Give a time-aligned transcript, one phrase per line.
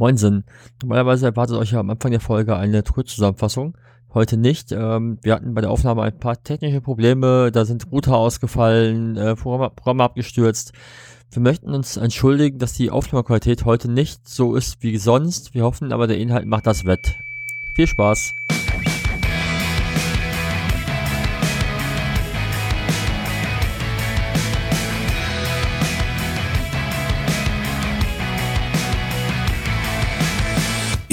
[0.00, 0.44] Moinsen.
[0.82, 3.76] Normalerweise erwartet euch ja am Anfang der Folge eine Kurzzusammenfassung.
[4.12, 4.72] Heute nicht.
[4.72, 7.52] Ähm, wir hatten bei der Aufnahme ein paar technische Probleme.
[7.52, 10.72] Da sind Router ausgefallen, äh, Programme, Programme abgestürzt.
[11.30, 15.54] Wir möchten uns entschuldigen, dass die Aufnahmequalität heute nicht so ist wie sonst.
[15.54, 17.16] Wir hoffen aber, der Inhalt macht das wett.
[17.74, 18.34] Viel Spaß!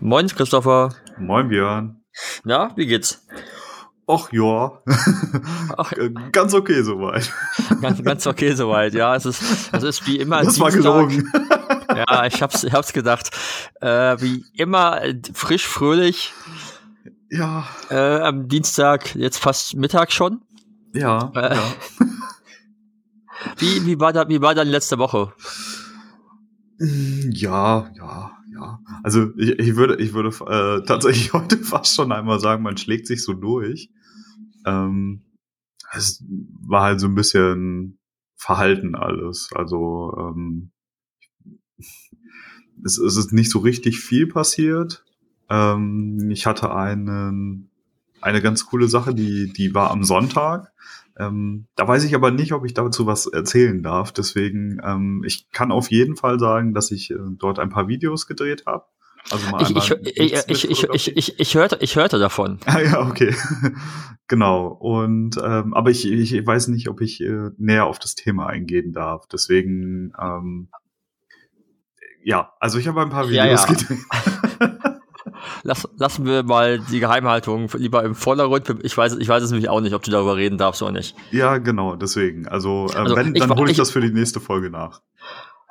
[0.00, 0.94] Moin, Christopher.
[1.18, 2.02] Moin, Björn.
[2.44, 3.26] Na, wie geht's?
[4.06, 4.80] Och ja,
[5.76, 5.92] Ach,
[6.32, 7.30] ganz okay soweit.
[7.82, 9.14] Ganz, ganz okay soweit, ja.
[9.14, 10.42] Es ist, es ist wie immer.
[10.42, 10.84] Das Dienstag.
[10.84, 11.32] war gelogen.
[11.94, 13.30] Ja, ich hab's, ich hab's gedacht.
[13.80, 15.02] Äh, wie immer
[15.34, 16.32] frisch, fröhlich.
[17.30, 17.66] Ja.
[17.90, 20.40] Äh, am Dienstag, jetzt fast Mittag schon.
[20.94, 21.30] Ja.
[21.34, 21.72] Äh, ja.
[23.56, 25.32] Wie, wie war da, wie war dann letzte Woche?
[26.78, 32.40] Ja, ja, ja, also ich, ich würde, ich würde äh, tatsächlich heute fast schon einmal
[32.40, 33.90] sagen, man schlägt sich so durch.
[34.66, 35.22] Ähm,
[35.92, 36.24] es
[36.66, 37.98] war halt so ein bisschen
[38.36, 39.50] Verhalten alles.
[39.54, 40.70] Also ähm,
[42.84, 45.04] es, es ist nicht so richtig viel passiert.
[45.48, 47.70] Ähm, ich hatte einen,
[48.20, 50.72] eine ganz coole Sache, die, die war am Sonntag.
[51.18, 54.12] Ähm, da weiß ich aber nicht, ob ich dazu was erzählen darf.
[54.12, 58.26] Deswegen, ähm, ich kann auf jeden Fall sagen, dass ich äh, dort ein paar Videos
[58.26, 58.84] gedreht habe.
[59.30, 59.90] Also mal ich, ich,
[60.48, 62.60] ich, ich, ich, ich, ich, hörte, ich hörte davon.
[62.66, 63.34] Ah ja, okay.
[64.28, 64.68] genau.
[64.68, 68.92] Und ähm, aber ich, ich weiß nicht, ob ich äh, näher auf das Thema eingehen
[68.92, 69.26] darf.
[69.26, 70.68] Deswegen ähm,
[72.22, 73.74] ja, also ich habe ein paar Videos ja, ja.
[73.74, 74.80] gedreht.
[75.62, 78.68] lass, lassen wir mal die Geheimhaltung lieber im Vordergrund.
[78.82, 81.14] Ich weiß, ich weiß es nämlich auch nicht, ob du darüber reden darfst oder nicht.
[81.30, 82.46] Ja, genau, deswegen.
[82.48, 85.02] Also, äh, also wenn, dann hole ich, ich das für die nächste Folge nach.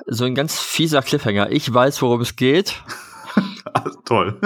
[0.05, 1.51] So ein ganz fieser Cliffhanger.
[1.51, 2.81] Ich weiß, worum es geht.
[4.05, 4.39] Toll.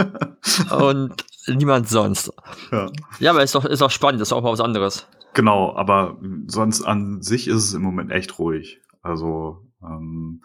[0.71, 2.31] Und niemand sonst.
[2.71, 2.91] Ja.
[3.19, 5.07] ja, aber ist doch, ist doch spannend, ist auch mal was anderes.
[5.33, 8.81] Genau, aber sonst an sich ist es im Moment echt ruhig.
[9.01, 10.43] Also, ähm,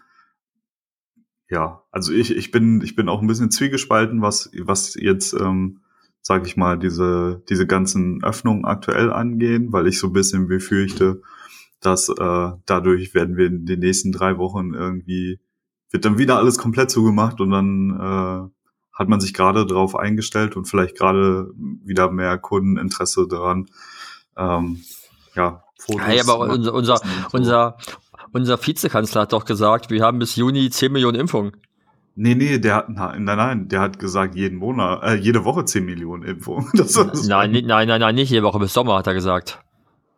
[1.49, 5.81] ja, also ich, ich bin, ich bin auch ein bisschen zwiegespalten, was, was jetzt, ähm,
[6.21, 11.23] sag ich mal, diese, diese ganzen Öffnungen aktuell angehen, weil ich so ein bisschen befürchte,
[11.81, 15.39] dass äh, dadurch werden wir in den nächsten drei Wochen irgendwie,
[15.91, 18.51] wird dann wieder alles komplett zugemacht und dann äh,
[18.93, 23.67] hat man sich gerade darauf eingestellt und vielleicht gerade wieder mehr Kundeninteresse daran.
[24.37, 24.83] Ähm,
[25.35, 26.15] ja, Fotos.
[26.15, 27.01] Ja, aber unser, unser,
[27.33, 27.77] unser,
[28.37, 31.53] unser Vizekanzler hat doch gesagt, wir haben bis Juni 10 Millionen Impfungen.
[32.15, 35.85] Nee, nee, der hat, nein, nein, der hat gesagt, jeden Monat, äh, jede Woche 10
[35.85, 36.67] Millionen Impfungen.
[37.27, 39.61] Nein, nein, nein, nein, nicht jede Woche, bis Sommer hat er gesagt.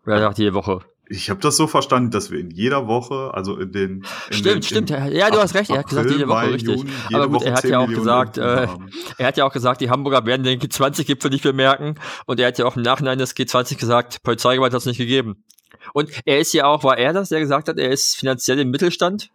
[0.06, 0.80] Er sagt jede Woche.
[1.10, 3.90] Ich habe das so verstanden, dass wir in jeder Woche, also in den.
[4.30, 4.90] In stimmt, den, stimmt.
[4.90, 5.70] Ja, du hast recht.
[5.70, 6.76] Er hat gesagt jede Woche, Mai, richtig.
[6.76, 8.68] Juni, jede Aber gut, Woche er hat ja auch gesagt, äh,
[9.16, 11.94] er hat ja auch gesagt, die Hamburger werden den G20-Gipfel nicht bemerken.
[12.26, 15.44] Und er hat ja auch im Nachhinein des G20 gesagt, Polizeigewalt hat es nicht gegeben.
[15.92, 18.70] Und er ist ja auch, war er das, der gesagt hat, er ist finanziell im
[18.70, 19.30] Mittelstand?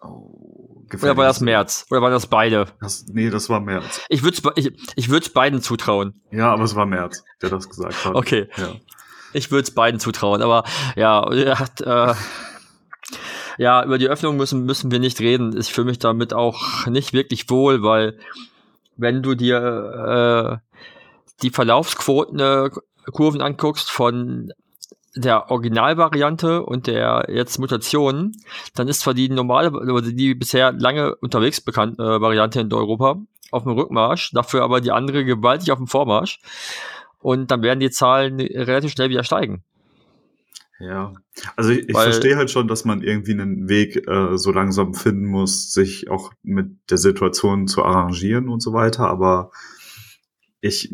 [0.00, 1.86] Oh, Oder war das März?
[1.90, 2.66] Oder waren das beide?
[2.80, 4.02] Das, nee, das war März.
[4.08, 6.20] Ich würde es ich, ich würd's beiden zutrauen.
[6.30, 8.14] Ja, aber es war März, der das gesagt hat.
[8.14, 8.48] Okay.
[8.56, 8.74] Ja.
[9.32, 10.62] Ich würde es beiden zutrauen, aber
[10.94, 12.14] ja, er hat, äh,
[13.58, 15.58] ja, über die Öffnung müssen, müssen wir nicht reden.
[15.58, 18.18] Ich fühle mich damit auch nicht wirklich wohl, weil
[18.96, 20.78] wenn du dir äh,
[21.42, 22.70] die Verlaufsquoten äh,
[23.12, 24.52] Kurven anguckst von
[25.14, 28.32] der Originalvariante und der jetzt Mutation,
[28.74, 33.18] dann ist zwar die normale, oder die bisher lange unterwegs bekannte äh, Variante in Europa
[33.50, 36.40] auf dem Rückmarsch, dafür aber die andere gewaltig auf dem Vormarsch.
[37.20, 39.62] Und dann werden die Zahlen relativ schnell wieder steigen.
[40.80, 41.14] Ja,
[41.56, 45.26] also ich, ich verstehe halt schon, dass man irgendwie einen Weg äh, so langsam finden
[45.26, 49.08] muss, sich auch mit der Situation zu arrangieren und so weiter.
[49.08, 49.50] Aber
[50.60, 50.92] ich,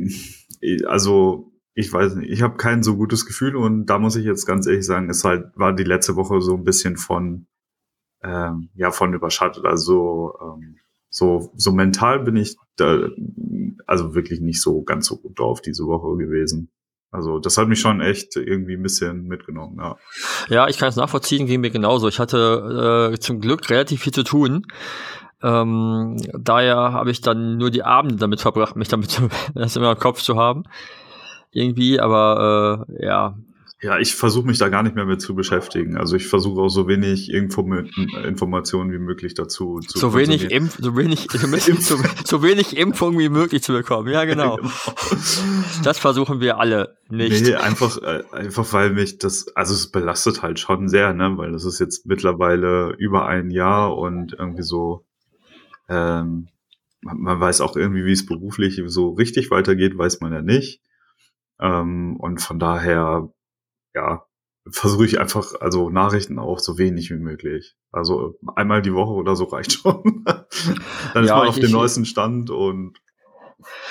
[0.87, 1.50] also
[1.81, 4.67] ich weiß nicht, ich habe kein so gutes Gefühl und da muss ich jetzt ganz
[4.67, 7.47] ehrlich sagen, es halt war die letzte Woche so ein bisschen von
[8.23, 9.65] ähm, ja von überschattet.
[9.65, 10.77] Also ähm,
[11.09, 13.09] so so mental bin ich da
[13.87, 16.71] also wirklich nicht so ganz so gut drauf diese Woche gewesen.
[17.12, 19.97] Also das hat mich schon echt irgendwie ein bisschen mitgenommen, ja.
[20.49, 22.06] Ja, ich kann es nachvollziehen, ging mir genauso.
[22.06, 24.65] Ich hatte äh, zum Glück relativ viel zu tun.
[25.43, 29.21] Ähm, daher habe ich dann nur die Abende damit verbracht, mich damit
[29.55, 30.65] das immer im Kopf zu haben.
[31.52, 33.37] Irgendwie, aber äh, ja,
[33.82, 35.97] ja, ich versuche mich da gar nicht mehr mit zu beschäftigen.
[35.97, 40.76] Also ich versuche auch so wenig Info Informationen wie möglich dazu zu so wenig, Impf
[40.79, 41.29] so wenig,
[41.81, 44.12] so, so wenig Impfung wie möglich zu bekommen.
[44.12, 44.56] Ja, genau.
[44.56, 44.70] genau.
[45.82, 47.43] Das versuchen wir alle nicht.
[47.43, 51.53] Nee, einfach, äh, einfach weil mich das, also es belastet halt schon sehr, ne, weil
[51.53, 55.06] das ist jetzt mittlerweile über ein Jahr und irgendwie so,
[55.88, 56.49] ähm,
[57.00, 60.82] man weiß auch irgendwie, wie es beruflich so richtig weitergeht, weiß man ja nicht.
[61.61, 63.29] Ähm, und von daher
[63.95, 64.25] ja,
[64.69, 67.77] versuche ich einfach, also Nachrichten auch so wenig wie möglich.
[67.93, 70.25] Also einmal die Woche oder so reicht schon.
[71.15, 72.99] Dann ist man auf ich, dem neuesten Stand und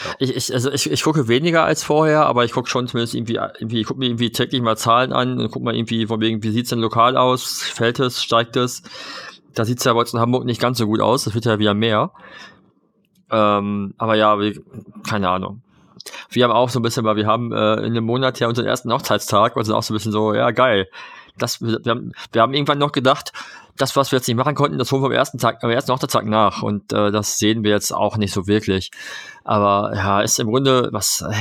[0.04, 0.16] ja.
[0.18, 3.36] Ich, ich, also ich, ich gucke weniger als vorher, aber ich gucke schon zumindest irgendwie,
[3.36, 6.42] irgendwie ich gucke mir irgendwie täglich mal Zahlen an und gucke mal irgendwie, von wegen,
[6.42, 7.62] wie sieht's denn lokal aus?
[7.62, 8.81] Fällt es, steigt es?
[9.54, 11.60] Da sieht's ja bei uns in Hamburg nicht ganz so gut aus, das wird ja
[11.60, 12.12] wieder mehr.
[13.30, 14.36] Ähm, aber ja,
[15.07, 15.62] keine Ahnung
[16.29, 18.65] wir haben auch so ein bisschen, weil wir haben äh, in einem Monat ja unseren
[18.65, 20.88] ersten Hochzeitstag und sind auch so ein bisschen so, ja, geil.
[21.38, 23.31] Das, wir, haben, wir haben irgendwann noch gedacht,
[23.77, 25.91] das, was wir jetzt nicht machen konnten, das holen wir am ersten Tag, am ersten
[25.91, 26.61] Hochzeitstag nach.
[26.61, 28.91] Und äh, das sehen wir jetzt auch nicht so wirklich.
[29.44, 31.33] Aber ja, ist im Grunde was, äh,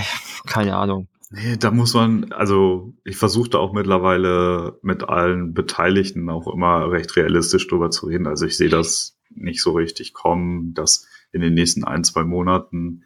[0.46, 1.08] keine Ahnung.
[1.30, 6.90] Nee, da muss man, also ich versuche da auch mittlerweile mit allen Beteiligten auch immer
[6.90, 8.26] recht realistisch drüber zu reden.
[8.26, 13.04] Also ich sehe das nicht so richtig kommen, dass in den nächsten ein, zwei Monaten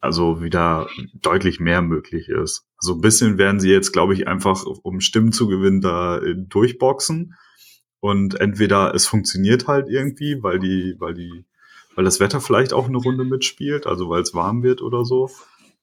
[0.00, 2.66] also wieder deutlich mehr möglich ist.
[2.78, 6.34] So ein bisschen werden sie jetzt, glaube ich, einfach, um Stimmen zu gewinnen, da äh,
[6.36, 7.34] durchboxen.
[8.00, 11.46] Und entweder es funktioniert halt irgendwie, weil die, weil die,
[11.94, 15.30] weil das Wetter vielleicht auch eine Runde mitspielt, also weil es warm wird oder so.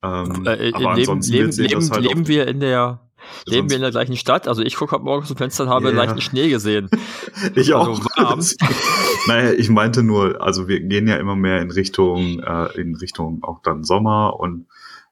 [0.04, 3.00] Ähm, äh, aber leben, ansonsten leben, leben, halt leben wir in der
[3.46, 4.48] Leben wir in der gleichen Stadt?
[4.48, 5.96] Also ich gucke morgens zum Fenster und habe yeah.
[5.96, 6.90] leichten Schnee gesehen.
[7.56, 8.00] ich also auch.
[8.18, 8.40] Warm.
[9.28, 13.44] naja, ich meinte nur, also wir gehen ja immer mehr in Richtung, äh, in Richtung
[13.44, 14.68] auch dann Sommer und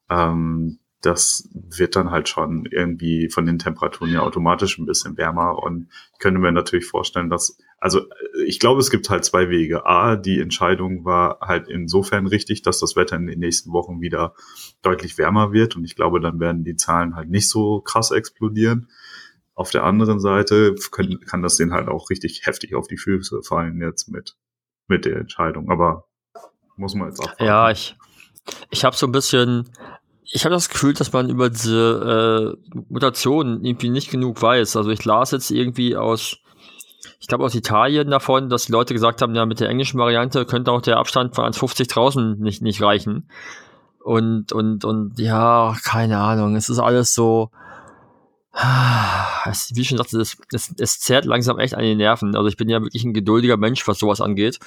[0.09, 5.57] ähm, das wird dann halt schon irgendwie von den Temperaturen ja automatisch ein bisschen wärmer
[5.61, 8.01] und ich könnte mir natürlich vorstellen, dass, also
[8.45, 9.87] ich glaube, es gibt halt zwei Wege.
[9.87, 14.35] A, die Entscheidung war halt insofern richtig, dass das Wetter in den nächsten Wochen wieder
[14.83, 18.87] deutlich wärmer wird und ich glaube, dann werden die Zahlen halt nicht so krass explodieren.
[19.53, 23.41] Auf der anderen Seite können, kann das denen halt auch richtig heftig auf die Füße
[23.43, 24.37] fallen jetzt mit,
[24.87, 26.07] mit der Entscheidung, aber
[26.77, 27.39] muss man jetzt auch.
[27.39, 27.95] Ja, ich,
[28.69, 29.69] ich habe so ein bisschen
[30.31, 34.77] ich habe das Gefühl, dass man über diese äh, Mutationen irgendwie nicht genug weiß.
[34.77, 36.37] Also ich las jetzt irgendwie aus,
[37.19, 40.45] ich glaube aus Italien davon, dass die Leute gesagt haben, ja, mit der englischen Variante
[40.45, 43.29] könnte auch der Abstand von 1,50 draußen nicht, nicht reichen.
[43.99, 47.51] Und, und, und ja, keine Ahnung, es ist alles so,
[48.53, 52.35] es, wie schon sagte, es, es, es zerrt langsam echt an den Nerven.
[52.35, 54.59] Also ich bin ja wirklich ein geduldiger Mensch, was sowas angeht.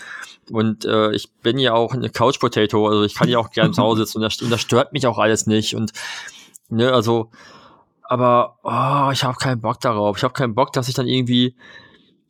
[0.51, 3.73] Und äh, ich bin ja auch eine Couch Potato, also ich kann ja auch gerne
[3.73, 5.75] zu Hause sitzen und das, und das stört mich auch alles nicht.
[5.75, 5.93] Und
[6.71, 7.31] ne, also,
[8.03, 10.17] aber oh, ich habe keinen Bock darauf.
[10.17, 11.55] Ich habe keinen Bock, dass ich dann irgendwie,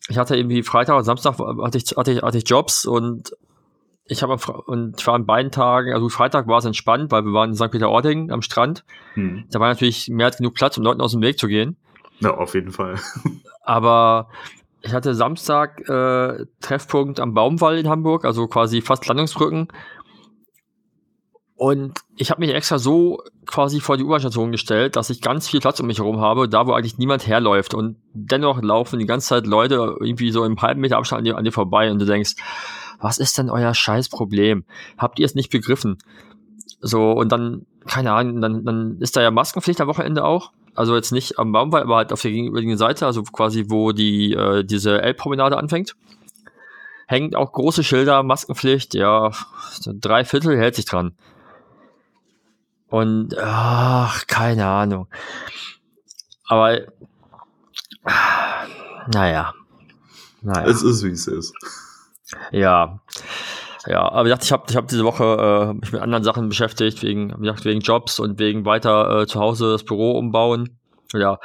[0.09, 3.33] ich hatte irgendwie Freitag und Samstag hatte ich, hatte ich, hatte ich Jobs und
[4.07, 4.37] ich habe
[4.67, 7.57] und ich war an beiden Tagen, also Freitag war es entspannt, weil wir waren in
[7.57, 7.71] St.
[7.71, 8.85] Peter-Ording am Strand.
[9.15, 9.45] Hm.
[9.51, 11.77] Da war natürlich mehr als genug Platz, um Leuten aus dem Weg zu gehen.
[12.21, 12.97] Ja, auf jeden Fall.
[13.63, 14.29] Aber
[14.83, 19.69] ich hatte Samstag äh, Treffpunkt am Baumwall in Hamburg, also quasi fast Landungsbrücken.
[21.57, 25.61] Und ich habe mich extra so quasi vor die U-Bahn-Station gestellt, dass ich ganz viel
[25.61, 27.73] Platz um mich herum habe, da wo eigentlich niemand herläuft.
[27.73, 31.39] Und dennoch laufen die ganze Zeit Leute irgendwie so im halben Meter Abstand an dir,
[31.39, 32.35] an dir vorbei und du denkst,
[33.05, 34.65] was ist denn euer Scheißproblem?
[34.97, 35.99] Habt ihr es nicht begriffen?
[36.81, 40.53] So, und dann, keine Ahnung, dann, dann ist da ja Maskenpflicht am Wochenende auch.
[40.75, 44.33] Also jetzt nicht am Baumwall, aber halt auf der gegenüberliegenden Seite, also quasi, wo die,
[44.33, 45.95] äh, diese Elbpromenade anfängt.
[47.07, 49.31] Hängt auch große Schilder, Maskenpflicht, ja,
[49.79, 51.13] so drei Viertel hält sich dran.
[52.89, 55.09] Und, ach, keine Ahnung.
[56.47, 56.81] Aber,
[59.13, 59.53] naja.
[60.41, 60.67] naja.
[60.67, 61.53] Es ist, wie es ist.
[62.53, 63.01] Ja.
[63.87, 66.49] Ja, aber ich dachte, ich habe ich hab diese Woche äh, mich mit anderen Sachen
[66.49, 70.79] beschäftigt, wegen, gesagt, wegen Jobs und wegen weiter äh, zu Hause das Büro umbauen.
[71.13, 71.39] Ja,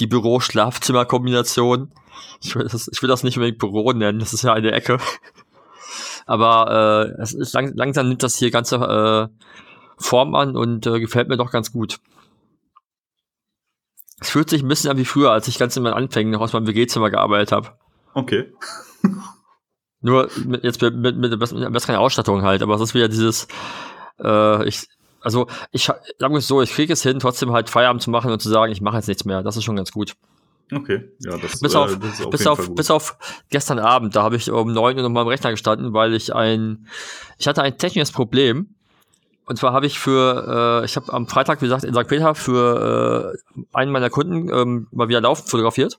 [0.00, 1.92] die Büro-Schlafzimmer-Kombination.
[2.40, 4.98] Ich will, das, ich will das nicht unbedingt Büro nennen, das ist ja eine Ecke.
[6.26, 9.28] Aber äh, es ist lang, langsam nimmt das hier ganze äh,
[9.96, 12.00] Form an und äh, gefällt mir doch ganz gut.
[14.20, 16.40] Es fühlt sich ein bisschen an wie früher, als ich ganz in meinen Anfängen noch
[16.40, 17.72] aus meinem WG-Zimmer gearbeitet habe.
[18.14, 18.52] Okay.
[20.00, 23.48] Nur mit, jetzt mit, mit, mit besseren Ausstattung halt, aber es ist wieder dieses,
[24.22, 24.86] äh, ich,
[25.20, 25.84] also ich
[26.18, 28.72] sage es so, ich kriege es hin, trotzdem halt Feierabend zu machen und zu sagen,
[28.72, 29.42] ich mache jetzt nichts mehr.
[29.42, 30.14] Das ist schon ganz gut.
[30.72, 33.16] Okay, ja, das, bis äh, auf, das ist auf bis auf, bis auf
[33.48, 36.34] gestern Abend, da habe ich um neun Uhr noch mal am Rechner gestanden, weil ich
[36.34, 36.86] ein,
[37.38, 38.74] ich hatte ein technisches Problem.
[39.46, 42.06] Und zwar habe ich für, äh, ich habe am Freitag, wie gesagt, in St.
[42.06, 45.98] Peter für äh, einen meiner Kunden ähm, mal wieder laufend fotografiert.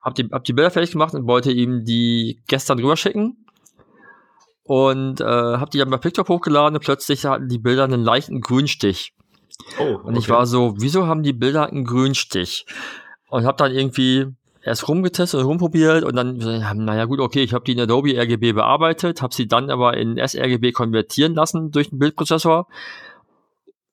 [0.00, 3.44] Hab die, hab die Bilder fertig gemacht und wollte ihm die gestern rüberschicken.
[4.62, 8.40] Und äh, habe die dann bei PicTop hochgeladen und plötzlich hatten die Bilder einen leichten
[8.40, 9.14] Grünstich.
[9.78, 10.32] Oh, Und ich okay.
[10.32, 12.66] war so, wieso haben die Bilder einen Grünstich?
[13.28, 14.26] Und habe dann irgendwie
[14.62, 18.52] erst rumgetestet und rumprobiert und dann, naja gut, okay, ich habe die in Adobe RGB
[18.52, 22.66] bearbeitet, habe sie dann aber in sRGB konvertieren lassen durch den Bildprozessor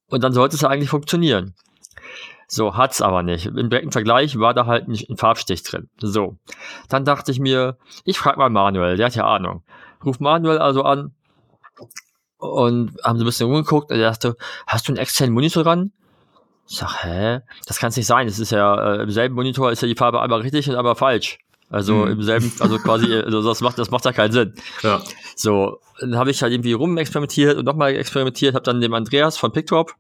[0.08, 1.56] und dann sollte es ja eigentlich funktionieren.
[2.48, 3.48] So, hat's aber nicht.
[3.48, 5.90] Im direkten Vergleich war da halt nicht ein Farbstich drin.
[6.00, 6.38] So,
[6.90, 9.64] dann dachte ich mir, ich frage mal Manuel, der hat ja Ahnung.
[10.04, 11.14] Ruf Manuel also an
[12.38, 14.36] und haben so ein bisschen rumgeguckt und er dachte,
[14.68, 15.92] hast du einen externen Monitor dran?
[16.68, 17.40] Ich sag, hä?
[17.68, 18.28] Das kann's nicht sein.
[18.28, 20.96] Es ist ja, äh, im selben Monitor ist ja die Farbe einmal richtig und einmal
[20.96, 21.40] falsch.
[21.70, 22.12] Also Mhm.
[22.12, 24.54] im selben, also quasi, also das macht, das macht ja keinen Sinn.
[24.84, 25.02] Ja.
[25.36, 29.52] So, dann habe ich halt irgendwie rumexperimentiert und nochmal experimentiert, habe dann dem Andreas von
[29.52, 29.94] PicTop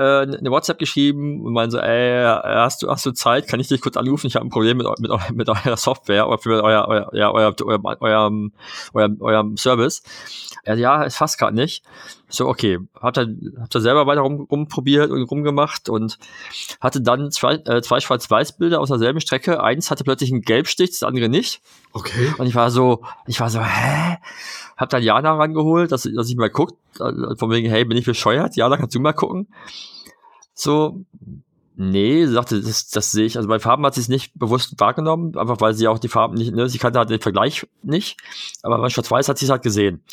[0.00, 3.46] äh, eine WhatsApp geschrieben und meinte so, ey, hast du, hast du Zeit?
[3.48, 4.26] Kann ich dich kurz anrufen?
[4.26, 7.54] Ich habe ein Problem mit, mit, mit eurer Software oder für euer, euer, ja, euer,
[7.62, 8.52] euer, eurem,
[8.94, 10.02] eurem, eurem Service.
[10.64, 11.84] Er ja, es fasst gerade nicht.
[12.28, 16.18] Ich So, okay, hab dann, hab da selber weiter rum, rumprobiert und rumgemacht und
[16.80, 19.62] hatte dann zwei, äh, zwei Schwarz-Weiß-Bilder aus derselben Strecke.
[19.62, 21.60] Eins hatte plötzlich einen Gelbstich, das andere nicht.
[21.92, 22.32] Okay.
[22.38, 24.18] Und ich war so, ich war so, hä?
[24.76, 28.06] Hab dann Jana rangeholt, dass, dass ich mal guckt, äh, von wegen, hey, bin ich
[28.06, 28.56] bescheuert?
[28.56, 29.48] Jana, kannst du mal gucken?
[30.60, 31.06] So,
[31.74, 35.38] nee, sagte, das, das sehe ich, also bei Farben hat sie es nicht bewusst wahrgenommen,
[35.38, 38.18] einfach weil sie auch die Farben nicht, ne, sie kannte halt den Vergleich nicht,
[38.62, 40.04] aber bei Schwarz-Weiß hat sie es halt gesehen.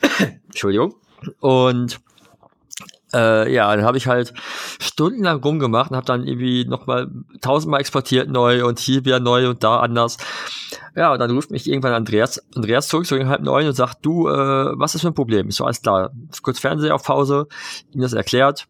[0.46, 0.94] Entschuldigung.
[1.40, 2.00] Und
[3.12, 4.32] äh, ja, dann habe ich halt
[4.80, 7.10] stundenlang rumgemacht und habe dann irgendwie nochmal
[7.42, 10.16] tausendmal exportiert neu und hier wieder neu und da anders.
[10.96, 13.98] Ja, und dann ruft mich irgendwann Andreas, Andreas zurück, so gegen halb neun und sagt,
[14.06, 15.50] du, äh, was ist für ein Problem?
[15.50, 16.12] Ich so, alles klar.
[16.40, 17.48] Kurz Fernseher auf Pause,
[17.92, 18.66] ihm das erklärt.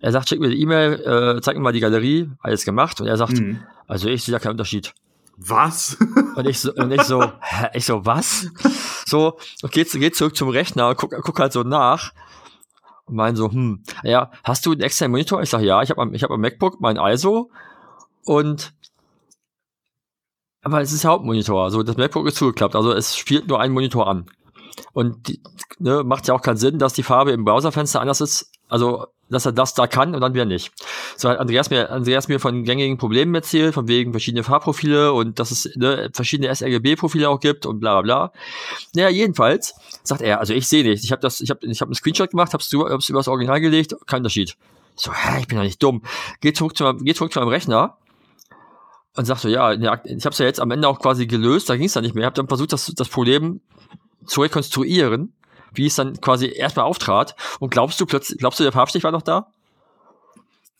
[0.00, 0.94] Er sagt, schick mir die E-Mail,
[1.36, 3.00] äh, zeig mir mal die Galerie, alles gemacht.
[3.00, 3.60] Und er sagt, Mhm.
[3.86, 4.94] also ich sehe da keinen Unterschied.
[5.36, 5.96] Was?
[6.34, 7.68] Und ich so, und ich so, hä?
[7.74, 8.48] ich so, was?
[9.06, 12.12] So, und geht, geht zurück zum Rechner guck, guck halt so nach.
[13.06, 15.40] Und mein so, hm, ja, hast du einen externen Monitor?
[15.42, 17.50] Ich sag, ja, ich habe ich hab am MacBook mein ISO
[18.24, 18.74] und
[20.62, 23.72] aber es ist der Hauptmonitor, also das MacBook ist zugeklappt, also es spielt nur ein
[23.72, 24.26] Monitor an.
[24.92, 25.40] Und die,
[25.78, 29.44] ne, macht ja auch keinen Sinn, dass die Farbe im Browserfenster anders ist, also dass
[29.44, 30.72] er das da kann und dann wieder nicht.
[31.16, 35.38] So hat Andreas mir, Andreas mir von gängigen Problemen erzählt, von wegen verschiedene Farbprofile und
[35.38, 38.32] dass es ne, verschiedene sRGB-Profile auch gibt und bla bla bla.
[38.94, 41.04] Naja, jedenfalls sagt er, also ich sehe nicht.
[41.04, 43.60] Ich habe das, ich habe ich hab einen Screenshot gemacht, hab's, hab's über das Original
[43.60, 44.56] gelegt, kein Unterschied.
[44.96, 46.02] So, hä, ich bin doch nicht dumm.
[46.40, 47.98] Geh zurück zu, meinem- geh zurück zu meinem Rechner
[49.14, 51.76] und sag so, ja, ich habe es ja jetzt am Ende auch quasi gelöst, da
[51.76, 52.22] ging es dann nicht mehr.
[52.22, 53.60] Ich habe dann versucht, das, das Problem
[54.24, 55.34] zu rekonstruieren,
[55.72, 57.36] wie es dann quasi erstmal auftrat.
[57.60, 59.48] Und glaubst du plötzlich, glaubst du, der Farbstich war noch da?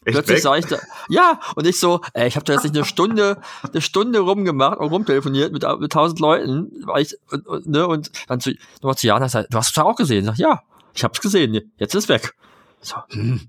[0.05, 0.79] Echt Plötzlich sah ich da,
[1.09, 3.41] ja, und ich so, ey, ich habe da jetzt nicht eine Stunde,
[3.71, 8.11] eine Stunde rumgemacht und rumtelefoniert mit, mit tausend Leuten, weil ich, und, und, ne, und
[8.29, 10.21] dann zu, nochmal zu Jana, du hast es doch auch gesehen.
[10.21, 10.63] Ich sag, ja,
[10.95, 12.35] ich hab's gesehen, jetzt ist es weg.
[12.81, 13.49] So, hm.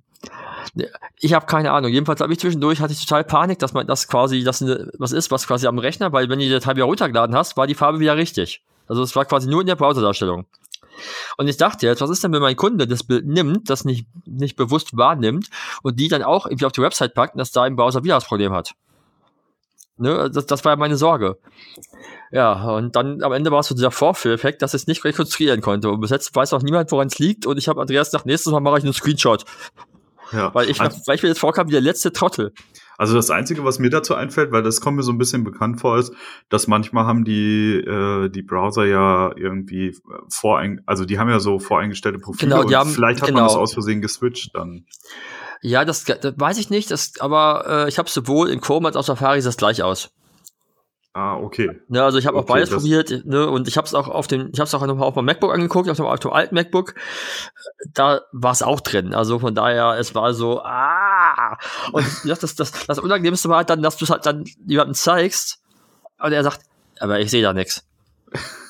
[0.73, 1.91] Ne, Ich habe keine Ahnung.
[1.91, 4.61] Jedenfalls habe ich zwischendurch hatte ich total Panik, dass man das quasi, das
[4.97, 7.67] was ist, was quasi am Rechner, weil wenn du die Datei wieder runtergeladen hast, war
[7.67, 8.63] die Farbe wieder richtig.
[8.87, 10.45] Also es war quasi nur in der Browserdarstellung.
[11.37, 14.05] Und ich dachte jetzt, was ist denn, wenn mein Kunde das Bild nimmt, das nicht,
[14.25, 15.49] nicht bewusst wahrnimmt
[15.83, 18.15] und die dann auch irgendwie auf die Website packt und dass da im Browser wieder
[18.15, 18.73] das Problem hat?
[19.97, 21.37] Ne, das, das war ja meine Sorge.
[22.31, 25.59] Ja, und dann am Ende war es so dieser Vorführeffekt, dass ich es nicht rekonstruieren
[25.61, 25.89] konnte.
[25.89, 27.45] Und bis jetzt weiß auch niemand, woran es liegt.
[27.45, 29.43] Und ich habe Andreas gesagt, nächstes Mal mache ich einen Screenshot.
[30.31, 30.53] Ja.
[30.53, 32.53] Weil ich, Also- weil ich mir jetzt vorkam wie der letzte Trottel.
[32.99, 35.79] Also das Einzige, was mir dazu einfällt, weil das kommt mir so ein bisschen bekannt
[35.79, 36.13] vor, ist,
[36.49, 39.95] dass manchmal haben die äh, die Browser ja irgendwie
[40.27, 43.39] vorein, also die haben ja so voreingestellte Profile Genau, die und haben- vielleicht hat genau.
[43.39, 44.85] man das aus Versehen geswitcht dann.
[45.61, 48.95] Ja, das, das weiß ich nicht, das, aber äh, ich habe sowohl in Chrome als
[48.97, 50.11] auch Safari sieht das gleich aus.
[51.19, 51.81] Ah, okay.
[51.89, 54.07] Ne, also ich habe auch Okay, beides das- probiert, ne, und ich habe es auch
[54.07, 56.31] auf dem, ich habe es auch noch auf meinem MacBook angeguckt, auf dem, auf dem
[56.31, 56.95] alten MacBook.
[57.93, 59.13] Da war es auch drin.
[59.13, 61.57] Also von daher, es war so, ah.
[61.91, 64.93] Und ja, das, das, das Unangenehmste war halt dann, dass du es halt dann jemandem
[64.93, 65.59] zeigst
[66.19, 66.61] und er sagt,
[67.01, 67.85] aber ich sehe da nichts.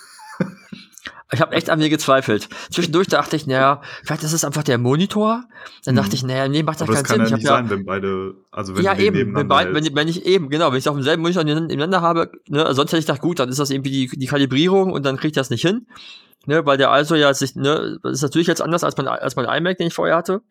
[1.31, 2.49] Ich habe echt an mir gezweifelt.
[2.71, 5.43] Zwischendurch dachte ich, naja, vielleicht ist es einfach der Monitor.
[5.85, 6.15] Dann dachte Mhm.
[6.15, 7.19] ich, naja, nee, macht das keinen Sinn.
[7.19, 9.95] ja Ich nicht hab ja, sein, wenn beide, also wenn ja, eben, wenn, beid, wenn,
[9.95, 13.05] wenn ich eben, genau, wenn ich auf demselben Monitor nebeneinander habe, ne, sonst hätte ich
[13.05, 15.61] gedacht, gut, dann ist das irgendwie die, die Kalibrierung und dann kriege ich das nicht
[15.61, 15.85] hin.
[16.45, 19.35] Ne, weil der also ja sich, ne, das ist natürlich jetzt anders als mein, als
[19.35, 20.41] mein iMac, den ich vorher hatte.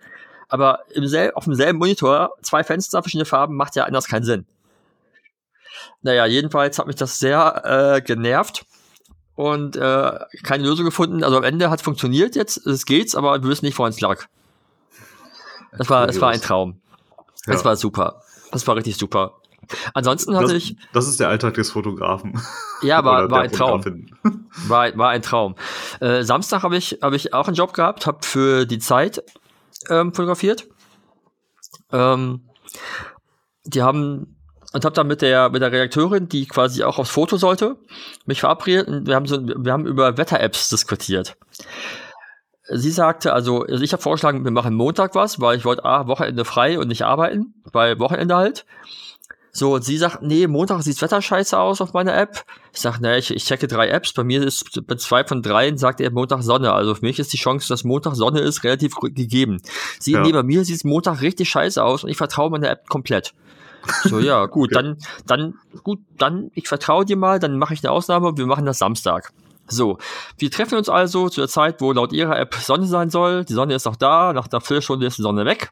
[0.48, 4.46] Aber im sel auf demselben Monitor, zwei Fenster, verschiedene Farben, macht ja anders keinen Sinn.
[6.02, 8.64] Naja, jedenfalls hat mich das sehr äh, genervt
[9.38, 11.22] und äh, keine Lösung gefunden.
[11.22, 14.00] Also am Ende hat es funktioniert jetzt, es geht's, aber wir wissen nicht, woran es
[14.00, 14.24] lag.
[15.70, 16.80] Es war, es war ein Traum.
[17.46, 17.54] Ja.
[17.54, 18.20] Es war super.
[18.50, 19.34] Das war richtig super.
[19.94, 20.76] Ansonsten hatte das, ich.
[20.92, 22.42] Das ist der Alltag des Fotografen.
[22.82, 23.84] Ja, war, war ein Traum.
[24.66, 25.54] War, war ein Traum.
[26.00, 29.22] Äh, Samstag habe ich, hab ich auch einen Job gehabt, habe für die Zeit
[29.88, 30.66] ähm, fotografiert.
[31.92, 32.48] Ähm,
[33.64, 34.37] die haben
[34.72, 37.76] und habe dann mit der mit der Redakteurin, die quasi auch aufs Foto sollte,
[38.26, 41.36] mich verabredet und wir haben so wir haben über Wetter-Apps diskutiert.
[42.70, 46.06] Sie sagte, also, also ich habe vorgeschlagen, wir machen Montag was, weil ich wollte ah,
[46.06, 48.66] Wochenende frei und nicht arbeiten, weil Wochenende halt.
[49.52, 52.44] So, und sie sagt, nee, Montag sieht das Wetter scheiße aus auf meiner App.
[52.72, 54.12] Ich sag, nee, ich, ich checke drei Apps.
[54.12, 56.72] Bei mir ist bei zwei von dreien sagt er Montag Sonne.
[56.72, 59.60] Also für mich ist die Chance, dass Montag Sonne ist, relativ gegeben.
[59.98, 60.20] Sie, ja.
[60.20, 63.34] nee, bei mir sieht es Montag richtig scheiße aus und ich vertraue meiner App komplett.
[64.04, 64.82] So, ja, gut, okay.
[64.82, 68.46] dann, dann, gut, dann, ich vertraue dir mal, dann mache ich eine Ausnahme und wir
[68.46, 69.32] machen das Samstag.
[69.68, 69.98] So,
[70.38, 73.44] wir treffen uns also zu der Zeit, wo laut ihrer App Sonne sein soll.
[73.44, 75.70] Die Sonne ist auch da, nach einer Viertelstunde ist die Sonne weg.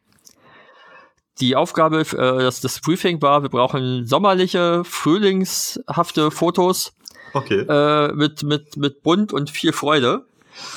[1.40, 6.94] Die Aufgabe, äh, das, das Briefing war, wir brauchen sommerliche, frühlingshafte Fotos
[7.32, 7.60] okay.
[7.60, 10.26] äh, mit, mit, mit bunt und viel Freude.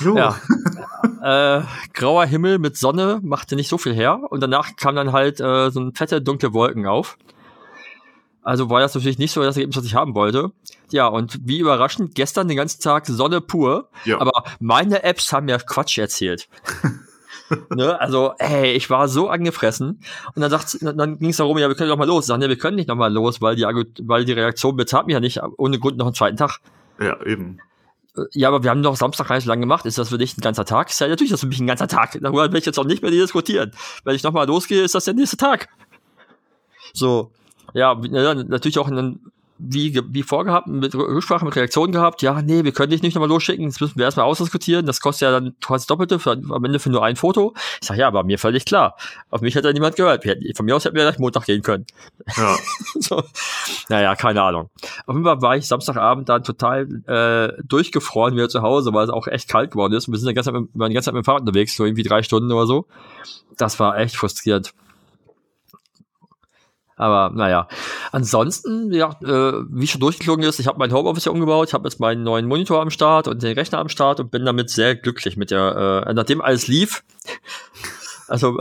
[0.00, 0.16] Jo.
[0.16, 0.36] Ja.
[1.22, 5.40] äh, grauer Himmel mit Sonne machte nicht so viel her und danach kam dann halt
[5.40, 7.16] äh, so ein fette dunkle Wolken auf.
[8.42, 10.52] Also war das natürlich nicht so das Ergebnis, was ich haben wollte.
[10.90, 13.88] Ja, und wie überraschend, gestern den ganzen Tag Sonne pur.
[14.04, 14.20] Ja.
[14.20, 16.48] Aber meine Apps haben mir Quatsch erzählt.
[17.74, 18.00] ne?
[18.00, 20.00] Also, ey, ich war so angefressen.
[20.34, 22.26] Und dann, sagt, dann ging es darum, ja, wir können doch mal los.
[22.26, 23.64] Sagen, ja, wir können nicht noch mal los, weil die,
[24.02, 26.60] weil die Reaktion bezahlt mich ja nicht ohne Grund noch einen zweiten Tag.
[26.98, 27.60] Ja, eben.
[28.32, 29.86] Ja, aber wir haben doch Samstag gar nicht so lange gemacht.
[29.86, 30.90] Ist das für dich ein ganzer Tag?
[30.90, 32.18] Ist ja natürlich das für mich ein ganzer Tag.
[32.20, 33.72] Darüber will ich jetzt auch nicht mehr diskutieren.
[34.04, 35.68] Wenn ich nochmal losgehe, ist das der nächste Tag.
[36.92, 37.30] So.
[37.72, 39.20] Ja, natürlich auch in,
[39.62, 43.28] wie, wie vorgehabt, mit Rücksprache, mit Reaktionen gehabt, ja, nee, wir können dich nicht nochmal
[43.28, 46.78] losschicken, das müssen wir erstmal ausdiskutieren, das kostet ja dann quasi Doppelte für, am Ende
[46.78, 47.54] für nur ein Foto.
[47.80, 48.96] Ich sag, ja, aber mir völlig klar.
[49.30, 50.24] Auf mich hat ja niemand gehört.
[50.56, 51.86] Von mir aus hätten wir gleich Montag gehen können.
[52.36, 52.56] Ja.
[53.00, 53.22] so.
[53.88, 54.70] Naja, keine Ahnung.
[55.06, 59.10] Auf jeden Fall war ich Samstagabend dann total äh, durchgefroren wieder zu Hause, weil es
[59.10, 60.08] auch echt kalt geworden ist.
[60.08, 61.84] Und wir sind die ganze Zeit mit, die ganze Zeit mit dem Fahrrad unterwegs, so
[61.84, 62.86] irgendwie drei Stunden oder so.
[63.56, 64.72] Das war echt frustrierend.
[67.00, 67.66] Aber naja.
[68.12, 71.88] Ansonsten, ja, äh, wie schon durchgeflogen ist, ich habe mein Homeoffice ja umgebaut, ich habe
[71.88, 74.96] jetzt meinen neuen Monitor am Start und den Rechner am Start und bin damit sehr
[74.96, 77.02] glücklich mit der, äh, nachdem alles lief.
[78.28, 78.58] Also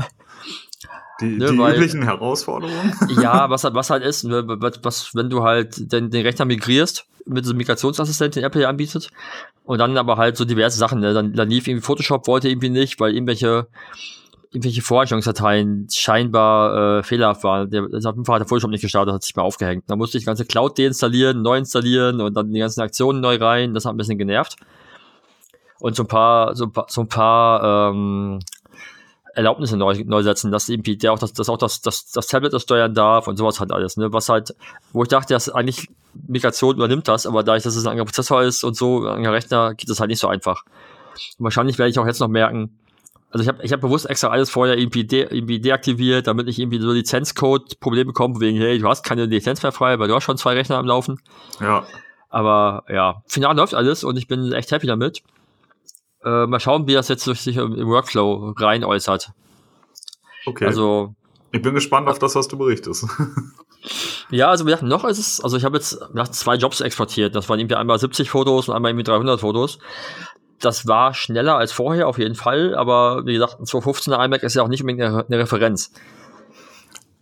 [1.22, 2.92] die, ne, die weil, üblichen Herausforderungen.
[3.22, 6.46] Ja, was halt, was halt ist, ne, was, was, wenn du halt den, den Rechner
[6.46, 9.12] migrierst mit diesem Migrationsassistent, den Apple ja anbietet,
[9.66, 12.70] und dann aber halt so diverse Sachen, ne, dann, dann lief irgendwie Photoshop, wollte irgendwie
[12.70, 13.68] nicht, weil irgendwelche
[14.52, 17.70] irgendwelche Vorrichtungsdateien scheinbar äh, fehlerhaft waren.
[17.70, 19.84] Der, hat im Fall der Photoshop nicht gestartet, hat sich mal aufgehängt.
[19.88, 23.38] Da musste ich die ganze Cloud deinstallieren, neu installieren und dann die ganzen Aktionen neu
[23.38, 23.74] rein.
[23.74, 24.56] Das hat ein bisschen genervt.
[25.80, 28.40] Und so ein paar, so so ein paar ähm,
[29.36, 32.52] Erlaubnisse neu, neu setzen, dass irgendwie der auch das, das auch das, das, das Tablet
[32.52, 34.12] das steuern darf und sowas halt alles, ne?
[34.12, 34.56] Was halt,
[34.92, 35.88] wo ich dachte, dass eigentlich
[36.28, 39.34] Migration übernimmt das, aber dadurch, dass es ein anderer Prozessor ist und so, ein anderer
[39.34, 40.64] Rechner, geht das halt nicht so einfach.
[41.38, 42.78] Und wahrscheinlich werde ich auch jetzt noch merken,
[43.32, 46.60] also ich habe ich hab bewusst extra alles vorher irgendwie, de, irgendwie deaktiviert, damit ich
[46.60, 50.24] irgendwie so Lizenzcode-Probleme bekomme, wegen, hey, du hast keine Lizenz mehr frei, weil du hast
[50.24, 51.22] schon zwei Rechner am Laufen.
[51.60, 51.86] Ja.
[52.30, 55.22] Aber ja, final läuft alles und ich bin echt happy damit.
[56.24, 59.32] Äh, mal schauen, wie das jetzt sich im, Workflow rein äußert.
[60.46, 60.66] Okay.
[60.66, 61.16] Also.
[61.52, 63.08] Ich bin gespannt auf das, was du berichtest.
[64.30, 67.36] ja, also wir dachten, noch ist es, also ich habe jetzt nach zwei Jobs exportiert.
[67.36, 69.80] Das waren irgendwie einmal 70 Fotos und einmal irgendwie 300 Fotos
[70.60, 74.56] das war schneller als vorher auf jeden Fall, aber wie gesagt, ein 215er iMac ist
[74.56, 75.92] ja auch nicht unbedingt eine, eine Referenz.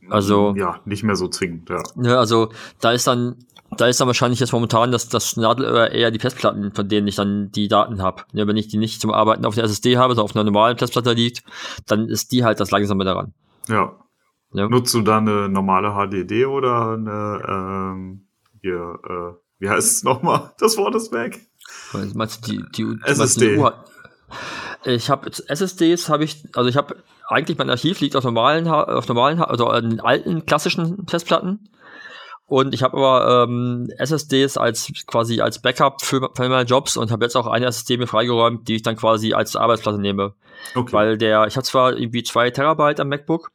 [0.10, 1.84] Also ja, nicht mehr so zwingend, ja.
[1.96, 3.36] Ne, also da ist dann
[3.76, 7.16] da ist dann wahrscheinlich jetzt momentan das, das Nadelöhr eher die Festplatten, von denen ich
[7.16, 8.24] dann die Daten habe.
[8.32, 10.78] Ja, wenn ich die nicht zum Arbeiten auf der SSD habe, sondern auf einer normalen
[10.78, 11.44] Festplatte liegt,
[11.86, 13.34] dann ist die halt das langsame daran.
[13.68, 13.98] Ja.
[14.54, 14.70] ja.
[14.70, 18.28] Nutzt du da eine normale HDD oder eine ähm,
[18.62, 20.54] hier, äh, wie heißt es nochmal?
[20.60, 21.47] Das Wort ist weg.
[22.14, 23.64] Meinst du die, die, SSD?
[24.84, 29.08] ich habe SSDs habe ich, also ich habe eigentlich mein Archiv liegt auf normalen, auf
[29.08, 31.70] normalen, also in alten klassischen Festplatten.
[32.46, 37.12] Und ich habe aber ähm, SSDs als quasi als Backup für, für meine Jobs und
[37.12, 40.34] habe jetzt auch eine SSD mir freigeräumt, die ich dann quasi als Arbeitsplatte nehme.
[40.74, 40.94] Okay.
[40.94, 43.52] Weil der, ich habe zwar irgendwie zwei Terabyte am MacBook,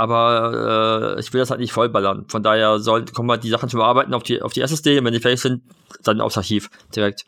[0.00, 2.24] aber äh, ich will das halt nicht vollballern.
[2.28, 5.04] Von daher sollen kommen halt die Sachen zum Arbeiten auf die auf die SSD und
[5.04, 5.62] wenn die fertig sind,
[6.02, 7.26] dann aufs Archiv direkt.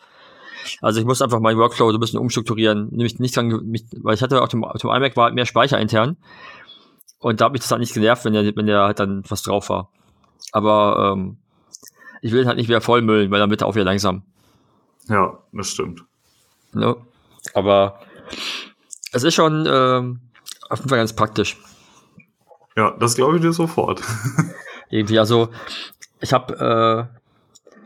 [0.80, 4.14] Also ich muss einfach meinen Workflow so ein bisschen umstrukturieren, nämlich nicht dran, mich, weil
[4.14, 6.16] ich hatte auf dem, auf dem iMac war halt mehr Speicher intern
[7.18, 9.42] und da habe ich das halt nicht genervt, wenn der, wenn der halt dann was
[9.42, 9.90] drauf war.
[10.52, 11.36] Aber ähm,
[12.22, 14.22] ich will halt nicht wieder vollmüllen, weil dann wird er auch wieder langsam.
[15.08, 16.04] Ja, das stimmt.
[16.72, 16.96] Ne?
[17.52, 18.00] Aber
[19.12, 20.20] es ist schon ähm,
[20.70, 21.58] auf jeden Fall ganz praktisch.
[22.76, 24.02] Ja, das glaube ich dir sofort.
[24.90, 25.48] Irgendwie, also
[26.20, 27.18] ich habe äh,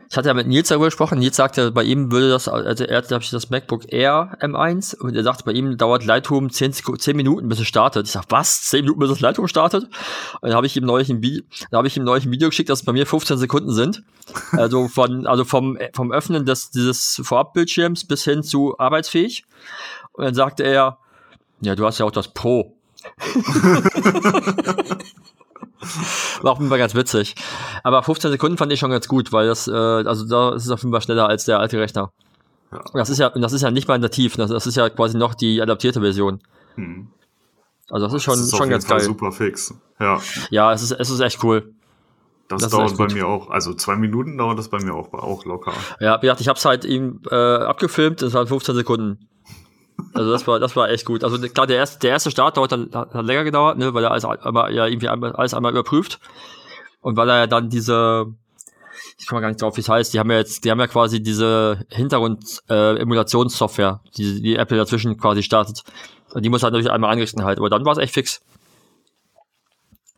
[0.08, 1.18] ich hatte ja mit Nils darüber gesprochen.
[1.18, 5.16] Nils sagte, bei ihm würde das, also er hat, ich, das MacBook Air M1 und
[5.16, 8.06] er sagte, bei ihm dauert Lightroom 10, 10 Minuten, bis es startet.
[8.06, 8.62] Ich sag, was?
[8.62, 9.84] 10 Minuten, bis das Lightroom startet?
[9.84, 12.48] Und dann habe ich ihm neulich ein Video, da habe ich ihm neulich ein Video
[12.48, 14.02] geschickt, dass es bei mir 15 Sekunden sind.
[14.52, 19.44] Also von, also vom, vom Öffnen des, dieses Vorabbildschirms bis hin zu arbeitsfähig.
[20.12, 20.98] Und dann sagte er,
[21.60, 22.75] ja, du hast ja auch das Pro.
[26.42, 27.34] War auf jeden Fall ganz witzig.
[27.82, 30.70] Aber 15 Sekunden fand ich schon ganz gut, weil das, äh, also da ist es
[30.70, 32.12] auf jeden Fall schneller als der alte Rechner.
[32.72, 32.82] Ja.
[32.94, 35.34] Das ist ja, das ist ja nicht mal nativ, das, das ist ja quasi noch
[35.34, 36.40] die adaptierte Version.
[36.74, 37.08] Hm.
[37.88, 39.06] Also das ist schon, das ist schon ganz Fall geil.
[39.06, 39.74] Super fix.
[40.00, 40.20] Ja.
[40.50, 41.72] Ja, es ist, es ist echt cool.
[42.48, 45.44] Das, das dauert bei mir auch, also zwei Minuten dauert das bei mir auch, auch
[45.44, 45.72] locker.
[45.98, 49.28] Ja, wie gesagt, ich hab's halt ihm äh, abgefilmt, das waren 15 Sekunden.
[50.14, 51.24] Also das war, das war echt gut.
[51.24, 54.10] Also klar, der erste, der erste Start dauert dann, hat länger gedauert, ne, weil er
[54.10, 56.20] alles einmal, ja irgendwie einmal, alles einmal überprüft.
[57.00, 58.26] Und weil er ja dann diese,
[59.18, 60.86] ich komme gar nicht drauf, wie es heißt, die haben ja jetzt, die haben ja
[60.86, 65.82] quasi diese Hintergrund-Emulationssoftware, äh, die, die Apple dazwischen quasi startet.
[66.32, 68.40] Und die muss halt natürlich einmal einrichten halt, aber dann war es echt fix.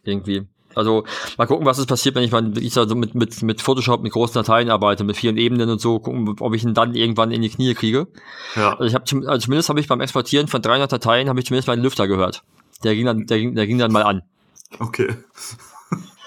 [0.02, 0.46] Irgendwie.
[0.78, 1.04] Also
[1.36, 4.12] mal gucken, was ist passiert, wenn ich mal ich so mit, mit, mit Photoshop mit
[4.12, 7.42] großen Dateien arbeite, mit vielen Ebenen und so, gucken, ob ich ihn dann irgendwann in
[7.42, 8.06] die Knie kriege.
[8.56, 8.72] Ja.
[8.78, 11.68] Also ich habe also zumindest habe ich beim Exportieren von 300 Dateien habe ich zumindest
[11.68, 12.42] meinen Lüfter gehört.
[12.84, 14.22] Der ging dann, der ging, der ging dann mal an.
[14.78, 15.16] Okay.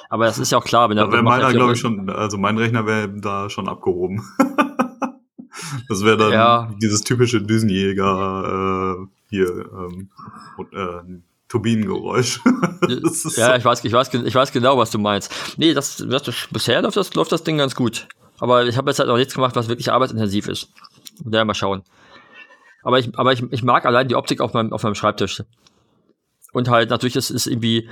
[0.09, 0.97] Aber das ist ja auch klar, wenn.
[0.97, 4.21] Da wäre meiner, glaube ich, schon, also mein Rechner wäre da schon abgehoben.
[5.87, 6.69] das wäre dann ja.
[6.81, 10.09] dieses typische Düsenjäger äh, hier ähm,
[10.57, 12.39] und, äh, Turbinengeräusch.
[13.35, 15.33] ja, ich weiß, ich, weiß, ich weiß genau, was du meinst.
[15.57, 18.07] Nee, das, das, bisher läuft das, läuft das Ding ganz gut.
[18.39, 20.69] Aber ich habe jetzt halt noch nichts gemacht, was wirklich arbeitsintensiv ist.
[21.29, 21.83] Ja, mal schauen.
[22.83, 25.43] Aber ich, aber ich, ich mag allein die Optik auf meinem, auf meinem Schreibtisch.
[26.53, 27.89] Und halt natürlich ist, ist irgendwie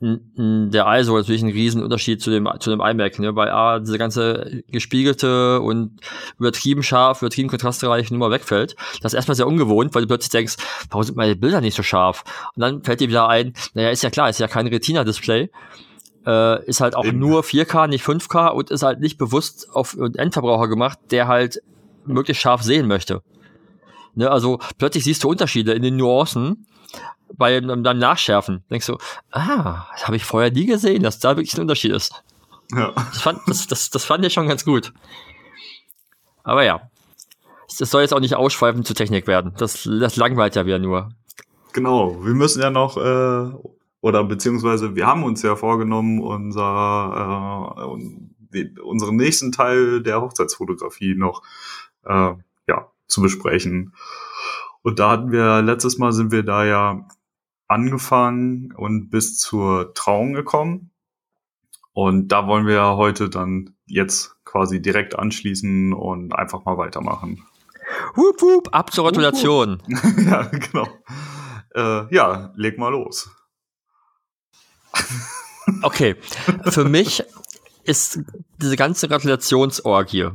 [0.00, 3.36] der ISO natürlich ein Riesenunterschied zu dem zu dem iMac, ne?
[3.36, 6.00] Weil A, diese ganze gespiegelte und
[6.38, 8.76] übertrieben scharf, übertrieben kontrastreiche Nummer wegfällt.
[9.02, 10.56] Das ist erstmal sehr ungewohnt, weil du plötzlich denkst,
[10.88, 12.24] warum sind meine Bilder nicht so scharf?
[12.56, 15.50] Und dann fällt dir wieder ein, naja, ist ja klar, ist ja kein Retina-Display.
[16.26, 17.18] Äh, ist halt auch Eben.
[17.18, 21.62] nur 4K, nicht 5K und ist halt nicht bewusst auf einen Endverbraucher gemacht, der halt
[22.06, 23.22] möglichst scharf sehen möchte.
[24.14, 26.66] Ne, also plötzlich siehst du Unterschiede in den Nuancen
[27.36, 28.98] bei beim Nachschärfen denkst du,
[29.30, 32.22] ah, das habe ich vorher nie gesehen, dass da wirklich ein Unterschied ist.
[32.72, 32.92] Ja.
[32.92, 34.92] Das fand, das, das, das fand ich schon ganz gut.
[36.42, 36.90] Aber ja,
[37.78, 39.52] das soll jetzt auch nicht ausschweifend zur Technik werden.
[39.58, 41.10] Das, das langweilt ja wieder nur.
[41.72, 43.50] Genau, wir müssen ja noch, äh,
[44.00, 47.76] oder beziehungsweise wir haben uns ja vorgenommen, unser,
[48.52, 51.42] äh, unseren nächsten Teil der Hochzeitsfotografie noch
[52.04, 52.32] äh,
[52.66, 53.94] ja, zu besprechen.
[54.82, 57.06] Und da hatten wir, letztes Mal sind wir da ja
[57.70, 60.90] angefangen und bis zur Trauung gekommen.
[61.92, 67.44] Und da wollen wir ja heute dann jetzt quasi direkt anschließen und einfach mal weitermachen.
[68.16, 69.82] Hup, hup, ab zur Gratulation.
[70.26, 70.88] ja, genau.
[71.74, 73.30] Äh, ja, leg mal los.
[75.82, 76.16] okay,
[76.64, 77.22] für mich
[77.84, 78.20] ist
[78.58, 80.28] diese ganze Gratulationsorgie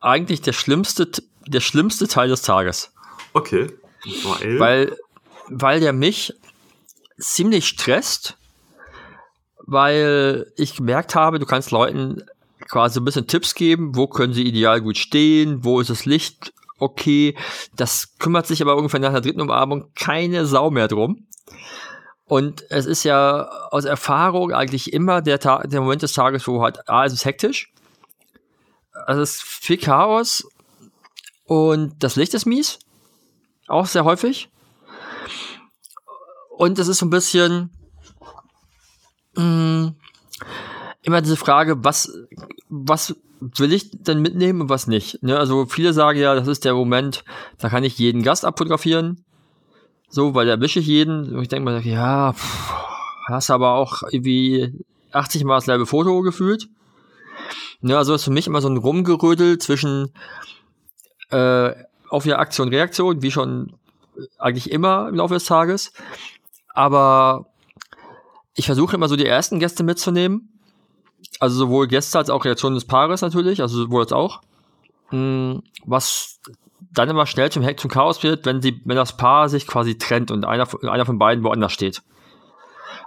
[0.00, 1.10] eigentlich der schlimmste,
[1.46, 2.92] der schlimmste Teil des Tages.
[3.32, 3.72] Okay.
[4.24, 4.60] Weil?
[4.60, 4.96] Weil,
[5.48, 6.34] weil der mich
[7.18, 8.36] ziemlich stresst,
[9.58, 12.22] weil ich gemerkt habe, du kannst Leuten
[12.68, 16.52] quasi ein bisschen Tipps geben, wo können sie ideal gut stehen, wo ist das Licht
[16.78, 17.36] okay.
[17.76, 21.26] Das kümmert sich aber ungefähr nach der dritten Umarmung keine Sau mehr drum.
[22.26, 26.62] Und es ist ja aus Erfahrung eigentlich immer der, Tag, der Moment des Tages, wo
[26.62, 27.72] halt, ah, es ist hektisch.
[29.06, 30.48] Es ist viel Chaos
[31.44, 32.78] und das Licht ist mies.
[33.66, 34.48] Auch sehr häufig.
[36.56, 37.70] Und es ist so ein bisschen
[39.36, 39.96] mh, mm,
[41.02, 42.12] immer diese Frage, was,
[42.68, 45.22] was will ich denn mitnehmen und was nicht?
[45.22, 45.38] Ne?
[45.38, 47.24] Also viele sagen ja, das ist der Moment,
[47.58, 49.24] da kann ich jeden Gast abfotografieren.
[50.08, 51.34] So, weil da erwische ich jeden.
[51.34, 52.72] Und ich denke mir, ja, pff,
[53.26, 54.72] hast aber auch irgendwie
[55.12, 56.68] 80 Mal das selbe Foto gefühlt.
[57.80, 60.12] Ne, also ist für mich immer so ein Rumgerödel zwischen
[61.30, 61.72] äh,
[62.08, 63.76] auf ja Aktion, Reaktion, wie schon
[64.38, 65.92] eigentlich immer im Laufe des Tages.
[66.74, 67.46] Aber
[68.54, 70.50] ich versuche immer so die ersten Gäste mitzunehmen.
[71.40, 74.42] Also sowohl Gäste als auch Reaktionen des Paares natürlich, also sowohl als auch.
[75.10, 76.40] mh, was
[76.92, 80.30] dann immer schnell zum zum Chaos wird, wenn sie, wenn das Paar sich quasi trennt
[80.30, 82.02] und einer, einer von beiden woanders steht.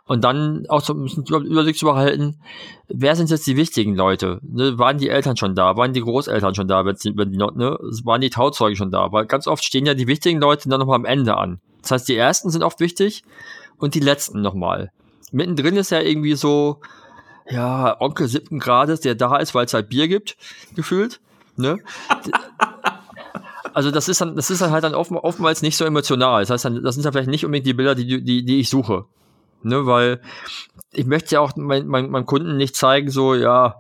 [0.06, 2.40] Und dann auch so ein bisschen Überblick zu behalten,
[2.88, 4.40] wer sind jetzt die wichtigen Leute?
[4.42, 5.76] Ne, waren die Eltern schon da?
[5.76, 6.84] Waren die Großeltern schon da?
[6.84, 9.12] Die, wenn die, ne, waren die Tauzeugen schon da?
[9.12, 11.60] Weil ganz oft stehen ja die wichtigen Leute dann nochmal am Ende an.
[11.82, 13.24] Das heißt, die ersten sind oft wichtig
[13.80, 14.92] und die letzten nochmal.
[15.32, 16.82] Mittendrin ist ja irgendwie so,
[17.50, 20.38] ja, Onkel siebten Grades, der da ist, weil es halt Bier gibt,
[20.76, 21.20] gefühlt.
[21.56, 21.80] Ne?
[23.74, 26.42] also das ist dann, das ist dann halt dann oftmals nicht so emotional.
[26.42, 28.70] Das heißt, dann, das sind dann vielleicht nicht unbedingt die Bilder, die, die, die ich
[28.70, 29.06] suche.
[29.63, 30.22] Ne, weil
[30.92, 33.80] ich möchte ja auch mein, mein, meinem Kunden nicht zeigen, so, ja,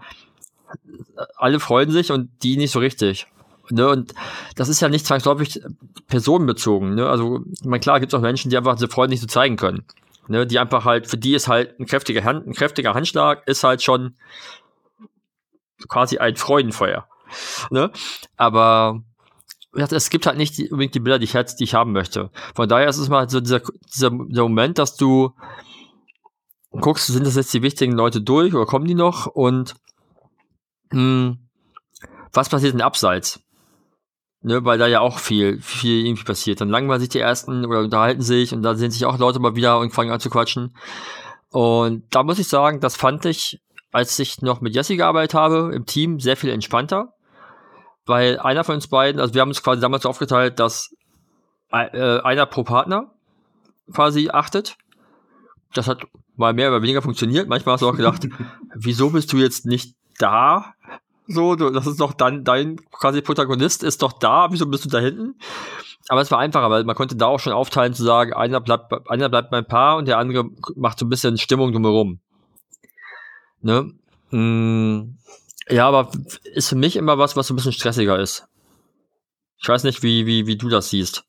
[1.35, 3.27] alle freuen sich und die nicht so richtig.
[3.69, 4.13] Ne, und
[4.55, 5.61] das ist ja nicht zwangsläufig
[6.07, 6.95] personenbezogen.
[6.95, 7.07] Ne?
[7.07, 9.83] Also, meine, klar, gibt es auch Menschen, die einfach diese Freude nicht so zeigen können.
[10.27, 10.47] Ne?
[10.47, 13.83] Die einfach halt, für die ist halt ein kräftiger, Hand, ein kräftiger Handschlag, ist halt
[13.83, 14.15] schon
[15.87, 17.07] quasi ein Freudenfeuer.
[17.69, 17.91] Ne?
[18.37, 19.03] Aber
[19.73, 22.31] es gibt halt nicht die, unbedingt die Bilder, die ich, halt, die ich haben möchte.
[22.55, 23.61] Von daher ist es mal so dieser,
[23.93, 25.33] dieser, dieser Moment, dass du
[26.71, 29.75] guckst, sind das jetzt die wichtigen Leute durch oder kommen die noch und
[30.91, 31.37] mh, hm,
[32.33, 33.39] was passiert denn abseits?
[34.41, 36.61] Ne, weil da ja auch viel, viel irgendwie passiert.
[36.61, 39.55] Dann langweilen sich die ersten oder unterhalten sich und dann sehen sich auch Leute mal
[39.55, 40.75] wieder und fangen an zu quatschen.
[41.49, 43.59] Und da muss ich sagen, das fand ich,
[43.91, 47.13] als ich noch mit Jesse gearbeitet habe, im Team sehr viel entspannter.
[48.05, 50.95] Weil einer von uns beiden, also wir haben uns quasi damals aufgeteilt, dass
[51.71, 53.11] äh, einer pro Partner
[53.91, 54.77] quasi achtet.
[55.73, 56.03] Das hat
[56.35, 57.49] mal mehr oder weniger funktioniert.
[57.49, 58.27] Manchmal hast du auch gedacht,
[58.75, 60.73] wieso bist du jetzt nicht da?
[61.27, 64.99] So, das ist doch dann dein quasi Protagonist ist doch da, wieso bist du da
[64.99, 65.35] hinten?
[66.07, 68.93] Aber es war einfacher, weil man konnte da auch schon aufteilen zu sagen, einer bleibt,
[69.09, 72.19] einer bleibt beim Paar und der andere macht so ein bisschen Stimmung drumherum.
[73.61, 73.93] Ne?
[74.31, 75.17] Mm,
[75.69, 76.11] ja, aber
[76.53, 78.47] ist für mich immer was, was so ein bisschen stressiger ist.
[79.61, 81.25] Ich weiß nicht, wie, wie, wie du das siehst.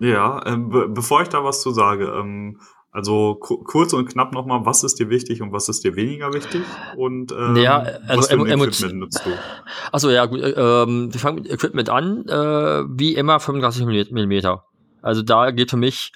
[0.00, 2.60] Ja, ähm, be bevor ich da was zu sage, ähm,
[2.92, 6.62] also kurz und knapp nochmal, was ist dir wichtig und was ist dir weniger wichtig?
[6.94, 9.30] Und ähm, ja, also was für ein Equipment nutzt du?
[9.92, 10.40] Achso, ja, gut.
[10.40, 14.66] Äh, ähm, wir fangen mit Equipment an, äh, wie immer 35 Millimeter.
[15.00, 16.12] Also da geht für mich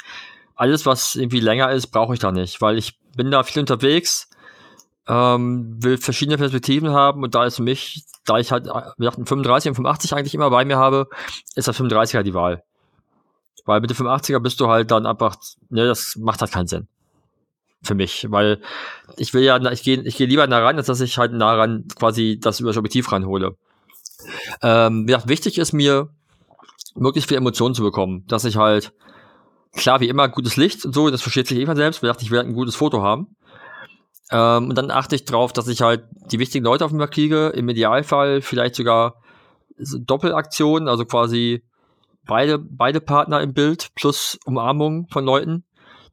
[0.55, 4.29] alles, was irgendwie länger ist, brauche ich da nicht, weil ich bin da viel unterwegs,
[5.09, 9.25] ähm, will verschiedene Perspektiven haben und da ist für mich, da ich halt, wir dachten
[9.25, 11.09] 35 und 85 eigentlich immer bei mir habe,
[11.55, 12.62] ist das 35er die Wahl.
[13.67, 15.37] Weil mit dem 85er bist du halt dann einfach,
[15.69, 16.89] ne, das macht halt keinen Sinn.
[17.83, 18.61] Für mich, weil
[19.17, 21.55] ich will ja, ich gehe ich geh lieber nah ran, als dass ich halt nah
[21.55, 23.57] ran quasi das über das Objektiv ranhole.
[24.63, 26.09] Ähm, wie gesagt, wichtig ist mir,
[26.95, 28.93] möglichst viel Emotionen zu bekommen, dass ich halt,
[29.75, 32.49] klar, wie immer, gutes Licht und so, das versteht sich eh von selbst, ich werde
[32.49, 33.37] ein gutes Foto haben.
[34.31, 37.15] Ähm, und dann achte ich drauf, dass ich halt die wichtigen Leute auf dem Markt
[37.15, 39.23] kriege, im Idealfall vielleicht sogar
[39.79, 41.63] Doppelaktionen, also quasi
[42.27, 45.65] beide, beide Partner im Bild plus Umarmung von Leuten.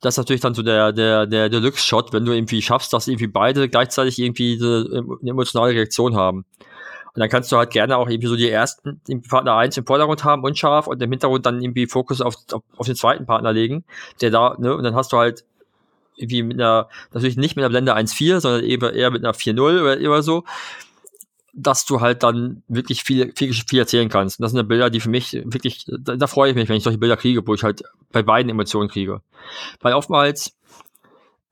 [0.02, 3.28] Das ist natürlich dann so der, der, der Deluxe-Shot, wenn du irgendwie schaffst, dass irgendwie
[3.28, 6.46] beide gleichzeitig irgendwie eine, emotionale Reaktion haben.
[7.16, 9.86] Und dann kannst du halt gerne auch irgendwie so die ersten, den Partner 1 im
[9.86, 13.54] Vordergrund haben, unscharf, und im Hintergrund dann irgendwie Fokus auf, auf, auf den zweiten Partner
[13.54, 13.86] legen,
[14.20, 15.46] der da, ne, und dann hast du halt
[16.16, 19.82] irgendwie mit einer, natürlich nicht mit einer Blende 1.4, sondern eben eher mit einer 4.0
[19.82, 20.44] oder, oder so
[21.54, 24.40] dass du halt dann wirklich viel, viel, viel erzählen kannst.
[24.40, 26.78] Und das sind ja Bilder, die für mich wirklich, da, da freue ich mich, wenn
[26.78, 29.22] ich solche Bilder kriege, wo ich halt bei beiden Emotionen kriege.
[29.80, 30.58] Weil oftmals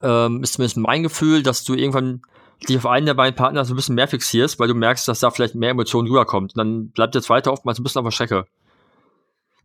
[0.02, 2.24] ähm, ist zumindest mein Gefühl, dass du irgendwann
[2.68, 5.20] dich auf einen der beiden Partner so ein bisschen mehr fixierst, weil du merkst, dass
[5.20, 6.54] da vielleicht mehr Emotionen rüberkommt.
[6.54, 8.46] Und dann bleibt der zweite oftmals ein bisschen auf der Strecke.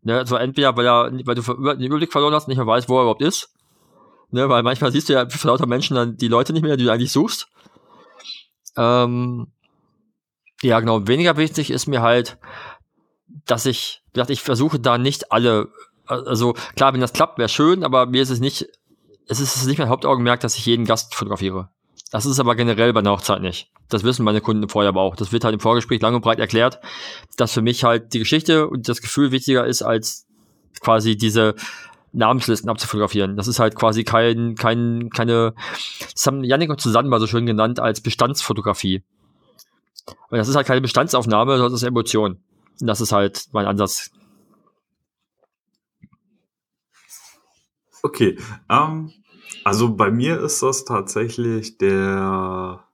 [0.03, 2.99] Ne, also entweder, weil, er, weil du den Überblick verloren hast, nicht mehr weißt, wo
[2.99, 3.53] er überhaupt ist.
[4.31, 6.85] Ne, weil manchmal siehst du ja für lauter Menschen dann die Leute nicht mehr, die
[6.85, 7.49] du eigentlich suchst.
[8.77, 9.49] Ähm,
[10.63, 11.07] ja, genau.
[11.07, 12.39] Weniger wichtig ist mir halt,
[13.47, 15.69] dass ich, dass ich versuche da nicht alle,
[16.07, 18.67] also klar, wenn das klappt, wäre schön, aber mir ist es nicht,
[19.29, 21.69] es ist nicht mein Hauptaugenmerk, dass ich jeden Gast fotografiere.
[22.13, 23.71] Das ist aber generell bei einer Hochzeit nicht.
[23.89, 25.17] Das wissen meine Kunden vorher aber auch.
[25.17, 26.81] Das wird halt im Vorgespräch lang und breit erklärt,
[27.37, 30.27] dass für mich halt die Geschichte und das Gefühl wichtiger ist, als
[30.81, 31.55] quasi diese
[32.13, 33.37] Namenslisten abzufotografieren.
[33.37, 35.55] Das ist halt quasi kein, kein, keine,
[36.13, 39.03] das haben Janik und Susanne mal so schön genannt als Bestandsfotografie.
[40.07, 42.43] Und das ist halt keine Bestandsaufnahme, sondern das ist Emotion.
[42.81, 44.11] Und das ist halt mein Ansatz.
[48.03, 48.39] Okay,
[48.69, 49.13] ähm,
[49.65, 52.85] also bei mir ist das tatsächlich der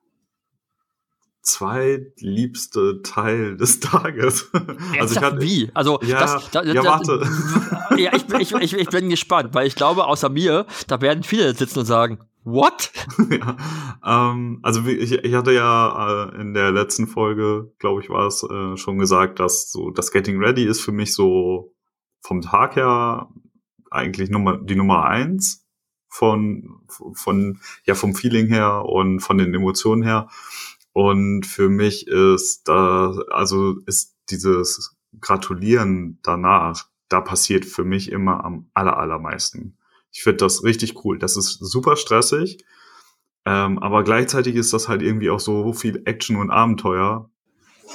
[1.42, 4.50] zweitliebste Teil des Tages.
[4.98, 5.70] also ich hatte, wie?
[5.74, 7.28] Also ja, das, da, ja, warte.
[8.00, 11.54] ja, ich, ich, ich, ich bin gespannt, weil ich glaube, außer mir, da werden viele
[11.54, 12.92] sitzen und sagen, What?
[13.30, 13.56] ja,
[14.04, 18.42] ähm, also ich, ich hatte ja äh, in der letzten Folge, glaube ich, war es
[18.42, 21.74] äh, schon gesagt, dass so das Getting Ready ist für mich so
[22.20, 23.28] vom Tag her
[23.90, 25.66] eigentlich Nummer, die Nummer eins
[26.08, 26.80] von,
[27.14, 30.28] von, ja, vom Feeling her und von den Emotionen her.
[30.92, 38.44] Und für mich ist da, also ist dieses Gratulieren danach, da passiert für mich immer
[38.44, 39.78] am aller, allermeisten.
[40.12, 41.18] Ich finde das richtig cool.
[41.18, 42.58] Das ist super stressig.
[43.44, 47.30] Ähm, aber gleichzeitig ist das halt irgendwie auch so viel Action und Abenteuer.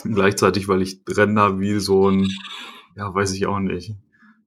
[0.04, 2.28] Gleichzeitig, weil ich renne wie so ein,
[2.96, 3.96] ja, weiß ich auch nicht,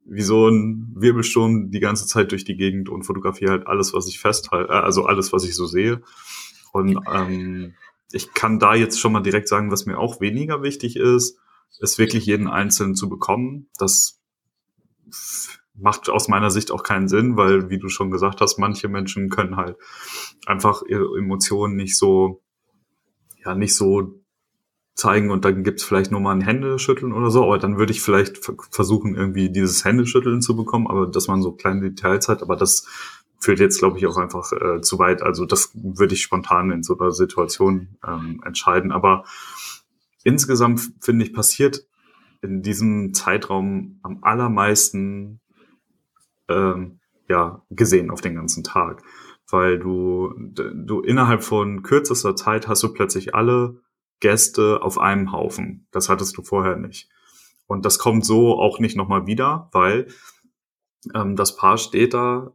[0.05, 4.09] wie so ein Wirbelsturm die ganze Zeit durch die Gegend und fotografiere halt alles, was
[4.09, 6.03] ich festhalte, äh, also alles, was ich so sehe.
[6.73, 7.75] Und ähm,
[8.13, 11.39] ich kann da jetzt schon mal direkt sagen, was mir auch weniger wichtig ist,
[11.81, 13.69] ist wirklich jeden Einzelnen zu bekommen.
[13.79, 14.21] Das
[15.81, 19.31] macht aus meiner Sicht auch keinen Sinn, weil, wie du schon gesagt hast, manche Menschen
[19.31, 19.77] können halt
[20.47, 22.43] einfach ihre Emotionen nicht so,
[23.45, 24.21] ja, nicht so
[24.95, 28.03] zeigen und dann gibt's vielleicht nur mal ein Händeschütteln oder so, aber dann würde ich
[28.03, 28.39] vielleicht
[28.71, 32.87] versuchen, irgendwie dieses Händeschütteln zu bekommen, aber dass man so kleine Details hat, aber das
[33.41, 35.23] führt jetzt, glaube ich, auch einfach äh, zu weit.
[35.23, 38.93] Also das würde ich spontan in so einer Situation ähm, entscheiden.
[38.93, 39.25] Aber
[40.23, 41.87] insgesamt, finde ich, passiert
[42.43, 45.41] in diesem Zeitraum am allermeisten
[46.51, 49.03] ähm, ja, gesehen auf den ganzen Tag.
[49.49, 53.81] Weil du, du innerhalb von kürzester Zeit hast du plötzlich alle
[54.21, 55.87] Gäste auf einem Haufen.
[55.91, 57.09] Das hattest du vorher nicht.
[57.67, 60.09] Und das kommt so auch nicht nochmal wieder, weil
[61.15, 62.53] ähm, das Paar steht da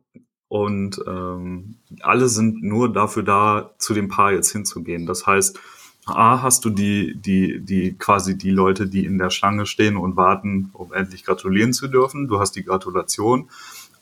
[0.48, 5.06] und ähm, alle sind nur dafür da, zu dem Paar jetzt hinzugehen.
[5.06, 5.60] Das heißt,
[6.06, 10.16] A, hast du die, die, die quasi die Leute, die in der Schlange stehen und
[10.16, 12.28] warten, um endlich gratulieren zu dürfen.
[12.28, 13.50] Du hast die Gratulation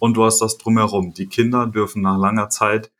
[0.04, 1.14] und du hast das drumherum.
[1.14, 2.92] Die Kinder dürfen nach langer Zeit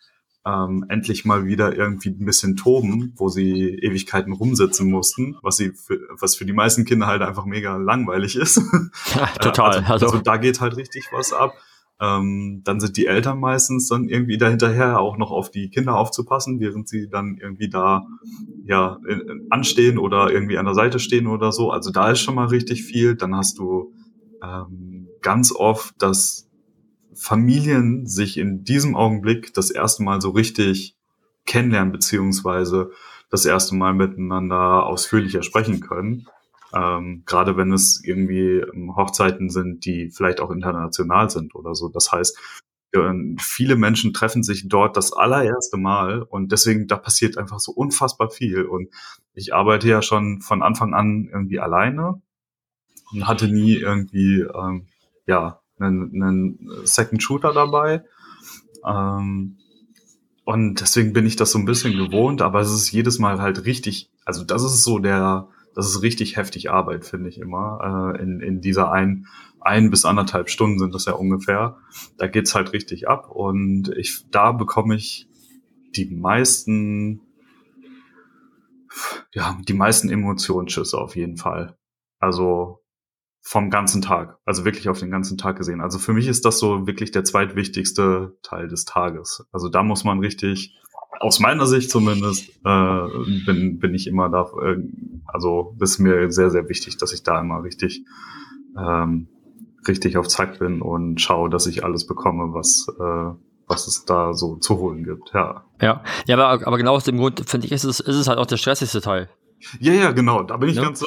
[0.46, 5.74] ähm, endlich mal wieder irgendwie ein bisschen toben, wo sie Ewigkeiten rumsitzen mussten, was sie
[5.74, 8.62] für, was für die meisten Kinder halt einfach mega langweilig ist.
[9.16, 9.80] Ja, total.
[9.80, 11.54] also, also, also da geht halt richtig was ab.
[12.00, 16.62] Ähm, dann sind die Eltern meistens dann irgendwie dahinterher auch noch auf die Kinder aufzupassen,
[16.62, 18.08] während sie dann irgendwie da
[18.64, 18.98] ja
[19.50, 21.70] anstehen oder irgendwie an der Seite stehen oder so.
[21.70, 23.18] Also da ist schon mal richtig viel.
[23.18, 23.92] Dann hast du
[24.42, 26.50] ähm, ganz oft, dass
[27.16, 30.96] Familien sich in diesem Augenblick das erste Mal so richtig
[31.46, 32.92] kennenlernen, beziehungsweise
[33.30, 36.28] das erste Mal miteinander ausführlicher sprechen können.
[36.74, 41.90] Ähm, gerade wenn es irgendwie ähm, Hochzeiten sind, die vielleicht auch international sind oder so.
[41.90, 42.38] Das heißt,
[43.40, 48.30] viele Menschen treffen sich dort das allererste Mal und deswegen da passiert einfach so unfassbar
[48.30, 48.64] viel.
[48.64, 48.90] Und
[49.34, 52.22] ich arbeite ja schon von Anfang an irgendwie alleine
[53.12, 54.88] und hatte nie irgendwie ähm,
[55.26, 58.04] ja einen, einen Second Shooter dabei.
[58.86, 59.58] Ähm,
[60.46, 63.66] und deswegen bin ich das so ein bisschen gewohnt, aber es ist jedes Mal halt
[63.66, 68.14] richtig, also das ist so der, das ist richtig heftig Arbeit, finde ich immer.
[68.16, 69.28] Äh, in, in dieser ein,
[69.62, 71.78] ein bis anderthalb Stunden sind das ja ungefähr.
[72.18, 75.28] Da geht's halt richtig ab und ich, da bekomme ich
[75.96, 77.22] die meisten,
[79.34, 81.78] ja, die meisten Emotionsschüsse auf jeden Fall.
[82.20, 82.83] Also
[83.46, 85.82] vom ganzen Tag, also wirklich auf den ganzen Tag gesehen.
[85.82, 89.46] Also für mich ist das so wirklich der zweitwichtigste Teil des Tages.
[89.52, 90.80] Also da muss man richtig,
[91.20, 93.08] aus meiner Sicht zumindest, äh,
[93.46, 94.78] bin, bin ich immer da, äh,
[95.26, 98.06] also ist mir sehr, sehr wichtig, dass ich da immer richtig,
[98.80, 99.28] ähm,
[99.86, 104.34] richtig auf Zack bin und schaue, dass ich alles bekomme, was, äh, was es da
[104.34, 105.66] so zu holen gibt, ja.
[105.82, 108.40] Ja, ja aber, aber genau aus dem Grund, finde ich, ist es, ist es halt
[108.40, 109.28] auch der stressigste Teil.
[109.80, 110.84] Ja, ja, genau, da bin ich ja?
[110.84, 111.04] ganz.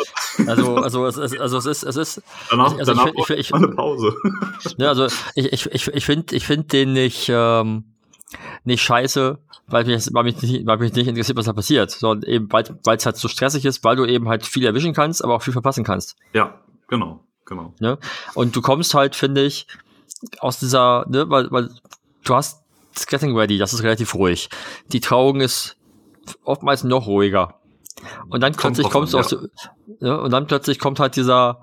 [0.46, 2.22] Also, also es ist, also es ist, es ist.
[2.50, 4.14] Danach, also danach ich, ich, ich, eine Pause.
[4.78, 7.84] Ja, also ich, ich, ich, ich finde, ich finde den nicht, ähm,
[8.64, 9.38] nicht scheiße,
[9.68, 12.96] weil mich, weil mich nicht, weil mich nicht interessiert, was da passiert, sondern eben, weil
[12.96, 15.52] es halt so stressig ist, weil du eben halt viel erwischen kannst, aber auch viel
[15.52, 16.16] verpassen kannst.
[16.32, 17.74] Ja, genau, genau.
[17.80, 17.98] Ne?
[18.34, 19.66] Und du kommst halt, finde ich,
[20.38, 21.70] aus dieser, ne, weil, weil
[22.24, 22.62] du hast
[22.94, 24.48] das Getting Ready, das ist relativ ruhig.
[24.92, 25.76] Die Trauung ist
[26.44, 27.60] oftmals noch ruhiger.
[28.28, 29.36] Und dann kommt plötzlich kommst du aus,
[30.00, 31.62] ja, und dann plötzlich kommt halt dieser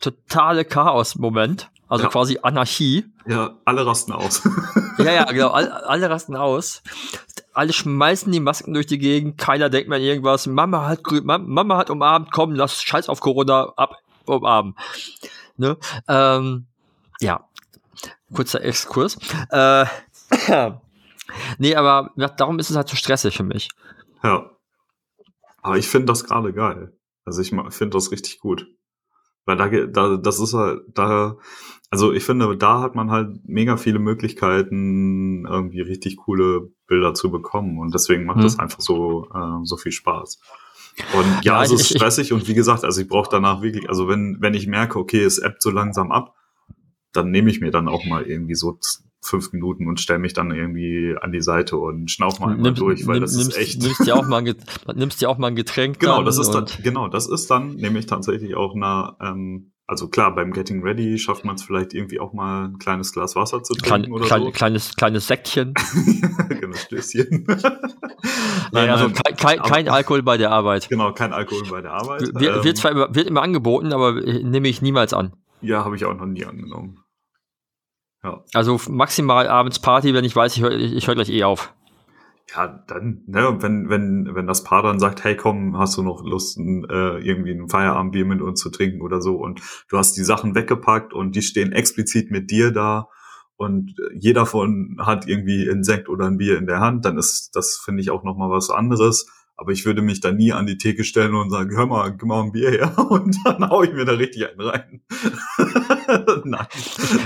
[0.00, 2.10] totale Chaos-Moment, also ja.
[2.10, 3.04] quasi Anarchie.
[3.26, 4.42] Ja, alle rasten aus.
[4.98, 6.82] ja, ja, genau, alle, alle rasten aus.
[7.52, 10.46] Alle schmeißen die Masken durch die Gegend, keiner denkt mehr irgendwas.
[10.46, 14.74] Mama hat Mama hat umarmt, komm, lass Scheiß auf Corona ab, umarmen.
[15.56, 15.76] Ne?
[16.08, 16.66] Ähm,
[17.20, 17.44] ja,
[18.32, 19.18] kurzer Exkurs.
[19.50, 19.84] Äh,
[21.58, 23.68] nee, aber darum ist es halt so stressig für mich.
[24.22, 24.50] Ja.
[25.62, 26.96] Aber ich finde das gerade geil.
[27.24, 28.66] Also ich finde das richtig gut.
[29.46, 31.36] Weil da, da das ist halt, da,
[31.90, 37.30] also ich finde, da hat man halt mega viele Möglichkeiten, irgendwie richtig coole Bilder zu
[37.30, 37.78] bekommen.
[37.78, 38.44] Und deswegen macht hm.
[38.44, 40.40] das einfach so, äh, so viel Spaß.
[41.14, 44.08] Und ja, ja es ist stressig und wie gesagt, also ich brauche danach wirklich, also
[44.08, 46.34] wenn, wenn ich merke, okay, es ebbt so langsam ab,
[47.12, 48.78] dann nehme ich mir dann auch mal irgendwie so
[49.22, 53.06] fünf Minuten und stelle mich dann irgendwie an die Seite und schnauf mal Nimm, durch,
[53.06, 53.82] weil nimm, das nimmst, ist echt.
[53.82, 54.54] Nimmst dir auch mal ein,
[54.94, 56.00] nimmst dir auch mal ein Getränk.
[56.00, 60.34] Genau, das ist dann, genau, das ist dann nämlich tatsächlich auch eine, ähm, also klar,
[60.34, 63.74] beim Getting Ready schafft man es vielleicht irgendwie auch mal ein kleines Glas Wasser zu
[63.74, 64.50] trinken Klein, oder klein, so.
[64.52, 65.74] Kleines, kleines Säckchen.
[66.48, 67.44] genau, Stößchen.
[68.72, 70.88] nein, also nein, kein, kein, Alkohol bei der Arbeit.
[70.88, 72.30] Genau, kein Alkohol bei der Arbeit.
[72.38, 75.32] Wir, ähm, wird zwar immer, wird immer angeboten, aber nehme ich niemals an.
[75.60, 77.00] Ja, habe ich auch noch nie angenommen.
[78.22, 78.44] Ja.
[78.52, 81.74] Also maximal abends Party, wenn ich weiß, ich höre ich hör gleich eh auf.
[82.54, 86.24] Ja, dann, ne, wenn, wenn, wenn das Paar dann sagt, hey komm, hast du noch
[86.24, 90.24] Lust, äh, irgendwie ein Feierabendbier mit uns zu trinken oder so und du hast die
[90.24, 93.08] Sachen weggepackt und die stehen explizit mit dir da
[93.56, 97.50] und jeder von hat irgendwie ein Sekt oder ein Bier in der Hand, dann ist
[97.54, 99.26] das, finde ich, auch nochmal was anderes
[99.60, 102.22] aber ich würde mich da nie an die Theke stellen und sagen, hör mal, gib
[102.22, 105.02] mal ein Bier her und dann hau ich mir da richtig einen rein.
[106.44, 106.66] Nein,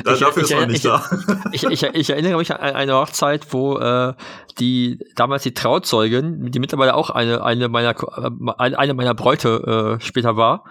[0.03, 1.05] da, ich, dafür ich, ist man nicht ich, da.
[1.53, 4.14] ich, ich, ich, erinnere mich an eine Hochzeit, wo äh,
[4.59, 10.05] die damals die Trauzeugin, die mittlerweile auch eine, eine meiner äh, eine meiner Bräute äh,
[10.05, 10.64] später war,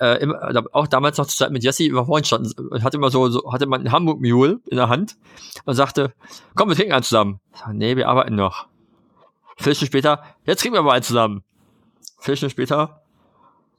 [0.00, 3.10] äh, immer, auch damals noch zur Zeit mit Jesse über vorhin standen und hatte immer
[3.10, 5.14] so, so hatte man einen Hamburg Mule in der Hand
[5.66, 6.12] und sagte,
[6.56, 7.38] komm, wir trinken einen zusammen.
[7.72, 8.66] Nee, wir arbeiten noch.
[9.56, 11.42] Viertel später, jetzt kriegen wir mal einen zusammen.
[12.18, 13.02] Viertel später,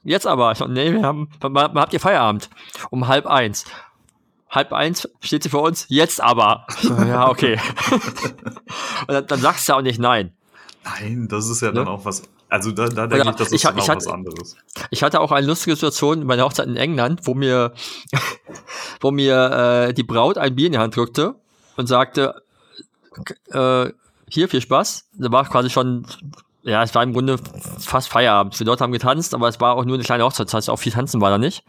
[0.04, 0.52] jetzt aber.
[0.52, 2.50] Ich nee, wir haben, wann habt ihr Feierabend?
[2.90, 3.66] Um halb eins.
[4.50, 6.66] Halb eins steht sie vor uns, jetzt aber.
[6.80, 7.60] So, ja, okay.
[7.92, 10.34] Und dann, dann sagst du ja auch nicht nein.
[10.84, 11.76] Nein, das ist ja ne?
[11.76, 12.24] dann auch was.
[12.50, 14.56] Also da, da denke ich, das ist ich, dann ich auch hatte, was anderes.
[14.90, 17.74] Ich hatte auch eine lustige Situation bei der Hochzeit in England, wo mir,
[19.02, 21.36] wo mir äh, die Braut ein Bier in die Hand drückte
[21.76, 22.42] und sagte,
[23.52, 23.92] äh,
[24.30, 25.10] hier, viel Spaß.
[25.14, 26.06] Da war quasi schon,
[26.64, 27.38] ja, es war im Grunde
[27.80, 28.60] fast Feierabend.
[28.60, 30.78] Wir dort haben getanzt, aber es war auch nur eine kleine Hochzeit, das heißt, auch
[30.78, 31.64] viel tanzen war da nicht.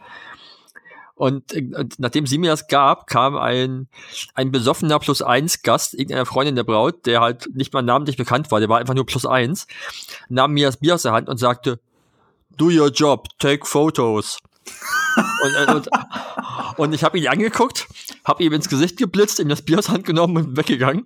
[1.15, 3.89] Und, und äh, nachdem sie mir das gab, kam ein,
[4.35, 8.51] ein besoffener Plus eins Gast, irgendeiner Freundin der Braut, der halt nicht mal namentlich bekannt
[8.51, 9.67] war, der war einfach nur Plus eins,
[10.29, 11.81] nahm mir das Bier aus der Hand und sagte,
[12.55, 14.37] do your job, take photos.
[15.43, 15.89] Und, äh, und,
[16.77, 17.87] und ich habe ihn angeguckt,
[18.25, 21.05] habe ihm ins Gesicht geblitzt, ihm das Bier aus der Hand genommen und weggegangen.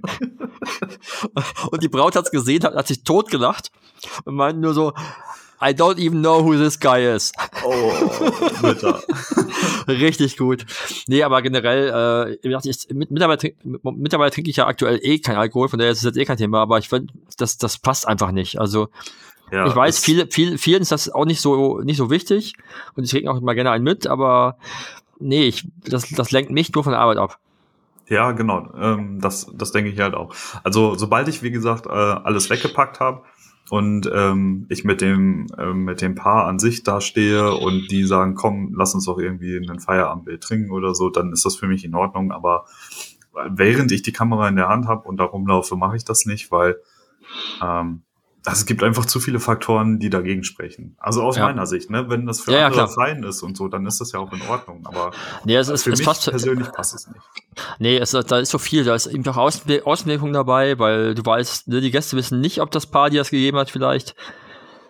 [1.72, 3.72] und die Braut hat's gesehen, hat, hat sich totgelacht
[4.26, 4.94] und meinte nur so,
[5.64, 7.32] I don't even know who this guy is.
[7.64, 7.94] Oh,
[8.62, 9.02] bitter.
[9.88, 10.66] Richtig gut.
[11.08, 15.80] Nee, aber generell, äh, ich, mittlerweile, mittlerweile trinke ich ja aktuell eh kein Alkohol, von
[15.80, 18.60] daher ist es jetzt eh kein Thema, aber ich finde, das, das passt einfach nicht.
[18.60, 18.90] Also,
[19.54, 22.56] ja, ich weiß, viele, viel, vielen ist das auch nicht so, nicht so wichtig
[22.96, 24.58] und ich trinke auch immer gerne einen mit, aber
[25.20, 27.38] nee, ich, das, das lenkt mich nur von der Arbeit ab.
[28.10, 28.74] Ja, genau.
[28.76, 30.34] Ähm, das, das denke ich halt auch.
[30.64, 33.22] Also sobald ich, wie gesagt, äh, alles weggepackt habe
[33.70, 38.06] und ähm, ich mit dem, äh, mit dem Paar an sich da stehe und die
[38.06, 41.68] sagen, komm, lass uns doch irgendwie ein Feierabendbild trinken oder so, dann ist das für
[41.68, 42.32] mich in Ordnung.
[42.32, 42.66] Aber
[43.50, 46.52] während ich die Kamera in der Hand habe und da rumlaufe, mache ich das nicht,
[46.52, 46.78] weil
[47.64, 48.02] ähm,
[48.46, 50.96] also es gibt einfach zu viele Faktoren, die dagegen sprechen.
[51.00, 51.46] Also aus ja.
[51.46, 52.10] meiner Sicht, ne?
[52.10, 54.34] Wenn das für ja, andere ja, fein ist und so, dann ist das ja auch
[54.34, 54.86] in Ordnung.
[54.86, 55.12] Aber
[55.46, 57.22] nee, es ist, für es mich passt, persönlich passt es nicht.
[57.80, 61.70] Nee, es, da ist so viel, da ist eben auch Außenwirkung dabei, weil du weißt,
[61.70, 64.14] ne, die Gäste wissen nicht, ob das Paar dir das gegeben hat vielleicht.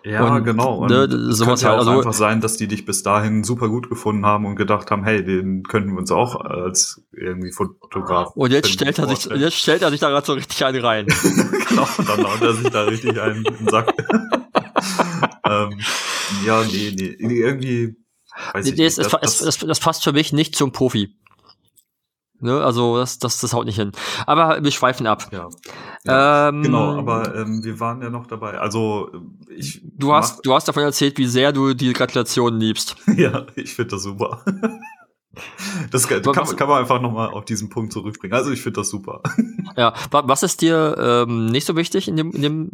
[0.04, 0.80] Ja, und, genau.
[0.80, 3.70] Und ne, es könnte ja auch also, einfach sein, dass die dich bis dahin super
[3.70, 8.32] gut gefunden haben und gedacht haben, hey, den könnten wir uns auch als irgendwie Fotograf.
[8.34, 11.06] Und jetzt stellt er sich, jetzt stellt er sich da gerade so richtig einen rein.
[11.68, 13.94] genau, dann haut er sich da richtig einen in den Sack.
[15.48, 15.80] ähm,
[16.44, 17.96] ja, nee, nee, irgendwie,
[18.52, 18.98] weiß nee, ich nee, nicht.
[18.98, 21.16] Es, das, das, das passt für mich nicht zum Profi.
[22.44, 22.62] Ne?
[22.62, 23.92] Also das, das, das haut nicht hin.
[24.26, 25.28] Aber wir schweifen ab.
[25.32, 25.48] Ja.
[26.04, 28.58] ja ähm, genau, aber ähm, wir waren ja noch dabei.
[28.58, 29.10] Also
[29.48, 29.82] ich.
[29.96, 32.96] Du hast, du hast davon erzählt, wie sehr du die Gratulation liebst.
[33.16, 34.44] ja, ich finde das super.
[35.90, 38.34] Das kann, kann, kann man einfach nochmal auf diesen Punkt zurückbringen.
[38.34, 39.20] Also ich finde das super.
[39.76, 42.70] Ja, was ist dir ähm, nicht so wichtig in dem, in dem,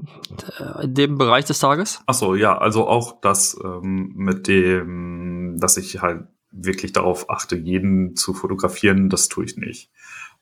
[0.59, 2.03] äh, in dem Bereich des Tages?
[2.05, 7.57] Ach so, ja, also auch das ähm, mit dem, dass ich halt wirklich darauf achte,
[7.57, 9.91] jeden zu fotografieren, das tue ich nicht.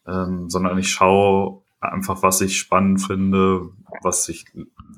[0.07, 3.71] Ähm, sondern ich schaue einfach, was ich spannend finde,
[4.03, 4.47] was sich,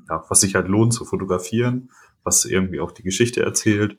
[0.09, 1.91] ja, was sich halt lohnt zu fotografieren,
[2.23, 3.99] was irgendwie auch die Geschichte erzählt.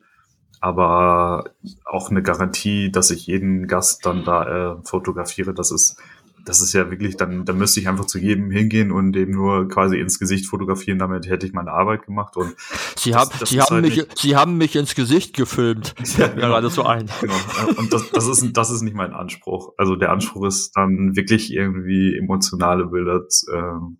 [0.60, 1.50] Aber
[1.84, 6.00] auch eine Garantie, dass ich jeden Gast dann da äh, fotografiere, das ist
[6.44, 9.68] das ist ja wirklich, dann, dann müsste ich einfach zu jedem hingehen und dem nur
[9.68, 12.36] quasi ins Gesicht fotografieren, damit hätte ich meine Arbeit gemacht.
[12.36, 12.54] Und
[12.96, 15.94] Sie, das, haben, das Sie, haben, halt mich, Sie haben mich ins Gesicht gefilmt.
[16.18, 16.48] Ja, genau.
[16.48, 17.08] gerade so ein.
[17.20, 17.34] Genau.
[17.76, 19.72] Und das, das, ist, das ist nicht mein Anspruch.
[19.78, 23.96] Also der Anspruch ist dann wirklich irgendwie emotionale Bilder äh,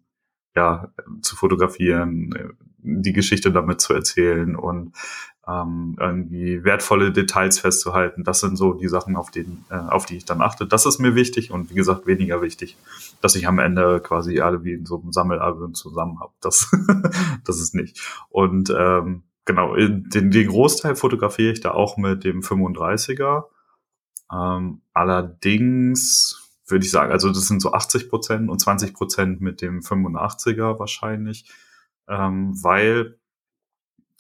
[0.54, 2.34] ja, zu fotografieren,
[2.78, 4.92] die Geschichte damit zu erzählen und
[5.48, 8.22] ähm, irgendwie wertvolle Details festzuhalten.
[8.22, 10.66] Das sind so die Sachen, auf, den, äh, auf die ich dann achte.
[10.66, 12.76] Das ist mir wichtig und wie gesagt weniger wichtig,
[13.20, 16.32] dass ich am Ende quasi alle wie in so einem Sammelalbum zusammen habe.
[16.40, 16.70] Das,
[17.44, 18.00] das ist nicht.
[18.28, 23.44] Und ähm, genau, den, den Großteil fotografiere ich da auch mit dem 35er.
[24.32, 26.38] Ähm, allerdings
[26.68, 30.78] würde ich sagen, also das sind so 80 Prozent und 20 Prozent mit dem 85er
[30.78, 31.50] wahrscheinlich,
[32.08, 33.18] ähm, weil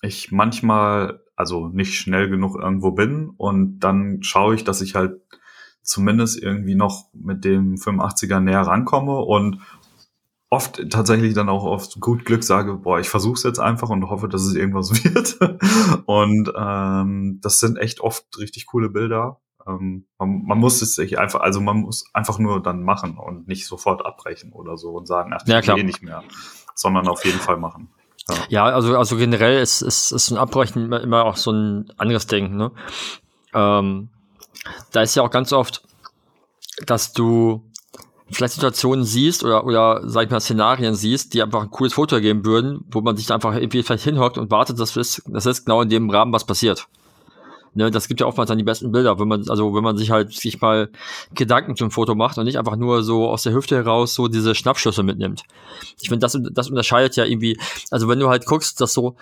[0.02, 5.20] ich manchmal also nicht schnell genug irgendwo bin und dann schaue ich, dass ich halt
[5.82, 9.60] zumindest irgendwie noch mit dem 85er näher rankomme und
[10.50, 14.10] oft tatsächlich dann auch auf gut Glück sage, boah, ich versuche es jetzt einfach und
[14.10, 15.38] hoffe, dass es irgendwas wird.
[16.06, 19.40] und ähm, das sind echt oft richtig coole Bilder.
[19.66, 23.48] Ähm, man, man, muss es sich einfach, also man muss einfach nur dann machen und
[23.48, 26.22] nicht sofort abbrechen oder so und sagen, ach, ich ja, will nicht mehr,
[26.74, 27.88] sondern auf jeden Fall machen.
[28.48, 32.26] Ja, also, also generell ist, ist, ist ein Abbrechen immer, immer auch so ein anderes
[32.26, 32.56] Denken.
[32.56, 32.70] Ne?
[33.52, 34.10] Ähm,
[34.92, 35.82] da ist ja auch ganz oft,
[36.86, 37.64] dass du
[38.30, 42.20] vielleicht Situationen siehst oder, oder sag ich mal, Szenarien siehst, die einfach ein cooles Foto
[42.20, 45.64] geben würden, wo man sich einfach irgendwie vielleicht hinhockt und wartet, dass das, das ist
[45.64, 46.86] genau in dem Rahmen was passiert.
[47.74, 50.10] Ne, das gibt ja oftmals dann die besten Bilder, wenn man, also wenn man sich
[50.10, 50.90] halt sich mal
[51.34, 54.54] Gedanken zum Foto macht und nicht einfach nur so aus der Hüfte heraus so diese
[54.54, 55.44] Schnappschüsse mitnimmt.
[55.98, 57.58] Ich finde, das, das unterscheidet ja irgendwie,
[57.90, 59.16] also wenn du halt guckst, dass so,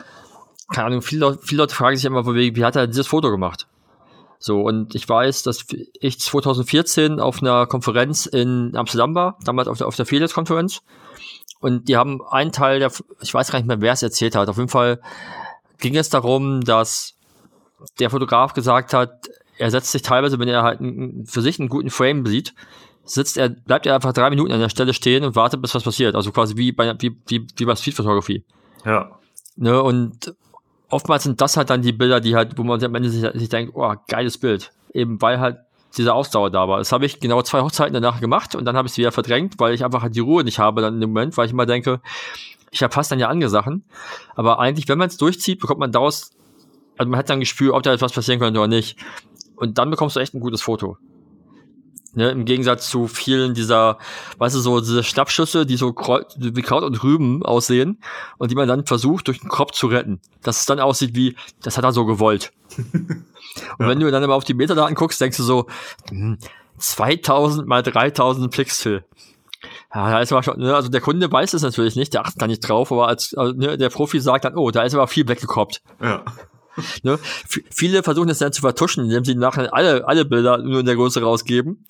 [0.73, 3.69] keine Ahnung, viele, viele Leute fragen sich immer, wie hat er dieses Foto gemacht?
[4.43, 5.67] So, und ich weiß, dass
[6.01, 10.83] ich 2014 auf einer Konferenz in Amsterdam war, damals auf der, auf der Felix-Konferenz.
[11.61, 12.91] Und die haben einen Teil der,
[13.21, 14.49] ich weiß gar nicht mehr, wer es erzählt hat.
[14.49, 15.01] Auf jeden Fall
[15.79, 17.17] ging es darum, dass
[17.99, 19.29] der Fotograf gesagt hat,
[19.59, 20.81] er setzt sich teilweise, wenn er halt
[21.27, 22.55] für sich einen guten Frame sieht,
[23.05, 25.83] sitzt er, bleibt er einfach drei Minuten an der Stelle stehen und wartet, bis was
[25.83, 26.15] passiert.
[26.15, 28.45] Also quasi wie bei, wie, wie, wie bei Streetfotografie.
[28.85, 29.11] Ja.
[29.57, 30.35] Ne, und
[30.89, 33.49] oftmals sind das halt dann die Bilder, die halt, wo man am Ende sich, sich
[33.49, 34.73] denkt, oh, geiles Bild.
[34.93, 35.59] Eben weil halt
[35.97, 36.79] diese Ausdauer da war.
[36.79, 39.55] Das habe ich genau zwei Hochzeiten danach gemacht und dann habe ich es wieder verdrängt,
[39.59, 41.67] weil ich einfach halt die Ruhe nicht habe dann in dem Moment, weil ich immer
[41.67, 42.01] denke,
[42.71, 43.85] ich verpasse dann ja andere Sachen.
[44.37, 46.31] Aber eigentlich, wenn man es durchzieht, bekommt man daraus
[47.01, 48.99] also man hat dann ein Gespür, ob da etwas passieren könnte oder nicht.
[49.57, 50.99] Und dann bekommst du echt ein gutes Foto.
[52.13, 53.97] Ne, Im Gegensatz zu vielen dieser,
[54.37, 58.03] weißt du, so diese Schnappschüsse, die so wie Kraut und Rüben aussehen
[58.37, 60.21] und die man dann versucht, durch den Kopf zu retten.
[60.43, 62.53] Dass es dann aussieht wie, das hat er so gewollt.
[62.77, 63.25] und
[63.79, 63.89] ja.
[63.89, 65.69] wenn du dann aber auf die Metadaten guckst, denkst du so,
[66.11, 66.37] hm,
[66.77, 69.07] 2000 mal 3000 Pixel.
[69.95, 72.43] Ja, da ist aber schon, ne, also der Kunde weiß es natürlich nicht, der achtet
[72.43, 75.07] da nicht drauf, aber als also, ne, der Profi sagt dann, oh, da ist aber
[75.07, 75.81] viel weggekoppt.
[76.03, 76.25] Ja.
[77.03, 77.19] Ne?
[77.71, 80.97] Viele versuchen das dann zu vertuschen, indem sie nachher alle, alle Bilder nur in der
[80.97, 81.85] Größe rausgeben,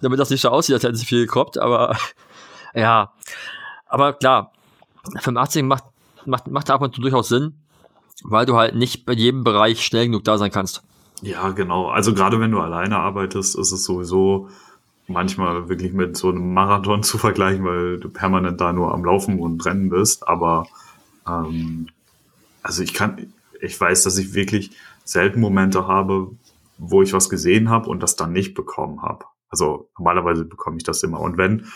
[0.00, 1.96] damit das nicht so aussieht, als hätten sie viel gekroppt, aber
[2.74, 3.12] ja.
[3.86, 4.52] Aber klar,
[5.20, 5.84] 85 macht,
[6.24, 7.54] macht, macht ab und zu durchaus Sinn,
[8.24, 10.82] weil du halt nicht bei jedem Bereich schnell genug da sein kannst.
[11.22, 11.88] Ja, genau.
[11.88, 14.48] Also gerade wenn du alleine arbeitest, ist es sowieso
[15.06, 19.38] manchmal wirklich mit so einem Marathon zu vergleichen, weil du permanent da nur am Laufen
[19.38, 20.26] und Rennen bist.
[20.26, 20.66] Aber
[21.26, 21.88] ähm,
[22.62, 24.72] also ich kann, ich weiß, dass ich wirklich
[25.04, 26.30] selten Momente habe,
[26.78, 29.24] wo ich was gesehen habe und das dann nicht bekommen habe.
[29.48, 31.20] Also normalerweise bekomme ich das immer.
[31.20, 31.66] Und wenn,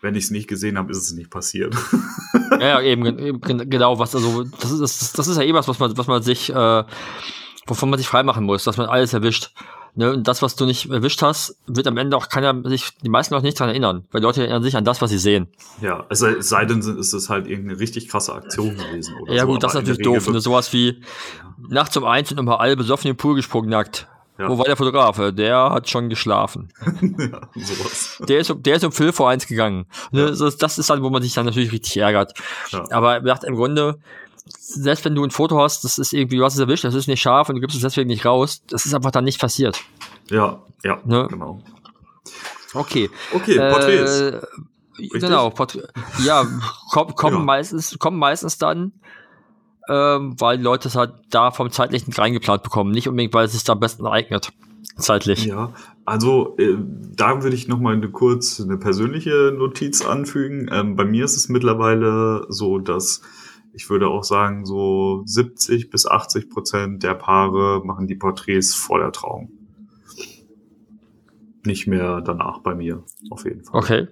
[0.00, 1.76] wenn ich es nicht gesehen habe, ist es nicht passiert.
[2.60, 3.40] ja, eben, eben,
[3.70, 6.50] genau, was, also das ist, das ist ja eh was, was man, was man sich,
[6.50, 6.84] äh,
[7.66, 9.52] wovon man sich freimachen muss, dass man alles erwischt.
[9.96, 13.08] Ne, und das, was du nicht erwischt hast, wird am Ende auch keiner sich, die
[13.08, 15.46] meisten Leute nicht dran erinnern, weil Leute erinnern sich an das, was sie sehen.
[15.80, 19.14] Ja, es sei, denn, ist es halt irgendeine richtig krasse Aktion gewesen.
[19.22, 19.46] Oder ja, so.
[19.46, 20.28] gut, das ist natürlich doof.
[20.28, 20.94] Ne, sowas wie ja.
[21.68, 24.08] nachts um eins sind immer alle besoffen in den Pool gesprungen nackt.
[24.36, 24.48] Ja.
[24.48, 25.32] Wo war der Fotografe?
[25.32, 26.72] Der hat schon geschlafen.
[27.18, 28.20] ja, sowas.
[28.28, 29.86] Der ist, der ist um Phil vor eins gegangen.
[30.10, 30.30] Ne, ja.
[30.30, 32.34] Das, das ist dann, wo man sich dann natürlich richtig ärgert.
[32.70, 32.84] Ja.
[32.90, 34.00] Aber im Grunde,
[34.46, 37.08] selbst wenn du ein Foto hast, das ist irgendwie, du hast es erwischt, das ist
[37.08, 39.82] nicht scharf und du gibst es deswegen nicht raus, das ist einfach dann nicht passiert.
[40.30, 41.26] Ja, ja, ne?
[41.30, 41.62] genau.
[42.74, 43.10] Okay.
[43.32, 44.20] Okay, Porträts.
[44.20, 44.40] Äh,
[45.12, 45.84] genau, Porträt,
[46.24, 46.46] ja,
[46.92, 47.42] komm, kommen, ja.
[47.42, 48.92] Meistens, kommen meistens dann,
[49.88, 53.52] ähm, weil die Leute es halt da vom zeitlichen reingeplant bekommen, nicht unbedingt, weil es
[53.52, 54.52] sich da am besten eignet.
[54.96, 55.44] Zeitlich.
[55.46, 55.72] Ja,
[56.04, 56.76] also äh,
[57.16, 60.68] da würde ich noch mal eine kurz eine persönliche Notiz anfügen.
[60.70, 63.22] Ähm, bei mir ist es mittlerweile so, dass
[63.74, 69.00] ich würde auch sagen, so 70 bis 80 Prozent der Paare machen die Porträts vor
[69.00, 69.50] der Trauung.
[71.66, 73.74] nicht mehr danach bei mir, auf jeden Fall.
[73.80, 74.08] Okay.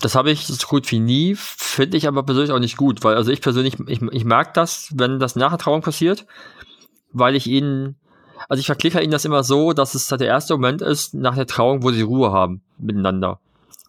[0.00, 3.14] Das habe ich so gut wie nie, finde ich aber persönlich auch nicht gut, weil
[3.14, 6.26] also ich persönlich, ich, ich mag das, wenn das nach der Trauung passiert,
[7.12, 7.96] weil ich ihnen,
[8.48, 11.34] also ich verklicke ihnen das immer so, dass es halt der erste Moment ist nach
[11.34, 13.38] der Trauung, wo sie Ruhe haben miteinander.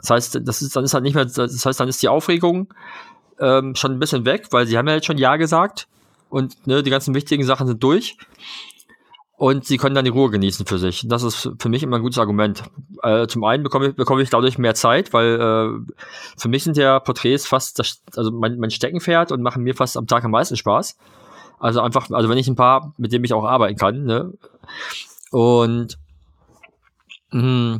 [0.01, 2.67] Das heißt, das ist, dann ist halt nicht mehr, das heißt, dann ist die Aufregung
[3.39, 5.88] ähm, schon ein bisschen weg, weil sie haben ja jetzt schon Ja gesagt
[6.29, 8.17] und ne, die ganzen wichtigen Sachen sind durch
[9.38, 11.05] und sie können dann die Ruhe genießen für sich.
[11.07, 12.63] Das ist für mich immer ein gutes Argument.
[13.03, 15.93] Äh, zum einen bekomme ich, bekomme ich dadurch mehr Zeit, weil äh,
[16.38, 19.97] für mich sind ja Porträts fast das, also mein, mein Steckenpferd und machen mir fast
[19.97, 20.97] am Tag am meisten Spaß.
[21.59, 24.33] Also einfach, also wenn ich ein paar, mit dem ich auch arbeiten kann, ne?
[25.31, 25.97] Und
[27.31, 27.79] mh,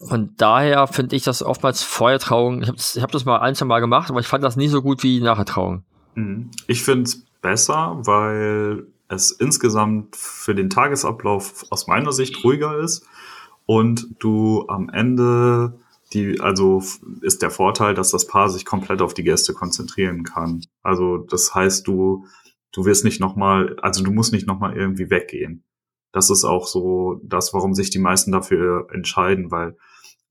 [0.00, 2.62] von daher finde ich das oftmals Feuertrauung.
[2.62, 4.68] Ich habe ich hab das mal ein, zwei Mal gemacht, aber ich fand das nie
[4.68, 5.84] so gut wie Nachtrauung.
[6.14, 6.50] Mhm.
[6.66, 13.06] Ich finde es besser, weil es insgesamt für den Tagesablauf aus meiner Sicht ruhiger ist
[13.66, 15.78] und du am Ende
[16.12, 16.82] die, also
[17.20, 20.64] ist der Vorteil, dass das Paar sich komplett auf die Gäste konzentrieren kann.
[20.82, 22.24] Also das heißt, du,
[22.72, 25.62] du wirst nicht nochmal, also du musst nicht nochmal irgendwie weggehen.
[26.12, 29.76] Das ist auch so das, warum sich die meisten dafür entscheiden, weil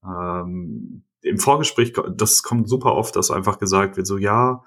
[0.10, 4.64] ähm, im Vorgespräch, das kommt super oft, dass einfach gesagt wird, so ja,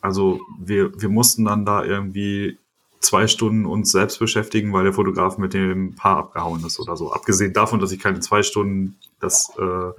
[0.00, 2.58] also wir, wir mussten dann da irgendwie
[3.00, 7.12] zwei Stunden uns selbst beschäftigen, weil der Fotograf mit dem Paar abgehauen ist oder so.
[7.12, 9.92] Abgesehen davon, dass ich keine zwei Stunden das äh,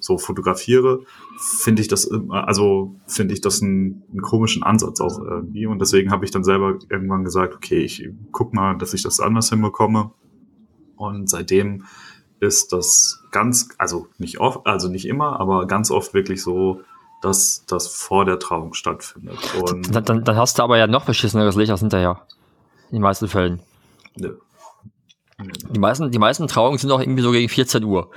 [0.00, 1.00] so fotografiere,
[1.38, 6.10] finde ich das also finde ich das einen, einen komischen Ansatz auch irgendwie und deswegen
[6.10, 10.12] habe ich dann selber irgendwann gesagt, okay, ich guck mal, dass ich das anders hinbekomme
[10.96, 11.84] und seitdem
[12.40, 16.80] ist das ganz, also nicht oft, also nicht immer, aber ganz oft wirklich so,
[17.22, 19.38] dass das vor der Trauung stattfindet.
[19.60, 22.26] Und dann, dann, dann hast du aber ja noch beschisseneres Licht als hinterher.
[22.90, 23.60] In den meisten Fällen.
[24.16, 24.36] Nö.
[25.70, 28.10] Die meisten, die meisten Trauungen sind auch irgendwie so gegen 14 Uhr.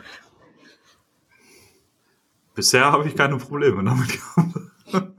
[2.53, 5.11] Bisher habe ich keine Probleme damit gehabt.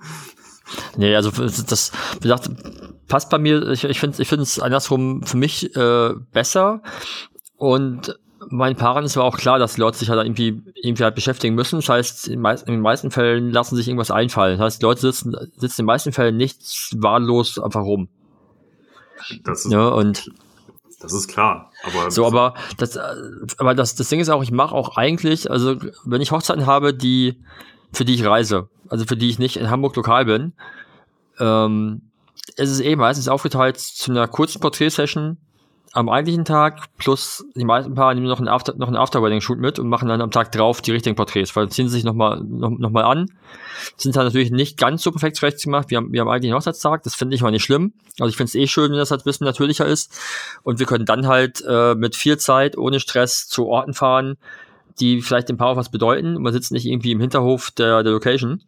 [0.96, 2.50] nee, also das, wie gesagt,
[3.08, 6.82] passt bei mir, ich, ich finde es andersrum für mich äh, besser.
[7.56, 8.18] Und
[8.50, 11.54] meinen Paaren ist aber auch klar, dass die Leute sich halt irgendwie, irgendwie halt beschäftigen
[11.54, 11.76] müssen.
[11.76, 14.58] Das heißt, in, meist, in den meisten Fällen lassen sich irgendwas einfallen.
[14.58, 16.60] Das heißt, die Leute sitzen, sitzen in den meisten Fällen nicht
[16.96, 18.08] wahllos einfach rum.
[19.44, 20.30] Das ist, ja, und
[21.00, 21.70] das ist klar.
[21.84, 22.98] Aber so, aber das,
[23.58, 26.94] aber das, das Ding ist auch, ich mache auch eigentlich, also wenn ich Hochzeiten habe,
[26.94, 27.40] die
[27.92, 30.52] für die ich reise, also für die ich nicht in Hamburg lokal bin,
[31.38, 32.02] ähm,
[32.56, 35.38] ist es eh meistens aufgeteilt zu einer kurzen Porträtsession
[35.92, 39.78] am eigentlichen Tag plus die meisten Paare nehmen noch einen After, noch einen After-Wedding-Shoot mit
[39.78, 42.70] und machen dann am Tag drauf die richtigen Porträts, weil ziehen sie sich nochmal noch,
[42.70, 43.30] noch mal an.
[43.96, 47.02] Sind dann natürlich nicht ganz so perfekt zurecht gemacht wie am, wie am eigentlichen Hochzeitstag.
[47.04, 47.94] Das finde ich mal nicht schlimm.
[48.18, 50.18] Also ich finde es eh schön, wenn das halt ein bisschen natürlicher ist.
[50.62, 54.36] Und wir können dann halt äh, mit viel Zeit, ohne Stress zu Orten fahren,
[55.00, 56.36] die vielleicht dem Paar auch was bedeuten.
[56.36, 58.62] Und man sitzt nicht irgendwie im Hinterhof der, der Location.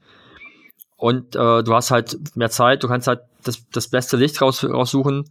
[0.96, 4.64] Und äh, du hast halt mehr Zeit, du kannst halt das, das beste Licht raus,
[4.64, 5.24] raussuchen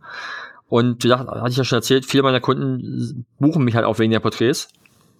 [0.69, 3.99] und wie gesagt, hatte ich ja schon erzählt, viele meiner Kunden buchen mich halt auch
[3.99, 4.69] wegen der Porträts.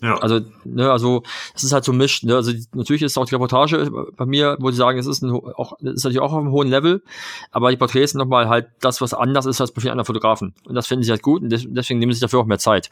[0.02, 0.18] Ja.
[0.20, 1.24] Also, ne, also
[1.54, 2.24] es ist halt so mischt.
[2.24, 2.36] Ne?
[2.36, 5.74] Also natürlich ist auch die Reportage bei mir, wo sie sagen, es ist, ein, auch,
[5.82, 7.04] ist natürlich auch auf einem hohen Level,
[7.52, 10.54] aber die Porträts sind nochmal halt das, was anders ist als bei vielen anderen Fotografen.
[10.66, 12.90] Und das finden sie halt gut und deswegen nehmen sie sich dafür auch mehr Zeit.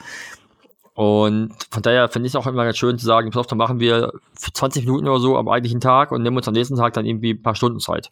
[0.95, 3.59] Und von daher finde ich es auch immer ganz schön zu sagen, pass auf, dann
[3.59, 6.75] machen wir für 20 Minuten oder so am eigentlichen Tag und nehmen uns am nächsten
[6.75, 8.11] Tag dann irgendwie ein paar Stunden Zeit.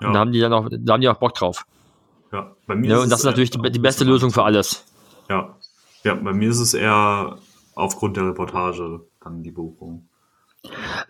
[0.00, 0.06] Ja.
[0.06, 1.66] Und da haben die dann auch, da haben die auch Bock drauf.
[2.32, 4.84] Ja, bei mir ja, und das ist natürlich die, die beste Lösung für alles.
[5.28, 5.56] Ja.
[6.02, 7.38] Ja, bei mir ist es eher
[7.74, 10.08] aufgrund der Reportage dann die Buchung.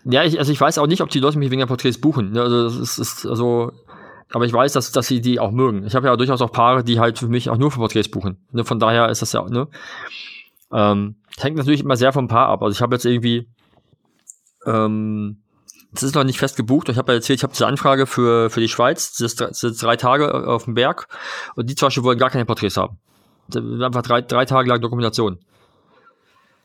[0.03, 2.31] Ja, ich, also ich weiß auch nicht, ob die Leute mich wegen der Porträts buchen.
[2.31, 2.41] Ne?
[2.41, 3.71] Also das ist, ist also,
[4.31, 5.85] aber ich weiß, dass, dass sie die auch mögen.
[5.85, 8.37] Ich habe ja durchaus auch Paare, die halt für mich auch nur für Porträts buchen.
[8.51, 8.65] Ne?
[8.65, 9.67] Von daher ist das ja, ne?
[10.71, 12.63] Ähm, hängt natürlich immer sehr vom Paar ab.
[12.63, 13.47] Also ich habe jetzt irgendwie
[14.65, 15.42] ähm,
[15.93, 16.89] es ist noch nicht fest gebucht.
[16.89, 19.15] Ich habe ja erzählt, ich habe diese Anfrage für, für die Schweiz.
[19.17, 21.07] Das das ist drei Tage auf dem Berg.
[21.55, 22.97] Und die zum Beispiel wollen gar keine Porträts haben.
[23.53, 25.39] Einfach drei, drei Tage lang Dokumentation.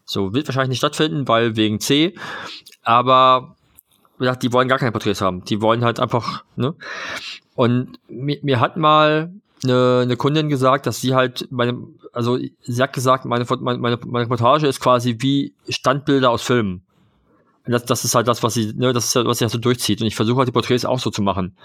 [0.04, 2.14] So, wird wahrscheinlich nicht stattfinden, weil wegen C.
[2.82, 3.56] Aber,
[4.18, 5.44] gesagt, die wollen gar keine Porträts haben.
[5.44, 6.74] Die wollen halt einfach, ne?
[7.54, 9.32] Und mir, mir hat mal
[9.64, 11.76] eine, eine Kundin gesagt, dass sie halt meine,
[12.12, 16.86] also sie hat gesagt, meine, meine, meine, meine Reportage ist quasi wie Standbilder aus Filmen
[17.72, 19.58] das, das ist halt das, was sie, ne, das ist ja, was sie halt so
[19.58, 20.00] durchzieht.
[20.00, 21.56] Und ich versuche halt die Porträts auch so zu machen.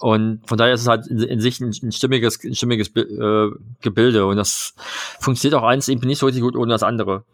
[0.00, 3.50] Und von daher ist es halt in, in sich ein, ein stimmiges, ein stimmiges äh,
[3.80, 4.26] Gebilde.
[4.26, 4.74] Und das
[5.20, 7.24] funktioniert auch eins eben nicht so richtig gut ohne das andere.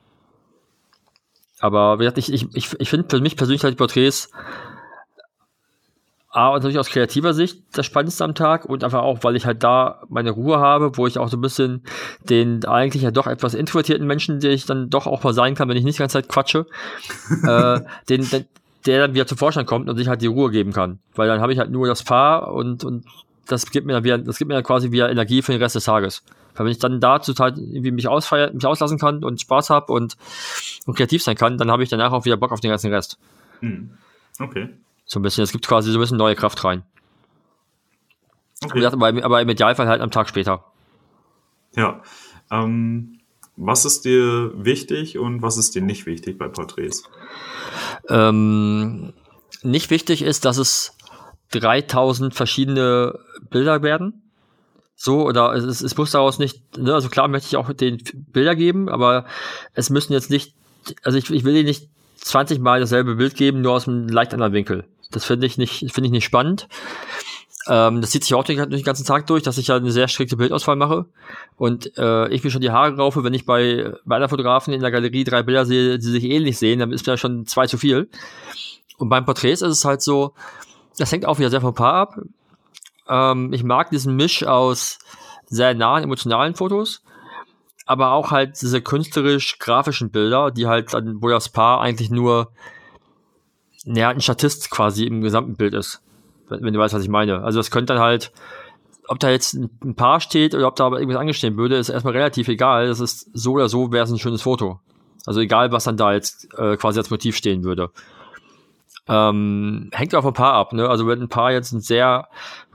[1.60, 4.30] Aber wie gesagt, ich, ich, ich finde für mich persönlich halt die Porträts
[6.34, 9.62] A, natürlich aus kreativer Sicht das Spannendste am Tag und einfach auch, weil ich halt
[9.62, 11.84] da meine Ruhe habe, wo ich auch so ein bisschen
[12.28, 15.68] den eigentlich ja doch etwas introvertierten Menschen, der ich dann doch auch mal sein kann,
[15.68, 16.66] wenn ich nicht die ganze Zeit quatsche,
[17.46, 18.46] äh, den, den,
[18.84, 20.98] der dann wieder zum Vorschein kommt und sich halt die Ruhe geben kann.
[21.14, 23.04] Weil dann habe ich halt nur das Paar und, und
[23.46, 25.76] das gibt mir dann wieder, das gibt mir dann quasi wieder Energie für den Rest
[25.76, 26.24] des Tages.
[26.56, 29.92] Weil wenn ich dann da total irgendwie mich ausfeiern, mich auslassen kann und Spaß habe
[29.92, 30.16] und,
[30.86, 33.18] und kreativ sein kann, dann habe ich danach auch wieder Bock auf den ganzen Rest.
[33.60, 33.90] Hm.
[34.40, 34.70] Okay.
[35.04, 36.82] So ein bisschen, es gibt quasi so ein bisschen neue Kraft rein.
[38.64, 38.84] okay.
[38.86, 40.64] Aber, aber im Idealfall halt am Tag später.
[41.76, 42.02] Ja.
[42.50, 43.20] Ähm,
[43.56, 47.04] was ist dir wichtig und was ist dir nicht wichtig bei Porträts?
[48.08, 49.12] Ähm,
[49.62, 50.96] nicht wichtig ist, dass es
[51.52, 53.18] 3000 verschiedene
[53.50, 54.22] Bilder werden.
[54.96, 58.02] So, oder es, es muss daraus nicht, ne, also klar möchte ich auch den
[58.32, 59.26] Bilder geben, aber
[59.74, 60.54] es müssen jetzt nicht,
[61.02, 64.32] also ich, ich will dir nicht 20 Mal dasselbe Bild geben, nur aus einem leicht
[64.32, 64.84] anderen Winkel.
[65.10, 66.68] Das finde ich nicht, finde ich nicht spannend.
[67.66, 70.08] Ähm, das zieht sich auch durch, den ganzen Tag durch, dass ich ja eine sehr
[70.08, 71.06] strikte Bildauswahl mache.
[71.56, 74.80] Und äh, ich mir schon die Haare raufe, wenn ich bei, bei einer Fotografen in
[74.80, 77.78] der Galerie drei Bilder sehe, die sich ähnlich sehen, dann ist mir schon zwei zu
[77.78, 78.08] viel.
[78.98, 80.34] Und beim Porträts ist es halt so,
[80.98, 82.18] das hängt auch wieder sehr vom Paar ab.
[83.08, 84.98] Ähm, ich mag diesen Misch aus
[85.46, 87.02] sehr nahen emotionalen Fotos,
[87.86, 92.50] aber auch halt diese künstlerisch-grafischen Bilder, die halt wo das Paar eigentlich nur
[93.84, 96.00] ja, ein Statist quasi im gesamten Bild ist.
[96.48, 97.42] Wenn, du weißt, was ich meine.
[97.42, 98.32] Also das könnte dann halt,
[99.08, 102.14] ob da jetzt ein Paar steht oder ob da aber irgendwas angestehen würde, ist erstmal
[102.14, 102.86] relativ egal.
[102.86, 104.80] Das ist so oder so wäre es ein schönes Foto.
[105.26, 107.90] Also egal, was dann da jetzt äh, quasi als Motiv stehen würde.
[109.08, 110.88] Ähm, hängt auch vom Paar ab, ne?
[110.88, 112.28] Also wenn ein Paar jetzt ein sehr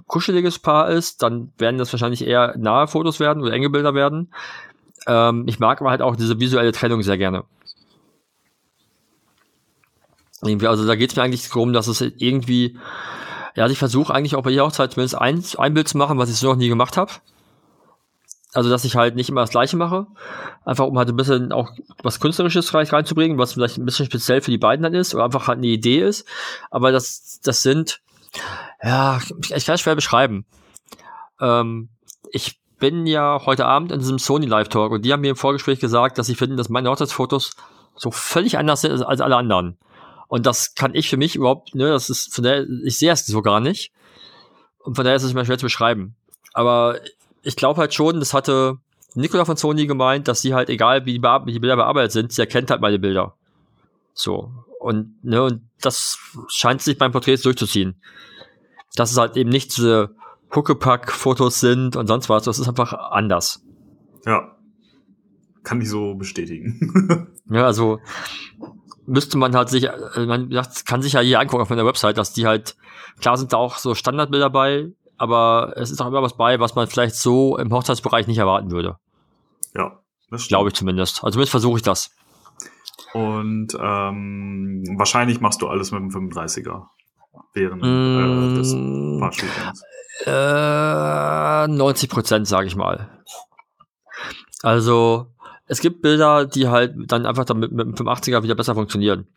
[0.07, 4.32] kuscheliges Paar ist, dann werden das wahrscheinlich eher nahe Fotos werden oder enge Bilder werden.
[5.07, 7.43] Ähm, ich mag aber halt auch diese visuelle Trennung sehr gerne.
[10.44, 12.78] Irgendwie, also da geht es mir eigentlich darum, dass es irgendwie,
[13.56, 16.18] ja, also ich versuche eigentlich auch bei jeder Hochzeit zumindest ein, ein Bild zu machen,
[16.18, 17.12] was ich so noch nie gemacht habe.
[18.54, 20.08] Also, dass ich halt nicht immer das Gleiche mache.
[20.66, 21.70] Einfach, um halt ein bisschen auch
[22.02, 25.48] was Künstlerisches reinzubringen, was vielleicht ein bisschen speziell für die beiden dann ist, oder einfach
[25.48, 26.28] halt eine Idee ist.
[26.72, 28.02] Aber das, das sind,
[28.82, 29.20] ja,
[29.56, 30.46] ich kann es schwer beschreiben.
[31.40, 31.90] Ähm,
[32.32, 35.36] ich bin ja heute Abend in diesem Sony Live Talk und die haben mir im
[35.36, 37.52] Vorgespräch gesagt, dass sie finden, dass meine Hochzeitsfotos
[37.96, 39.78] so völlig anders sind als alle anderen.
[40.30, 43.26] Und das kann ich für mich überhaupt, ne, das ist, von der, ich sehe es
[43.26, 43.92] so gar nicht.
[44.78, 46.16] Und von daher ist es mir schwer zu beschreiben.
[46.54, 47.00] Aber
[47.42, 48.78] ich glaube halt schon, das hatte
[49.16, 52.32] Nicola von Sony gemeint, dass sie halt, egal wie die, wie die Bilder bearbeitet sind,
[52.32, 53.36] sie erkennt halt meine Bilder.
[54.14, 54.52] So.
[54.80, 58.00] Und, ne, und das scheint sich beim Porträt durchzuziehen.
[58.96, 60.16] Dass es halt eben nicht diese
[60.56, 63.64] Huckepack-Fotos sind und sonst was, das ist einfach anders.
[64.28, 64.56] Ja.
[65.64, 67.34] Kann ich so bestätigen.
[67.50, 68.00] ja, also
[69.10, 70.49] müsste man halt sich, man
[70.86, 72.76] kann sich ja hier angucken auf meiner Website, dass die halt,
[73.20, 76.76] klar sind da auch so Standardbilder bei, aber es ist auch immer was bei, was
[76.76, 78.97] man vielleicht so im Hochzeitsbereich nicht erwarten würde.
[79.76, 79.99] Ja.
[80.47, 81.24] Glaube ich zumindest.
[81.24, 82.12] Also zumindest versuche ich das.
[83.14, 86.84] Und ähm, wahrscheinlich machst du alles mit dem 35er
[87.53, 88.74] während Mm, äh, des
[89.20, 89.84] Paar-Shootings.
[90.26, 93.10] Äh, 90 Prozent, sage ich mal.
[94.62, 95.28] Also,
[95.70, 99.28] es gibt Bilder, die halt dann einfach dann mit, dem 85er wieder besser funktionieren.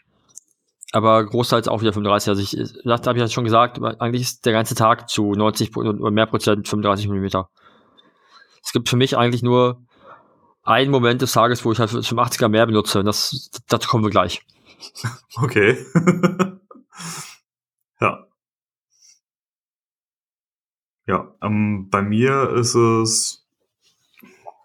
[0.91, 2.29] Aber großteils auch wieder 35.
[2.31, 5.77] Also ich, das habe ich ja schon gesagt, eigentlich ist der ganze Tag zu 90
[5.77, 7.51] oder mehr Prozent 35 Millimeter.
[8.65, 9.83] Es gibt für mich eigentlich nur
[10.63, 13.01] einen Moment des Tages, wo ich halt für 80er mehr benutze.
[13.01, 14.43] Und das, dazu kommen wir gleich.
[15.37, 15.85] Okay.
[18.01, 18.27] ja.
[21.07, 23.42] Ja, ähm, bei mir ist es,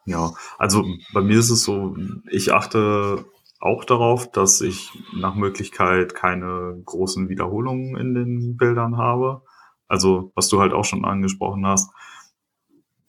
[0.08, 1.98] ja, also bei mir ist es so,
[2.32, 3.26] ich achte
[3.60, 9.42] auch darauf, dass ich nach Möglichkeit keine großen Wiederholungen in den Bildern habe.
[9.90, 11.92] Also, was du halt auch schon angesprochen hast,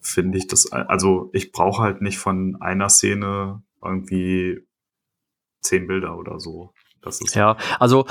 [0.01, 4.59] finde ich das, also ich brauche halt nicht von einer Szene irgendwie
[5.61, 6.73] zehn Bilder oder so.
[7.01, 8.05] Das ist Ja, also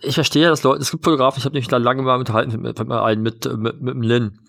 [0.00, 2.78] ich verstehe, dass Leute, es gibt Fotografen, ich habe mich da lange mal unterhalten mit,
[2.78, 4.40] mit, mit, mit, mit Lin,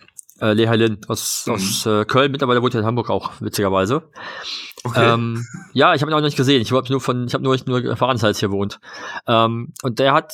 [0.42, 1.54] äh, Leha Lin aus, Mhm.
[1.54, 4.10] aus äh, Köln, mittlerweile wohnt er in Hamburg auch, witzigerweise.
[4.84, 5.14] okay.
[5.14, 6.62] Ähm, ja, ich habe ihn auch noch nicht gesehen.
[6.62, 8.80] Ich habe nur von, ich habe nur, nur erfahren, dass er jetzt hier wohnt.
[9.28, 10.34] Ähm, und der hat,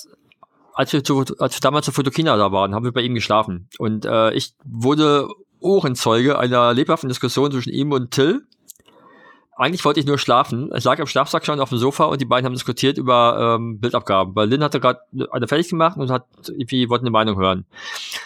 [0.73, 3.67] als wir, zu, als wir damals zur Fotokina da waren, haben wir bei ihm geschlafen.
[3.77, 5.27] Und äh, ich wurde
[5.59, 8.43] Ohrenzeuge einer lebhaften Diskussion zwischen ihm und Till.
[9.59, 10.69] Eigentlich wollte ich nur schlafen.
[10.75, 13.79] Ich lag am Schlafsack schon auf dem Sofa und die beiden haben diskutiert über ähm,
[13.79, 14.35] Bildabgaben.
[14.35, 14.99] Weil Lynn hatte gerade
[15.31, 17.65] eine fertig gemacht und hat irgendwie wollte eine Meinung hören.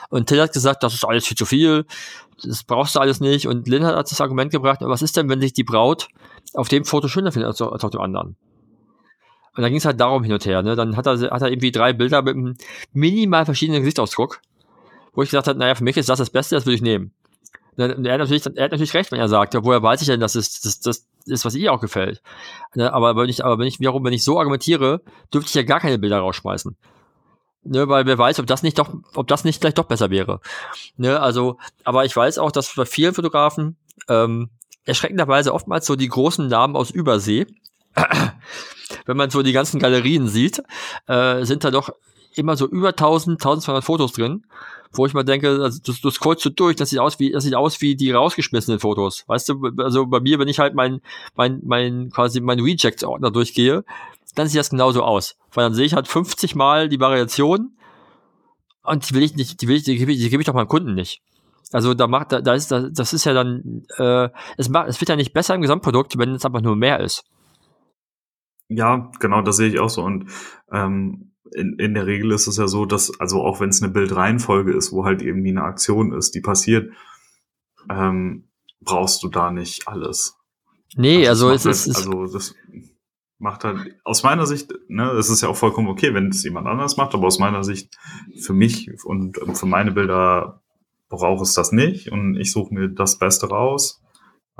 [0.09, 1.85] Und Till hat gesagt, das ist alles viel zu viel,
[2.43, 3.47] das brauchst du alles nicht.
[3.47, 6.09] Und Lynn hat das Argument gebracht, was ist denn, wenn sich die Braut
[6.53, 8.35] auf dem Foto schöner findet als, als auf dem anderen?
[9.55, 10.63] Und dann ging es halt darum hin und her.
[10.63, 10.75] Ne?
[10.75, 12.57] Dann hat er, hat er irgendwie drei Bilder mit einem
[12.91, 14.41] minimal verschiedenen Gesichtsausdruck.
[15.13, 17.13] wo ich gesagt habe, naja, für mich ist das das Beste, das würde ich nehmen.
[17.77, 20.35] Er hat, natürlich, er hat natürlich recht, wenn er sagt, woher weiß ich denn, dass
[20.35, 22.21] es das, das ist, was ihr auch gefällt.
[22.75, 25.01] Ne, aber wenn ich, aber wenn ich wiederum, wenn ich so argumentiere,
[25.33, 26.75] dürfte ich ja gar keine Bilder rausschmeißen.
[27.63, 30.39] Ne, weil wer weiß, ob das nicht doch, ob das nicht vielleicht doch besser wäre.
[30.97, 34.49] Ne, also, aber ich weiß auch, dass bei vielen Fotografen ähm,
[34.85, 37.45] erschreckenderweise oftmals so die großen Namen aus Übersee,
[39.05, 40.63] wenn man so die ganzen Galerien sieht,
[41.07, 41.89] äh, sind da doch
[42.35, 44.45] immer so über 1000, 1200 Fotos drin,
[44.93, 47.43] wo ich mal denke, also, du, du scrollst so durch, das sieht aus wie, das
[47.43, 49.23] sieht aus wie die rausgeschmissenen Fotos.
[49.27, 51.01] Weißt du, also bei mir, wenn ich halt mein,
[51.35, 53.83] mein, mein, quasi mein Reject-Ordner durchgehe,
[54.35, 55.37] dann sieht das genauso aus.
[55.53, 57.71] Weil dann sehe ich halt 50 mal die Variation
[58.83, 60.67] und die will ich nicht, die will ich, die gebe ich, die ich doch meinem
[60.67, 61.21] Kunden nicht.
[61.71, 64.99] Also da macht, da, da ist, da, das ist ja dann, äh, es macht, es
[64.99, 67.23] wird ja nicht besser im Gesamtprodukt, wenn es einfach nur mehr ist.
[68.67, 70.01] Ja, genau, das sehe ich auch so.
[70.01, 70.29] Und
[70.71, 73.91] ähm, in, in der Regel ist es ja so, dass, also auch wenn es eine
[73.91, 76.91] Bildreihenfolge ist, wo halt irgendwie eine Aktion ist, die passiert,
[77.89, 78.49] ähm,
[78.81, 80.37] brauchst du da nicht alles.
[80.95, 81.95] Nee, also, also es halt, ist.
[81.97, 82.55] Also das
[83.39, 86.67] macht halt, aus meiner Sicht, ne, es ist ja auch vollkommen okay, wenn es jemand
[86.67, 87.97] anders macht, aber aus meiner Sicht,
[88.39, 90.61] für mich und für meine Bilder
[91.09, 94.01] brauche es das nicht und ich suche mir das Beste raus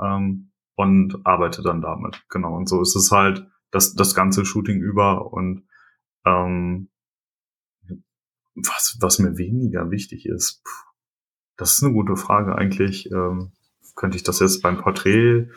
[0.00, 2.24] ähm, und arbeite dann damit.
[2.28, 2.56] Genau.
[2.56, 5.64] Und so ist es halt das, das ganze Shooting über und
[6.24, 6.88] ähm,
[8.54, 10.62] was, was mir weniger wichtig ist,
[11.56, 12.56] das ist eine gute Frage.
[12.56, 13.52] Eigentlich ähm,
[13.94, 15.48] könnte ich das jetzt beim Porträt,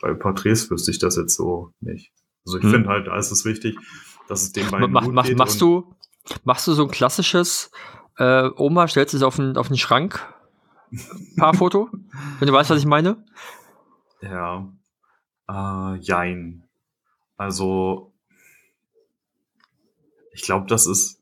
[0.00, 2.12] bei Porträts wüsste ich das jetzt so nicht.
[2.44, 2.70] Also ich hm.
[2.70, 3.76] finde halt, da ist es wichtig,
[4.28, 5.94] dass es dem beiden mach, gut mach, geht Machst du,
[6.44, 7.70] machst du so ein klassisches
[8.16, 10.26] äh, Oma, stellst es auf den, auf den Schrank,
[11.36, 11.88] Paarfoto,
[12.38, 13.24] wenn du weißt, was ich meine?
[14.22, 14.72] Ja,
[15.48, 16.64] äh, jein.
[17.36, 18.09] Also
[20.32, 21.20] ich glaube, das ist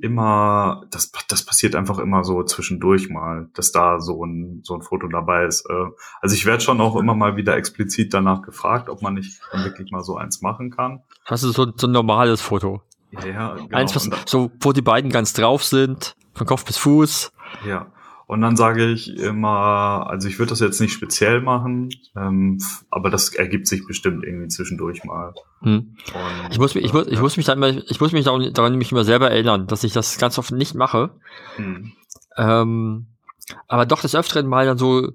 [0.00, 4.82] immer, das, das passiert einfach immer so zwischendurch mal, dass da so ein, so ein
[4.82, 5.68] Foto dabei ist.
[5.68, 5.86] Äh,
[6.20, 9.64] also ich werde schon auch immer mal wieder explizit danach gefragt, ob man nicht dann
[9.64, 11.02] wirklich mal so eins machen kann.
[11.24, 12.82] Hast du so, so ein normales Foto?
[13.10, 13.54] Ja, ja.
[13.54, 13.76] Genau.
[13.76, 17.32] Eins, was, so, wo die beiden ganz drauf sind, von Kopf bis Fuß.
[17.66, 17.86] Ja.
[18.26, 22.58] Und dann sage ich immer, also ich würde das jetzt nicht speziell machen, ähm,
[22.90, 25.32] aber das ergibt sich bestimmt irgendwie zwischendurch mal.
[25.60, 25.96] Hm.
[26.50, 28.72] ich muss mich, ich muss, ich muss mich dann immer, ich muss mich daran, daran
[28.72, 31.10] nämlich immer selber erinnern, dass ich das ganz oft nicht mache.
[31.54, 31.92] Hm.
[32.36, 33.06] Ähm,
[33.68, 35.12] aber doch des Öfteren mal dann so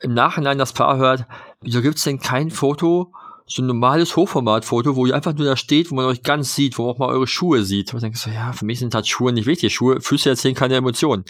[0.00, 1.26] im Nachhinein das Paar hört,
[1.60, 3.12] wieso gibt's denn kein Foto,
[3.46, 6.78] so ein normales Hochformatfoto, wo ihr einfach nur da steht, wo man euch ganz sieht,
[6.78, 7.92] wo man auch mal eure Schuhe sieht.
[7.92, 9.74] Und ich denke so, ja, für mich sind halt Schuhe nicht wichtig.
[9.74, 11.24] Schuhe, Füße erzählen keine Emotionen.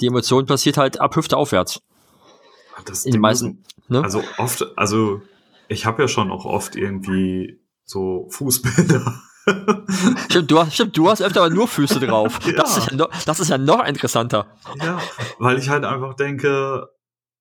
[0.00, 1.80] Die Emotion passiert halt ab Hüfte aufwärts.
[2.84, 4.02] Das In den meisten, ne?
[4.02, 5.20] Also oft, also
[5.66, 9.20] ich habe ja schon auch oft irgendwie so Fußbilder.
[10.28, 12.38] stimmt, du hast, stimmt, du hast öfter aber nur Füße drauf.
[12.46, 12.52] ja.
[12.52, 14.46] das, ist ja noch, das ist ja noch interessanter.
[14.76, 15.00] Ja,
[15.38, 16.88] weil ich halt einfach denke,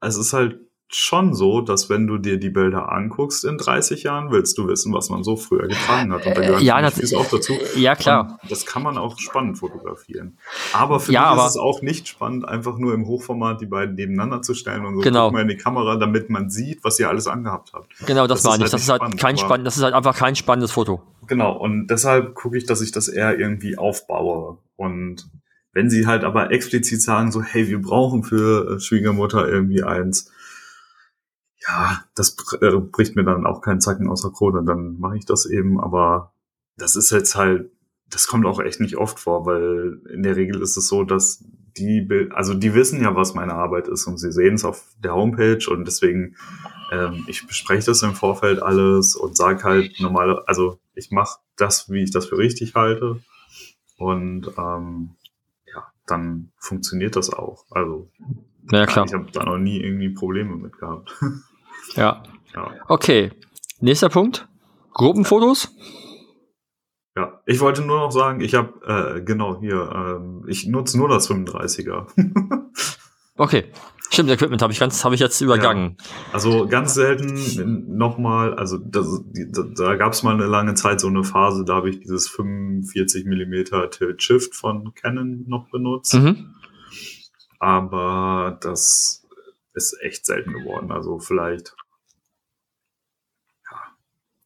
[0.02, 0.60] es ist halt
[0.90, 4.94] schon so, dass wenn du dir die Bilder anguckst in 30 Jahren, willst du wissen,
[4.94, 6.26] was man so früher getragen hat.
[6.26, 7.54] Und da gehört ja, das auch dazu.
[7.76, 8.40] Ja, klar.
[8.42, 10.38] Und das kann man auch spannend fotografieren.
[10.72, 13.96] Aber für ja, mich ist es auch nicht spannend, einfach nur im Hochformat die beiden
[13.96, 15.30] nebeneinander zu stellen und so genau.
[15.30, 17.90] mal in die Kamera, damit man sieht, was ihr alles angehabt habt.
[18.06, 18.72] Genau, das, das meine ich.
[18.72, 21.02] Halt das ist halt spannend, kein spannend, das ist halt einfach kein spannendes Foto.
[21.28, 21.52] Genau.
[21.58, 24.58] Und deshalb gucke ich, dass ich das eher irgendwie aufbaue.
[24.78, 25.30] Und
[25.74, 30.32] wenn sie halt aber explizit sagen, so, hey, wir brauchen für Schwiegermutter irgendwie eins,
[31.68, 35.46] ja, das äh, bricht mir dann auch keinen Zacken außer Krone, dann mache ich das
[35.46, 36.32] eben, aber
[36.78, 37.72] das ist jetzt halt,
[38.10, 41.44] das kommt auch echt nicht oft vor, weil in der Regel ist es so, dass
[41.78, 45.14] die, also die wissen ja, was meine Arbeit ist und sie sehen es auf der
[45.14, 46.36] Homepage und deswegen,
[46.92, 51.90] ähm, ich bespreche das im Vorfeld alles und sage halt normale, also ich mache das,
[51.90, 53.20] wie ich das für richtig halte
[53.98, 55.16] und ähm,
[55.66, 57.66] ja, dann funktioniert das auch.
[57.72, 58.10] Also
[58.72, 59.06] ja, klar.
[59.06, 61.14] ich habe da noch nie irgendwie Probleme mit gehabt.
[61.96, 62.24] Ja.
[62.56, 62.72] ja.
[62.88, 63.32] Okay.
[63.80, 64.48] Nächster Punkt.
[64.94, 65.70] Gruppenfotos.
[67.16, 71.10] Ja, ich wollte nur noch sagen, ich habe äh, genau hier, ähm, ich nutze nur
[71.10, 72.08] das 35er.
[73.38, 73.66] okay.
[74.10, 75.98] Stimmt, Equipment habe ich ganz, habe ich jetzt übergangen.
[76.00, 76.06] Ja.
[76.34, 79.22] Also ganz selten nochmal, also das,
[79.52, 82.28] da, da gab es mal eine lange Zeit so eine Phase, da habe ich dieses
[82.30, 86.14] 45 Millimeter Tilt Shift von Canon noch benutzt.
[86.14, 86.56] Mhm.
[87.60, 89.27] Aber das
[89.78, 90.92] ist echt selten geworden.
[90.92, 91.76] Also vielleicht
[93.72, 93.78] ja,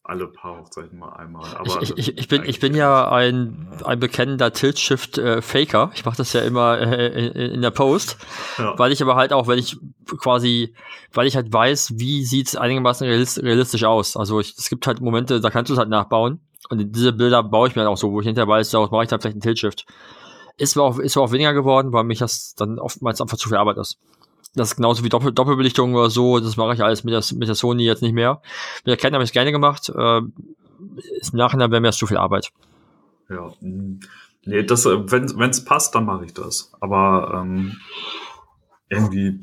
[0.04, 1.56] alle paar Hochzeiten mal einmal.
[1.56, 5.90] Aber ich, ich, ich bin, ich bin ja ein, ein bekennender Tilt-Shift-Faker.
[5.94, 8.18] ich mache das ja immer äh, in, in, der Post,
[8.58, 8.78] ja.
[8.78, 9.78] weil ich aber halt auch, wenn ich
[10.18, 10.74] quasi,
[11.12, 14.16] weil ich halt weiß, wie sieht es einigermaßen realistisch aus.
[14.16, 16.40] Also ich, es gibt halt Momente, da kannst du es halt nachbauen.
[16.68, 19.04] Und diese Bilder baue ich mir halt auch so, wo ich hinterher weiß, daraus mache
[19.04, 19.84] ich dann vielleicht einen Tilt-Shift
[20.58, 23.48] Ist aber auch, ist aber auch weniger geworden, weil mich das dann oftmals einfach zu
[23.48, 23.98] viel Arbeit ist.
[24.54, 27.48] Das ist genauso wie Doppel Doppelbelichtung oder so, das mache ich alles mit der, mit
[27.48, 28.42] der Sony jetzt nicht mehr.
[28.84, 29.88] Mit der Canon habe ich es gerne gemacht.
[29.88, 30.32] Äh, Im
[31.32, 32.52] Nachhinein wäre mir das zu viel Arbeit.
[33.30, 33.52] Ja.
[33.60, 34.00] mm.
[34.44, 36.72] Nee, das, äh, wenn es passt, dann mache ich das.
[36.80, 37.76] Aber ähm,
[38.88, 39.40] irgendwie,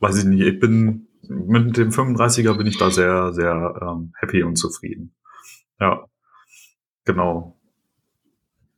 [0.00, 4.42] weiß ich nicht, ich bin mit dem 35er bin ich da sehr, sehr ähm, happy
[4.42, 5.14] und zufrieden.
[5.80, 6.04] Ja.
[7.04, 7.58] Genau.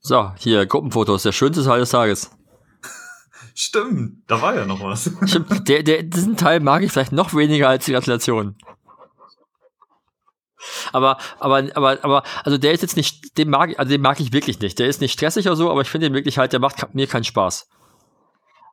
[0.00, 2.30] So, hier, Gruppenfotos, der schönste Teil des Tages.
[3.54, 5.10] Stimmt, da war ja noch was.
[5.26, 8.56] Stimmt, der, der, diesen Teil mag ich vielleicht noch weniger als die Gratulation.
[10.92, 14.18] Aber, aber, aber, aber, also der ist jetzt nicht, den mag, ich- also den mag
[14.20, 14.78] ich wirklich nicht.
[14.78, 17.06] Der ist nicht stressig oder so, aber ich finde ihn wirklich halt, der macht mir
[17.06, 17.68] keinen Spaß.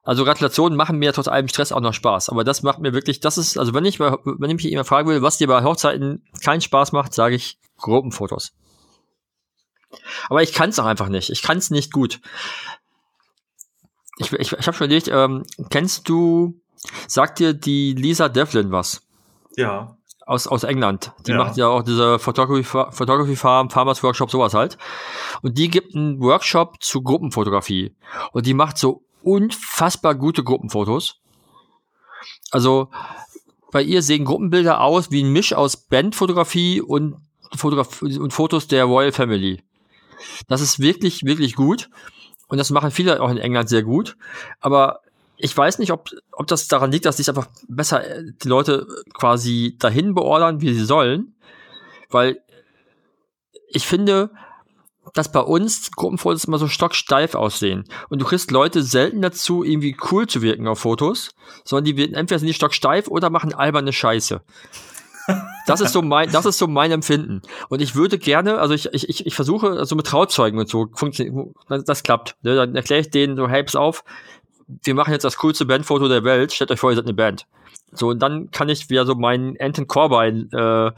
[0.03, 2.29] Also Gratulationen machen mir trotz allem Stress auch noch Spaß.
[2.29, 5.07] Aber das macht mir wirklich, das ist, also wenn ich, wenn ich mich jemand fragen
[5.09, 8.53] will, was dir bei Hochzeiten keinen Spaß macht, sage ich Gruppenfotos.
[10.29, 11.29] Aber ich kann es auch einfach nicht.
[11.29, 12.19] Ich kann es nicht gut.
[14.21, 16.59] Ich, ich, ich habe schon überlegt, ähm, kennst du,
[17.07, 19.01] sagt dir die Lisa Devlin was?
[19.57, 19.97] Ja.
[20.25, 21.11] aus, aus England.
[21.27, 21.37] Die Ja.
[21.37, 24.77] macht ja auch diese Photography, Photography Farm, Farmers Workshop, sowas halt.
[25.41, 27.93] Und die gibt einen Workshop zu Gruppenfotografie.
[28.31, 31.19] Und die macht so unfassbar gute Gruppenfotos.
[32.51, 32.89] Also
[33.71, 37.15] bei ihr sehen Gruppenbilder aus wie ein Misch aus Bandfotografie und,
[37.55, 39.61] Fotograf und Fotos der Royal Family.
[40.47, 41.89] Das ist wirklich, wirklich gut.
[42.51, 44.17] Und das machen viele auch in England sehr gut.
[44.59, 44.99] Aber
[45.37, 48.85] ich weiß nicht, ob, ob das daran liegt, dass sich einfach besser äh, die Leute
[49.13, 51.33] quasi dahin beordern, wie sie sollen.
[52.09, 52.41] Weil
[53.69, 54.31] ich finde,
[55.13, 57.85] dass bei uns Gruppenfotos immer so stocksteif aussehen.
[58.09, 61.33] Und du kriegst Leute selten dazu, irgendwie cool zu wirken auf Fotos,
[61.63, 64.41] sondern die werden entweder sind die stocksteif oder machen alberne Scheiße.
[65.67, 67.41] Das ist so mein, das ist so mein Empfinden.
[67.69, 71.55] Und ich würde gerne, also ich, ich, ich, versuche, also mit Trauzeugen und so, funktioniert,
[71.67, 72.35] das, das klappt.
[72.41, 72.55] Ne?
[72.55, 74.03] Dann erkläre ich denen so, hey, pass auf,
[74.83, 77.45] wir machen jetzt das coolste Bandfoto der Welt, stellt euch vor, ihr seid eine Band.
[77.91, 80.91] So, und dann kann ich wieder so mein Anton Corbijn äh,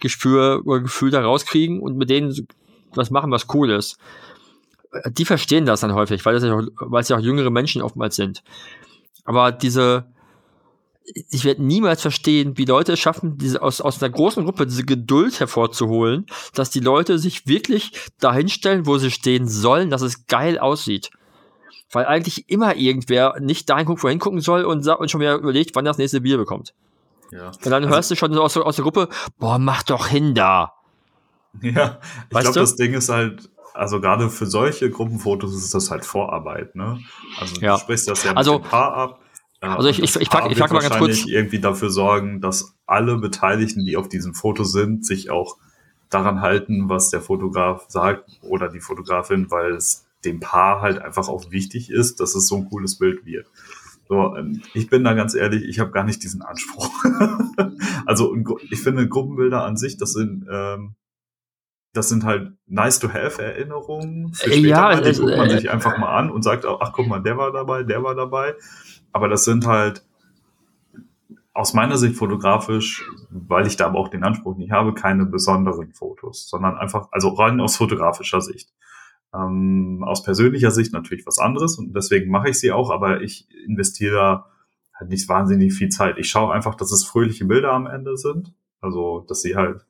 [0.00, 2.42] Gespür oder Gefühl da rauskriegen und mit denen so
[2.94, 3.98] was machen, was cool ist.
[5.10, 7.82] Die verstehen das dann häufig, weil das ja auch, weil es ja auch jüngere Menschen
[7.82, 8.42] oftmals sind.
[9.24, 10.06] Aber diese,
[11.30, 14.84] ich werde niemals verstehen, wie Leute es schaffen, diese aus, aus einer großen Gruppe diese
[14.84, 20.26] Geduld hervorzuholen, dass die Leute sich wirklich dahin stellen, wo sie stehen sollen, dass es
[20.26, 21.10] geil aussieht.
[21.90, 25.36] Weil eigentlich immer irgendwer nicht dahin guckt, wo er hingucken soll und, und schon wieder
[25.36, 26.74] überlegt, wann er das nächste Bier bekommt.
[27.30, 27.48] Ja.
[27.48, 30.74] Und dann Also- hörst du schon aus, aus der Gruppe, boah, mach doch hin da.
[31.62, 31.98] Ja,
[32.30, 36.76] ich glaube, das Ding ist halt, also gerade für solche Gruppenfotos ist das halt Vorarbeit,
[36.76, 37.00] ne?
[37.40, 37.74] Also Ja.
[37.74, 39.20] du sprichst das ja Also- mit dem Paar ab.
[39.60, 42.74] Äh, Also ich- ich- ich Paar ich pack mal ganz kurz- irgendwie dafür sorgen, dass
[42.86, 45.56] alle Beteiligten, die auf diesem Foto sind, sich auch
[46.10, 51.28] daran halten, was der Fotograf sagt oder die Fotografin, weil es dem Paar halt einfach
[51.28, 53.46] auch wichtig ist, dass es so ein cooles Bild wird.
[54.08, 56.90] So, ähm, ich bin da ganz ehrlich, ich habe gar nicht diesen Anspruch.
[58.06, 58.34] also
[58.70, 60.94] ich finde Gruppenbilder an sich, das sind ähm,
[61.94, 64.32] das sind halt nice to have Erinnerungen.
[64.32, 66.64] Für Äh, später ja, mal, die guckt man äh, sich einfach mal an und sagt
[66.66, 68.54] auch, ach guck mal, der war dabei, der war dabei.
[69.12, 70.04] Aber das sind halt
[71.54, 75.92] aus meiner Sicht fotografisch, weil ich da aber auch den Anspruch nicht habe, keine besonderen
[75.92, 78.72] Fotos, sondern einfach, also rein aus fotografischer Sicht.
[79.34, 83.48] Ähm, aus persönlicher Sicht natürlich was anderes und deswegen mache ich sie auch, aber ich
[83.66, 84.46] investiere da
[84.98, 86.18] halt nicht wahnsinnig viel Zeit.
[86.18, 88.52] Ich schaue einfach, dass es fröhliche Bilder am Ende sind.
[88.80, 89.86] Also, dass sie halt,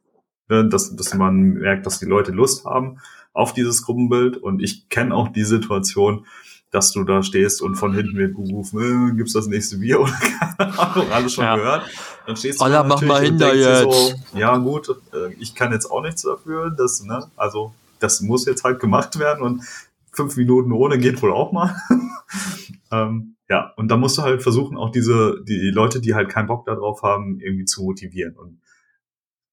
[0.48, 2.98] ne, dass, dass man merkt, dass die Leute Lust haben
[3.32, 4.36] auf dieses Gruppenbild.
[4.36, 6.26] Und ich kenne auch die Situation,
[6.70, 10.12] dass du da stehst und von hinten wird gerufen, äh, gibt's das nächste Bier oder
[10.58, 11.56] keine Ahnung, alles schon Ja.
[11.56, 11.90] gehört.
[12.26, 13.82] Dann stehst du Alter, da mach mal hin da jetzt.
[13.82, 18.44] So, ja gut, äh, ich kann jetzt auch nichts dafür, dass, ne, also das muss
[18.46, 19.62] jetzt halt gemacht werden und
[20.12, 21.74] fünf Minuten ohne geht wohl auch mal.
[22.92, 26.48] ähm, ja, und da musst du halt versuchen, auch diese, die Leute, die halt keinen
[26.48, 28.36] Bock darauf haben, irgendwie zu motivieren.
[28.36, 28.60] Und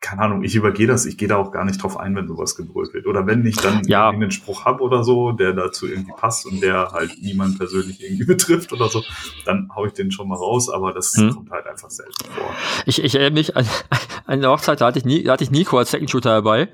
[0.06, 2.56] keine Ahnung, ich übergehe das, ich gehe da auch gar nicht drauf ein, wenn sowas
[2.56, 3.08] gebrüllt wird.
[3.08, 4.10] Oder wenn ich dann Ja.
[4.10, 8.26] einen Spruch hab oder so, der dazu irgendwie passt und der halt niemand persönlich irgendwie
[8.34, 9.03] betrifft oder so,
[9.45, 11.34] dann hau ich den schon mal raus, aber das Hm.
[11.34, 12.53] kommt halt einfach selten vor.
[12.86, 15.49] Ich, ich erinnere mich an, an eine Hochzeit, da hatte ich, nie, da hatte ich
[15.51, 16.70] Nico als Second Shooter dabei.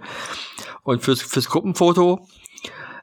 [0.83, 2.27] Und fürs, fürs Gruppenfoto,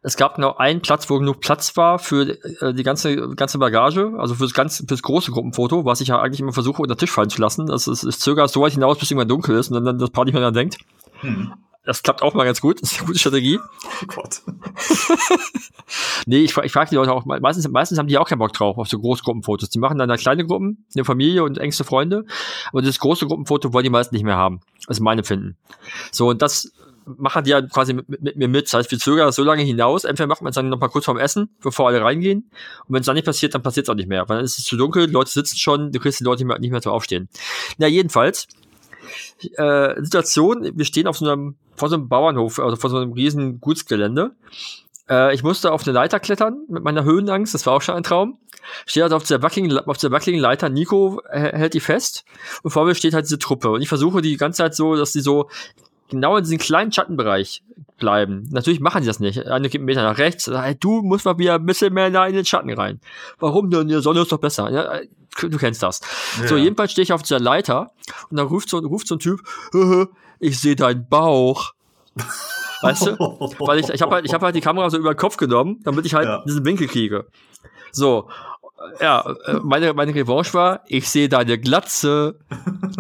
[0.02, 4.12] es gab noch einen Platz, wo genug Platz war für äh, die ganze, ganze Bagage,
[4.18, 7.10] also fürs, ganz, fürs große Gruppenfoto, was ich ja eigentlich immer versuche, unter den Tisch
[7.10, 7.66] fallen zu lassen.
[7.66, 10.10] Das ist, ich zögere so weit hinaus, bis irgendwann dunkel ist und dann, dann das
[10.10, 10.78] Paar nicht mehr dran denkt.
[11.20, 11.52] Hm.
[11.84, 13.58] Das klappt auch mal ganz gut, das ist eine gute Strategie.
[13.58, 14.42] Oh Gott.
[16.26, 18.76] Nee, ich, ich frage die Leute auch, meistens, meistens haben die auch keinen Bock drauf,
[18.76, 19.70] auf so Großgruppenfotos.
[19.70, 22.26] Die machen dann da kleine Gruppen, eine Familie und engste Freunde.
[22.70, 24.60] Aber das große Gruppenfoto wollen die meisten nicht mehr haben.
[24.86, 25.56] Das ist mein Empfinden.
[26.12, 26.72] So, und das
[27.16, 28.66] machen die ja quasi mit, mit, mit mir mit.
[28.66, 30.04] Das heißt, wir zögern das so lange hinaus.
[30.04, 32.50] Entweder macht man es dann noch mal kurz vorm Essen, bevor alle reingehen.
[32.86, 34.28] Und wenn es dann nicht passiert, dann passiert es auch nicht mehr.
[34.28, 36.48] Weil dann ist es zu dunkel, die Leute sitzen schon, du kriegst die Leute nicht
[36.48, 37.28] mehr, nicht mehr zu aufstehen.
[37.78, 38.46] Na, jedenfalls,
[39.56, 43.12] äh, Situation, wir stehen auf so einem, vor so einem Bauernhof, also vor so einem
[43.12, 44.32] riesen Gutsgelände.
[45.08, 48.02] Äh, ich musste auf eine Leiter klettern mit meiner Höhenangst, das war auch schon ein
[48.02, 48.38] Traum.
[48.86, 52.24] Stehe halt auf der wackeligen, auf der wackeligen Leiter, Nico hält die fest
[52.62, 53.70] und vor mir steht halt diese Truppe.
[53.70, 55.48] Und ich versuche die ganze Zeit so, dass die so
[56.08, 57.62] genau in diesem kleinen Schattenbereich
[57.98, 58.48] bleiben.
[58.50, 59.46] Natürlich machen sie das nicht.
[59.46, 60.50] Eine geht einen Meter nach rechts,
[60.80, 63.00] du musst mal wieder ein bisschen mehr in den Schatten rein.
[63.38, 63.88] Warum denn?
[63.88, 64.70] Die Sonne ist doch besser.
[64.70, 65.00] Ja,
[65.40, 66.00] du kennst das.
[66.40, 66.48] Ja.
[66.48, 67.92] So, jedenfalls stehe ich auf dieser Leiter
[68.30, 69.40] und dann ruft so, ruft so ein Typ,
[70.40, 71.72] ich sehe deinen Bauch.
[72.82, 73.16] Weißt du?
[73.58, 75.80] Weil ich, ich habe halt, ich hab halt die Kamera so über den Kopf genommen,
[75.82, 76.42] damit ich halt ja.
[76.46, 77.26] diesen Winkel kriege.
[77.90, 78.28] So.
[79.00, 82.38] Ja, äh, meine, meine Revanche war, ich sehe deine Glatze,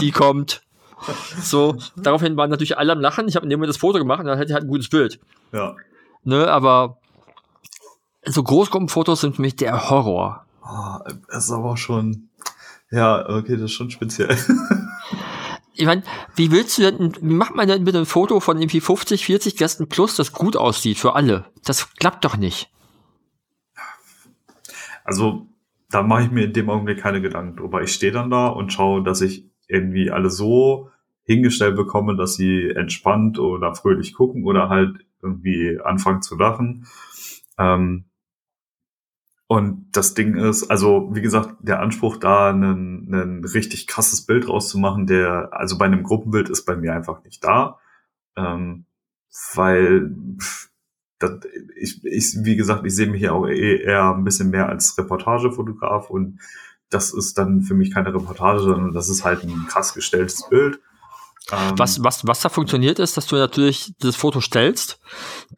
[0.00, 0.62] die kommt.
[1.42, 3.28] So, daraufhin waren natürlich alle am Lachen.
[3.28, 5.20] Ich habe neben mir das Foto gemacht und dann hätte ich halt ein gutes Bild.
[5.52, 5.76] Ja.
[6.24, 6.98] Ne, aber
[8.24, 10.44] so Großgruppenfotos sind für mich der Horror.
[10.62, 12.28] Oh, das ist aber schon,
[12.90, 14.36] ja, okay, das ist schon speziell.
[15.74, 16.02] ich meine,
[16.36, 19.56] wie willst du denn, wie macht man denn bitte ein Foto von irgendwie 50, 40
[19.56, 21.46] Gästen plus, das gut aussieht für alle?
[21.64, 22.70] Das klappt doch nicht.
[25.04, 25.46] Also,
[25.90, 27.82] da mache ich mir in dem Augenblick keine Gedanken drüber.
[27.82, 30.90] Ich stehe dann da und schaue, dass ich irgendwie alle so
[31.22, 36.86] hingestellt bekomme, dass sie entspannt oder fröhlich gucken oder halt irgendwie anfangen zu lachen.
[37.58, 38.04] Ähm,
[39.46, 45.06] und das Ding ist, also wie gesagt, der Anspruch da, ein, richtig krasses Bild rauszumachen,
[45.06, 47.78] der, also bei einem Gruppenbild ist bei mir einfach nicht da.
[48.36, 48.84] Ähm,
[49.54, 50.70] weil pff,
[51.18, 51.40] das,
[51.76, 54.96] ich, ich, wie gesagt, ich sehe mich ja auch eh eher ein bisschen mehr als
[54.98, 56.40] Reportagefotograf und
[56.90, 60.80] das ist dann für mich keine Reportage, sondern das ist halt ein krass gestelltes Bild.
[61.50, 65.00] Ähm, was, was, was da funktioniert ist, dass du natürlich das Foto stellst,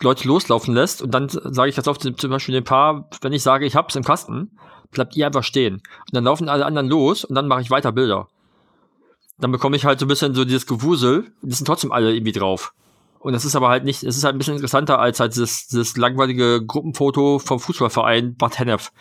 [0.01, 3.43] Leute loslaufen lässt und dann sage ich jetzt auf zum Beispiel dem Paar, wenn ich
[3.43, 4.53] sage, ich hab's im Kasten,
[4.91, 5.75] bleibt ihr einfach stehen.
[5.75, 8.29] Und dann laufen alle anderen los und dann mache ich weiter Bilder.
[9.39, 12.33] Dann bekomme ich halt so ein bisschen so dieses Gewusel, die sind trotzdem alle irgendwie
[12.33, 12.75] drauf.
[13.19, 15.69] Und das ist aber halt nicht, es ist halt ein bisschen interessanter als halt das,
[15.69, 18.93] das langweilige Gruppenfoto vom Fußballverein Bad Hennef.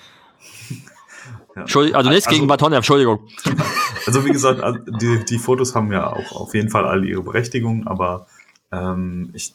[1.68, 1.96] Ja.
[1.96, 3.20] Also nichts also, gegen Hennef, Entschuldigung.
[4.06, 7.22] Also wie gesagt, also die, die Fotos haben ja auch auf jeden Fall alle ihre
[7.22, 8.26] Berechtigung, aber
[8.72, 9.54] ähm, ich,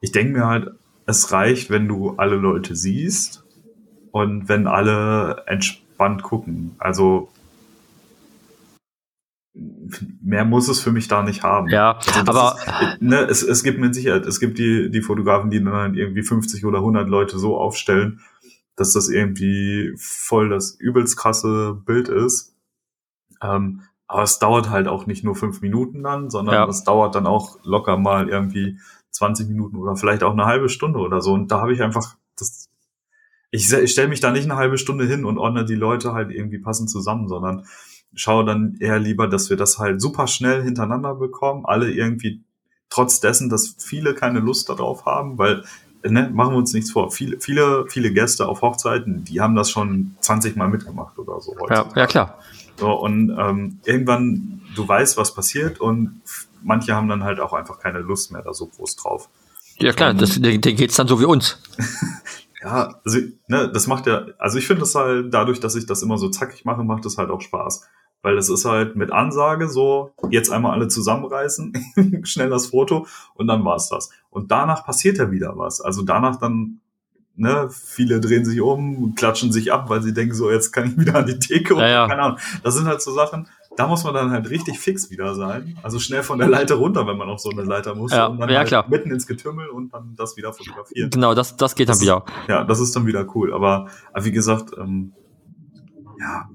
[0.00, 0.70] ich denke mir halt,
[1.04, 3.44] es reicht, wenn du alle Leute siehst
[4.12, 6.76] und wenn alle entspannt gucken.
[6.78, 7.28] Also
[10.22, 11.68] mehr muss es für mich da nicht haben.
[11.68, 15.50] Ja, also aber ist, ne, es, es gibt mit Sicherheit, es gibt die, die Fotografen,
[15.50, 18.20] die dann halt irgendwie 50 oder 100 Leute so aufstellen,
[18.76, 22.56] dass das irgendwie voll das übelst krasse Bild ist.
[23.42, 27.26] Ähm, aber es dauert halt auch nicht nur fünf Minuten dann, sondern es dauert dann
[27.26, 28.78] auch locker mal irgendwie
[29.10, 31.32] 20 Minuten oder vielleicht auch eine halbe Stunde oder so.
[31.32, 32.68] Und da habe ich einfach das.
[33.50, 36.32] Ich, ich stelle mich da nicht eine halbe Stunde hin und ordne die Leute halt
[36.32, 37.66] irgendwie passend zusammen, sondern
[38.14, 42.42] schaue dann eher lieber, dass wir das halt super schnell hintereinander bekommen, alle irgendwie
[42.90, 45.64] trotz dessen, dass viele keine Lust darauf haben, weil
[46.12, 47.10] ne, machen wir uns nichts vor.
[47.10, 51.54] Viele, viele, viele Gäste auf Hochzeiten, die haben das schon 20 Mal mitgemacht oder so.
[51.70, 52.38] Ja, ja, klar.
[52.78, 56.20] So, und ähm, irgendwann, du weißt, was passiert und
[56.62, 59.28] manche haben dann halt auch einfach keine Lust mehr da so groß drauf.
[59.78, 61.60] Ja klar, um, das, denen geht's dann so wie uns.
[62.62, 66.02] ja, also, ne, das macht ja, also ich finde das halt dadurch, dass ich das
[66.02, 67.86] immer so zackig mache, macht das halt auch Spaß.
[68.24, 71.74] Weil das ist halt mit Ansage so, jetzt einmal alle zusammenreißen,
[72.24, 74.08] schnell das Foto und dann war's das.
[74.30, 75.82] Und danach passiert ja wieder was.
[75.82, 76.80] Also danach dann
[77.36, 80.98] ne, viele drehen sich um, klatschen sich ab, weil sie denken, so, jetzt kann ich
[80.98, 82.08] wieder an die Theke und ja, ja.
[82.08, 82.38] keine Ahnung.
[82.62, 83.46] Das sind halt so Sachen,
[83.76, 85.78] da muss man dann halt richtig fix wieder sein.
[85.82, 88.10] Also schnell von der Leiter runter, wenn man auf so eine Leiter muss.
[88.12, 88.88] Ja, und dann ja, halt klar.
[88.88, 91.10] mitten ins Getümmel und dann das wieder fotografieren.
[91.10, 92.24] Genau, das, das geht dann das wieder.
[92.48, 93.52] Ja, das ist dann wieder cool.
[93.52, 95.12] Aber, aber wie gesagt, ähm,
[96.18, 96.48] ja,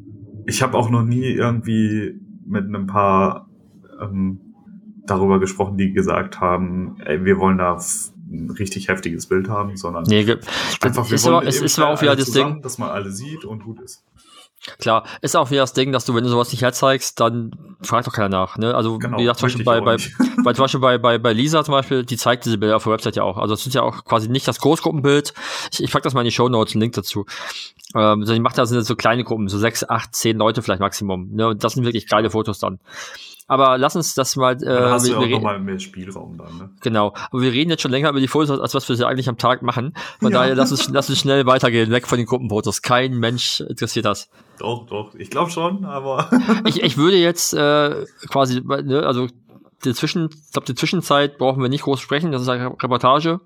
[0.49, 3.47] ich habe auch noch nie irgendwie mit einem paar
[4.01, 4.41] ähm,
[5.05, 7.79] darüber gesprochen, die gesagt haben, ey, wir wollen da
[8.31, 10.25] ein richtig heftiges Bild haben, sondern nee,
[10.81, 13.45] einfach, wir ist wollen aber, es ist auch wieder das Ding, dass man alle sieht
[13.45, 14.03] und gut ist.
[14.77, 17.51] Klar, ist auch wieder das Ding, dass du, wenn du sowas nicht herzeigst, dann
[17.81, 18.57] fragt doch keiner nach.
[18.57, 18.75] Ne?
[18.75, 19.97] Also genau, wie gesagt, zum Beispiel bei, bei,
[20.43, 22.93] bei, zum Beispiel bei, bei, bei Lisa zum Beispiel, die zeigt diese Bilder auf der
[22.93, 23.37] Website ja auch.
[23.37, 25.33] Also es ist ja auch quasi nicht das Großgruppenbild.
[25.71, 27.25] Ich, ich pack das mal in die Show Notes, einen Link dazu.
[27.95, 30.81] Ähm, so, die macht da sind so kleine Gruppen, so sechs, acht, zehn Leute vielleicht
[30.81, 31.29] Maximum.
[31.31, 31.47] Ne?
[31.47, 32.79] Und das sind wirklich geile Fotos dann.
[33.49, 34.53] Aber lass uns das mal.
[34.53, 36.69] Äh, dann hast wir, du ja auch nochmal mehr Spielraum dann, ne?
[36.81, 37.13] Genau.
[37.31, 39.37] Aber wir reden jetzt schon länger über die Fotos, als was wir sie eigentlich am
[39.37, 39.93] Tag machen.
[40.19, 40.39] Von ja.
[40.39, 42.83] daher lass uns, lass uns schnell weitergehen, weg von den Gruppenfotos.
[42.83, 44.29] Kein Mensch interessiert das.
[44.59, 45.15] Doch, doch.
[45.15, 46.29] Ich glaube schon, aber.
[46.65, 49.27] ich, ich würde jetzt äh, quasi, ne, also
[49.83, 53.39] die, Zwischen, ich glaub, die Zwischenzeit brauchen wir nicht groß sprechen, das ist eine Reportage.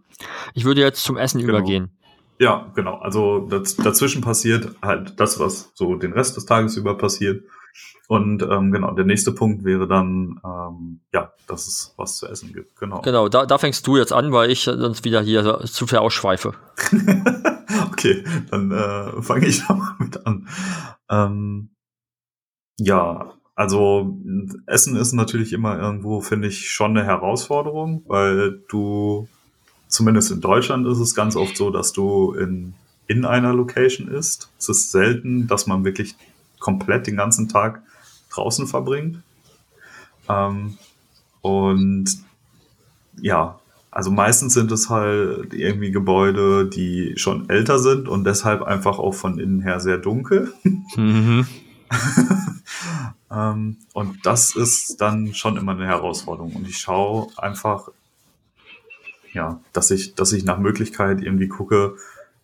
[0.53, 1.57] Ich würde jetzt zum Essen Genau.
[1.57, 1.91] übergehen.
[2.39, 2.95] Ja, genau.
[2.95, 7.43] Also daz dazwischen passiert halt das, was so den Rest des Tages über passiert.
[8.07, 12.53] Und ähm, genau, der nächste Punkt wäre dann, ähm, ja, dass es was zu essen
[12.53, 12.79] gibt.
[12.79, 13.01] Genau.
[13.01, 16.53] Genau, da, da fängst du jetzt an, weil ich sonst wieder hier zu viel ausschweife.
[17.91, 20.47] okay, dann äh, fange ich da mal mit an.
[21.09, 21.69] Ähm,
[22.77, 24.17] ja, also
[24.65, 29.27] Essen ist natürlich immer irgendwo, finde ich, schon eine Herausforderung, weil du,
[29.87, 32.73] zumindest in Deutschland ist es ganz oft so, dass du in,
[33.07, 34.49] in einer Location isst.
[34.57, 36.15] Es ist selten, dass man wirklich
[36.63, 37.83] komplett den ganzen Tag
[38.31, 39.21] draußen verbringt.
[40.29, 40.77] Ähm,
[41.41, 42.05] und
[43.21, 43.59] ja,
[43.91, 49.13] also meistens sind es halt irgendwie Gebäude, die schon älter sind und deshalb einfach auch
[49.13, 50.51] von innen her sehr dunkel.
[50.95, 51.47] Mhm.
[53.31, 56.55] ähm, und das ist dann schon immer eine Herausforderung.
[56.55, 57.89] Und ich schaue einfach,
[59.31, 61.95] ja, dass ich, dass ich nach Möglichkeit irgendwie gucke,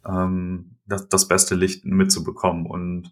[0.06, 2.66] ähm, das, das beste Licht mitzubekommen.
[2.66, 3.12] Und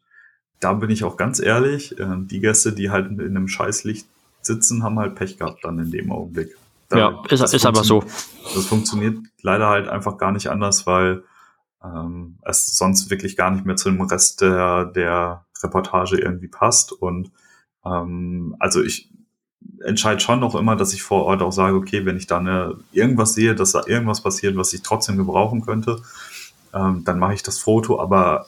[0.59, 4.07] da bin ich auch ganz ehrlich, äh, die Gäste, die halt in einem Scheißlicht
[4.41, 6.55] sitzen, haben halt Pech gehabt dann in dem Augenblick.
[6.89, 8.03] Da- Ja, ist, ist einfach so.
[8.55, 11.23] das funktioniert leider halt einfach gar nicht anders, weil
[11.83, 16.91] ähm, es sonst wirklich gar nicht mehr zu dem Rest der, der Reportage irgendwie passt.
[16.91, 17.31] Und
[17.85, 19.09] ähm, also ich
[19.83, 22.77] entscheide schon noch immer, dass ich vor Ort auch sage, okay, wenn ich da eine,
[22.91, 26.01] irgendwas sehe, dass da irgendwas passiert, was ich trotzdem gebrauchen könnte,
[26.73, 28.47] ähm, dann mache ich das Foto, aber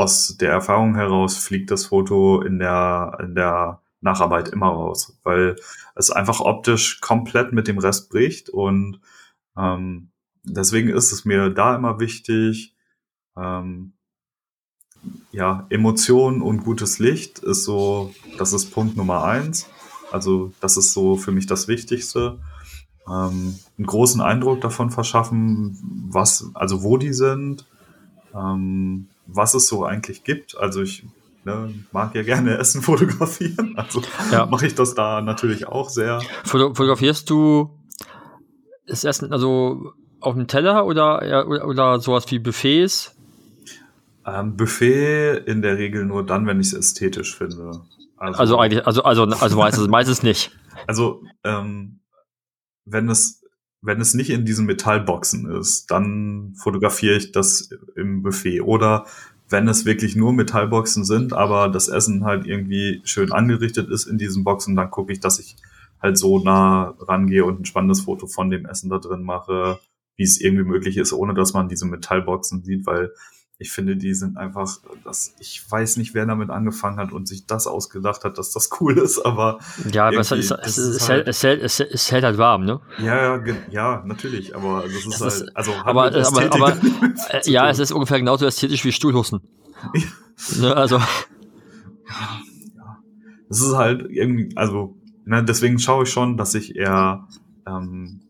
[0.00, 5.56] aus der Erfahrung heraus fliegt das Foto in der, in der Nacharbeit immer raus, weil
[5.94, 9.00] es einfach optisch komplett mit dem Rest bricht und
[9.58, 10.08] ähm,
[10.42, 12.74] deswegen ist es mir da immer wichtig,
[13.36, 13.92] ähm,
[15.32, 19.68] ja, Emotionen und gutes Licht ist so, das ist Punkt Nummer eins.
[20.10, 22.38] Also das ist so für mich das Wichtigste.
[23.06, 25.78] Ähm, einen großen Eindruck davon verschaffen,
[26.10, 27.66] was, also wo die sind,
[28.34, 30.56] ähm, was es so eigentlich gibt.
[30.56, 31.04] Also ich
[31.44, 34.46] ne, mag ja gerne Essen fotografieren, also Ja.
[34.46, 36.20] mache ich das da natürlich auch sehr.
[36.44, 37.70] Foto fotografierst du
[38.86, 43.16] das Essen also auf dem Teller oder, oder, oder sowas wie Buffets?
[44.26, 47.80] Ähm, Buffet in der Regel nur dann, wenn ich es ästhetisch finde.
[48.18, 50.50] Also eigentlich, also, also, also meistens, meistens nicht.
[50.86, 52.00] Also, ähm,
[52.84, 53.39] wenn es,
[53.82, 58.60] wenn es nicht in diesen Metallboxen ist, dann fotografiere ich das im Buffet.
[58.60, 59.06] Oder
[59.48, 64.18] wenn es wirklich nur Metallboxen sind, aber das Essen halt irgendwie schön angerichtet ist in
[64.18, 65.56] diesen Boxen, dann gucke ich, dass ich
[66.00, 69.80] halt so nah rangehe und ein spannendes Foto von dem Essen da drin mache,
[70.16, 73.12] wie es irgendwie möglich ist, ohne dass man diese Metallboxen sieht, weil
[73.62, 77.44] ich finde, die sind einfach, das, ich weiß nicht, wer damit angefangen hat und sich
[77.46, 79.58] das ausgedacht hat, dass das cool ist, aber
[79.92, 82.24] Ja, aber es, es, das es, ist es, halt- hält, es, hält, es, es hält
[82.24, 82.80] halt warm, ne?
[82.98, 86.76] Ja, ja, ja, natürlich, aber das ist Das halt, also aber- aber- aber-
[87.30, 89.40] Äh, ja, es ist ungefähr genauso ästhetisch wie Stuhlhusten.
[90.58, 90.98] ne, also,
[93.48, 97.26] Das ist halt irgendwie, also, ne, deswegen schaue ich schon, dass ich eher
[97.66, 98.20] ähm,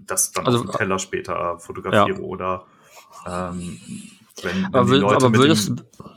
[0.00, 2.64] das dann Also, auf dem Teller später fotografiere oder
[3.26, 3.78] ähm,
[4.42, 5.68] wenn, wenn Aber die Leute aber würdest-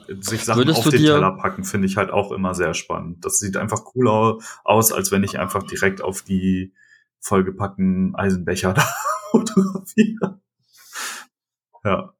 [0.07, 2.73] dem, sich Sachen auf du den dir- Teller packen, finde ich halt auch immer sehr
[2.73, 3.25] spannend.
[3.25, 6.73] Das sieht einfach cooler au- aus, als wenn ich einfach direkt auf die
[7.21, 8.85] vollgepackten Eisenbecher da
[9.31, 10.39] fotografiere.
[11.83, 12.13] Ja.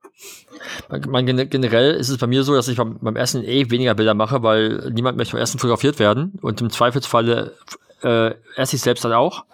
[0.90, 4.14] gen- generell ist es bei mir so, dass ich beim, beim Essen eh weniger Bilder
[4.14, 7.56] mache, weil niemand möchte beim Essen fotografiert werden und im Zweifelsfalle
[8.02, 9.46] äh, esse ich selbst dann auch.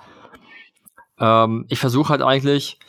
[1.19, 2.79] Ähm, ich versuche halt eigentlich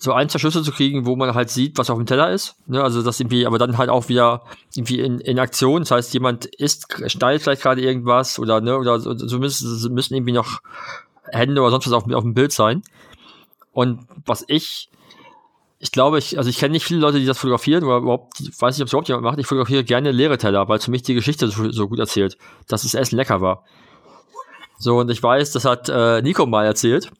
[0.00, 2.54] so ein, zwei Schüsse zu kriegen, wo man halt sieht, was auf dem Teller ist.
[2.66, 2.82] Ne?
[2.82, 4.44] Also das irgendwie, aber dann halt auch wieder
[4.74, 5.82] irgendwie in, in Aktion.
[5.82, 10.14] Das heißt, jemand isst, schneidet vielleicht gerade irgendwas oder ne, oder so, so müssen, müssen
[10.14, 10.60] irgendwie noch
[11.24, 12.82] Hände oder sonst was auf, auf dem Bild sein.
[13.72, 14.88] Und was ich,
[15.80, 18.60] ich glaube, ich, also ich kenne nicht viele Leute, die das fotografieren oder überhaupt, ich
[18.60, 19.38] weiß nicht, ob es überhaupt jemand macht.
[19.40, 22.38] Ich fotografiere gerne leere Teller, weil für mich die Geschichte so, so gut erzählt,
[22.68, 23.64] dass das Essen lecker war.
[24.78, 27.10] So, und ich weiß, das hat äh, Nico mal erzählt,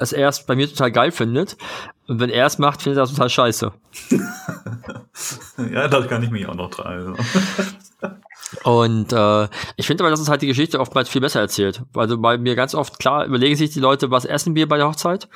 [0.00, 1.56] es bei mir total geil findet.
[2.08, 3.72] Und wenn er es macht, findet er das total scheiße.
[5.72, 6.86] ja, da kann ich mich auch noch dran.
[6.86, 7.14] Also.
[8.64, 11.82] Und äh, ich finde aber, dass es halt die Geschichte oftmals viel besser erzählt.
[11.94, 14.88] Also bei mir ganz oft, klar, überlegen sich die Leute, was essen wir bei der
[14.88, 15.28] Hochzeit.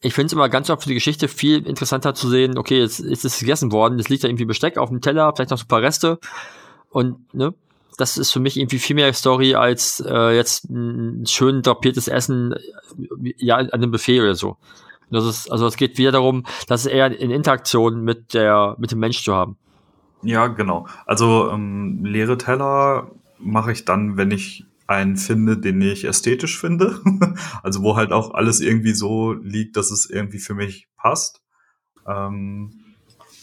[0.00, 3.00] Ich finde es immer ganz oft für die Geschichte viel interessanter zu sehen, okay, jetzt
[3.00, 5.64] ist es gegessen worden, jetzt liegt da irgendwie Besteck auf dem Teller, vielleicht noch so
[5.64, 6.18] ein paar Reste.
[6.90, 7.54] Und ne,
[7.98, 12.54] das ist für mich irgendwie viel mehr Story als äh, jetzt ein schön drapiertes Essen
[13.36, 14.56] ja, an einem Buffet oder so.
[15.10, 19.00] Das ist, also es geht wieder darum, das eher in Interaktion mit der, mit dem
[19.00, 19.56] Mensch zu haben.
[20.22, 20.86] Ja, genau.
[21.06, 27.00] Also ähm, leere Teller mache ich dann, wenn ich einen finde, den ich ästhetisch finde.
[27.62, 31.42] also wo halt auch alles irgendwie so liegt, dass es irgendwie für mich passt.
[32.06, 32.87] Ähm,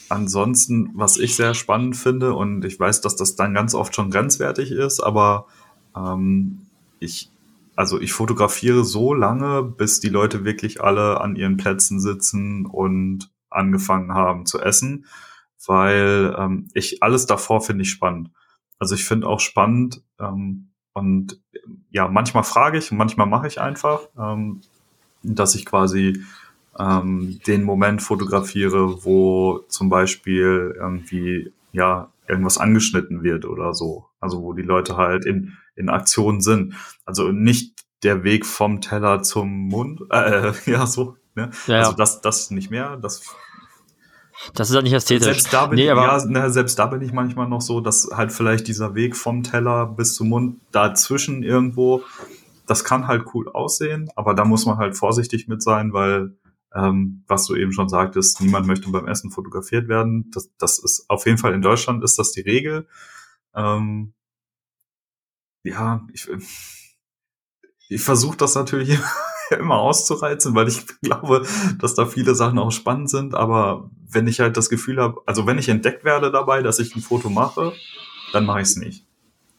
[0.10, 4.11] ansonsten, was ich sehr spannend finde, und ich weiß, dass das dann ganz oft schon
[4.11, 5.48] grenzwertig ist, aber
[5.95, 6.68] ähm,
[6.99, 7.32] ich,
[7.76, 13.32] also ich fotografiere so lange, bis die Leute wirklich alle an ihren Plätzen sitzen und
[13.49, 15.06] angefangen haben zu essen,
[15.65, 18.32] weil ähm, ich alles davor finde ich spannend.
[18.80, 21.41] Also ich finde auch spannend ähm, und
[21.90, 24.61] ja, manchmal frage ich manchmal mache ich einfach, ähm,
[25.23, 26.23] dass ich quasi
[26.78, 34.06] ähm, den Moment fotografiere, wo zum Beispiel irgendwie ja irgendwas angeschnitten wird oder so.
[34.20, 36.74] Also wo die Leute halt in, in Aktion sind.
[37.06, 37.74] Also nicht
[38.04, 41.18] der Weg vom Teller zum Mund, äh, ja so.
[41.36, 41.52] Ne?
[41.68, 42.98] Ja, also das, das nicht mehr.
[42.98, 43.36] Das
[44.54, 45.26] das ist halt nicht ästhetisch.
[45.26, 48.10] Selbst da bin nee, ich, ja, ne, selbst da bin ich manchmal noch so, dass
[48.14, 52.04] halt vielleicht dieser Weg vom Teller bis zum Mund dazwischen irgendwo,
[52.68, 56.34] das kann halt cool aussehen, aber da muss man halt vorsichtig mit sein, weil
[56.76, 60.30] ähm, was du eben schon sagtest, niemand möchte beim Essen fotografiert werden.
[60.32, 62.88] Das, das ist auf jeden Fall in Deutschland ist das die Regel.
[63.56, 64.14] Ähm,
[65.64, 66.30] ja, ich,
[67.88, 69.00] ich versuche das natürlich
[69.58, 71.48] immer auszureizen, weil ich glaube,
[71.80, 73.36] dass da viele Sachen auch spannend sind.
[73.36, 76.94] Aber wenn ich halt das Gefühl habe, also wenn ich entdeckt werde dabei, dass ich
[76.96, 77.72] ein Foto mache,
[78.34, 79.06] dann mache ich es nicht.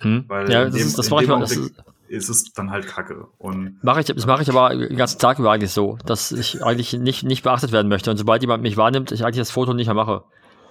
[0.00, 0.24] Hm.
[0.28, 1.40] Weil ja, das, dem, ist, das mache ich mal.
[1.40, 1.72] Das ist,
[2.08, 3.26] ist es dann halt Kacke.
[3.38, 6.62] Und mache ich, das mache ich aber den ganzen Tag über eigentlich so, dass ich
[6.62, 8.10] eigentlich nicht, nicht beachtet werden möchte.
[8.10, 10.22] Und sobald jemand mich wahrnimmt, ich eigentlich das Foto nicht mehr mache.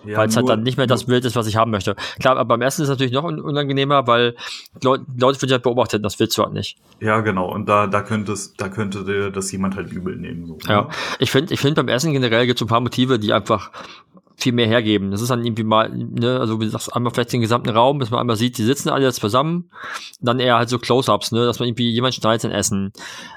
[0.06, 1.96] Ja, weil es halt dann nicht mehr das Bild ist, was ich haben möchte.
[2.20, 4.36] Klar, aber beim Essen ist es natürlich noch unangenehmer, weil
[4.84, 6.78] Leute, Leute sich halt beobachtet, das willst du halt nicht.
[7.00, 7.52] Ja, genau.
[7.52, 10.46] Und da, da könnte es, da könnte dir das jemand halt übel nehmen.
[10.46, 10.82] So, ja.
[10.84, 10.88] Ne?
[11.20, 13.72] Ich finde, ich finde beim Essen generell gibt es ein paar Motive, die einfach
[14.38, 15.12] viel mehr hergeben.
[15.12, 18.00] Das ist dann irgendwie mal, ne, also wie du sagst, einmal vielleicht den gesamten Raum,
[18.00, 19.70] dass man einmal sieht, die sitzen alle jetzt zusammen,
[20.20, 22.92] dann eher halt so Close-Ups, ne, dass man irgendwie jemand schneidet sein Essen,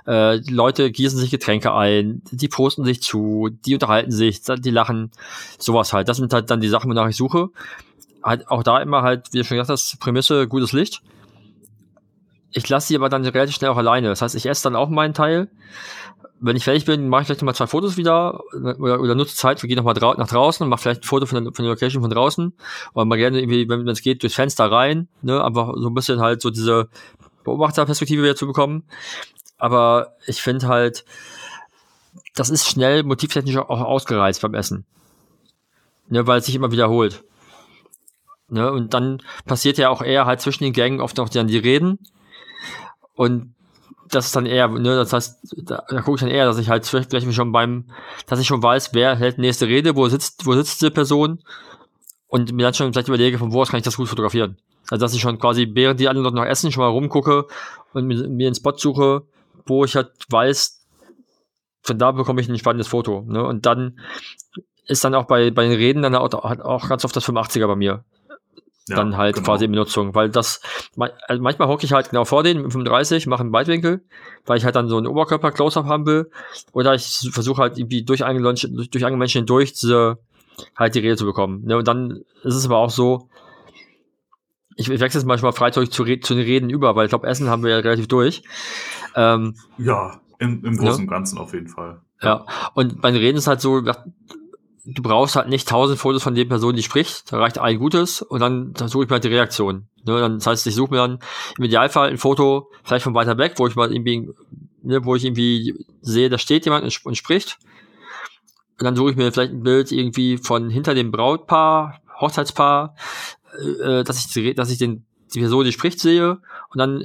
[0.06, 5.12] äh, Leute gießen sich Getränke ein, die posten sich zu, die unterhalten sich, die lachen,
[5.58, 6.08] sowas halt.
[6.08, 7.48] Das sind halt dann die Sachen, wonach ich suche.
[8.22, 11.00] Halt auch da immer halt, wie du schon gesagt hast, Prämisse, gutes Licht.
[12.50, 14.08] Ich lasse sie aber dann relativ schnell auch alleine.
[14.08, 15.48] Das heißt, ich esse dann auch meinen Teil
[16.40, 19.62] wenn ich fertig bin, mache ich vielleicht nochmal zwei Fotos wieder oder, oder nutze Zeit,
[19.62, 21.74] wir gehen nochmal drau nach draußen und mache vielleicht ein Foto von der, von der
[21.74, 22.52] Location von draußen
[22.94, 26.20] oder mal gerne irgendwie, wenn es geht, durchs Fenster rein, ne, einfach so ein bisschen
[26.20, 26.88] halt so diese
[27.44, 28.84] Beobachterperspektive wieder zu bekommen.
[29.56, 31.04] Aber ich finde halt,
[32.34, 34.86] das ist schnell motivtechnisch auch ausgereizt beim Essen.
[36.08, 37.24] Ne, weil es sich immer wiederholt.
[38.48, 41.58] Ne, und dann passiert ja auch eher halt zwischen den Gängen oft noch dann die
[41.58, 41.98] Reden.
[43.14, 43.54] Und
[44.10, 46.68] das ist dann eher, ne, das heißt, da, da gucke ich dann eher, dass ich
[46.68, 47.90] halt vielleicht schon beim,
[48.26, 51.40] dass ich schon weiß, wer hält nächste Rede, wo sitzt, wo sitzt diese Person
[52.26, 54.58] und mir dann schon vielleicht überlege, von wo aus kann ich das gut fotografieren.
[54.90, 57.46] Also dass ich schon quasi, während die anderen noch essen, schon mal rumgucke
[57.92, 59.22] und mir, mir einen Spot suche,
[59.66, 60.86] wo ich halt weiß,
[61.82, 63.24] von da bekomme ich ein spannendes Foto.
[63.26, 63.44] Ne?
[63.44, 63.98] Und dann
[64.86, 67.76] ist dann auch bei, bei den Reden dann auch, auch ganz oft das 85er bei
[67.76, 68.04] mir
[68.88, 69.46] ja, dann halt genau.
[69.46, 70.60] quasi in Benutzung, weil das,
[71.26, 74.04] also manchmal hocke ich halt genau vor denen mit 35, mache einen Weitwinkel,
[74.46, 76.30] weil ich halt dann so einen Oberkörper-Close-Up haben will,
[76.72, 80.18] oder ich versuche halt irgendwie durch einen durch, durch einen Menschen hindurch diese,
[80.76, 81.64] halt die Rede zu bekommen.
[81.64, 81.76] Ne?
[81.76, 83.28] Und dann ist es aber auch so,
[84.76, 87.48] ich, ich wechsle jetzt manchmal freizügig zu, zu den Reden über, weil ich glaube, Essen
[87.48, 88.42] haben wir ja relativ durch.
[89.16, 92.00] Ähm, ja, im, im Großen und Ganzen auf jeden Fall.
[92.22, 93.82] Ja, und bei den Reden ist halt so,
[94.90, 97.30] du brauchst halt nicht tausend Fotos von der Person, die spricht.
[97.30, 99.88] Da reicht ein gutes und dann, dann suche ich mir halt die Reaktion.
[100.04, 101.18] Ne, dann, das heißt, ich suche mir dann
[101.58, 104.30] im Idealfall ein Foto vielleicht von weiter weg, wo ich mal irgendwie,
[104.82, 107.58] ne, wo ich irgendwie sehe, da steht jemand und, spricht.
[108.78, 112.94] Und dann suche ich mir vielleicht ein Bild irgendwie von hinter dem Brautpaar, Hochzeitspaar,
[113.82, 115.04] äh, dass ich, dass ich den,
[115.34, 116.38] die Person, die spricht, sehe
[116.70, 117.04] und dann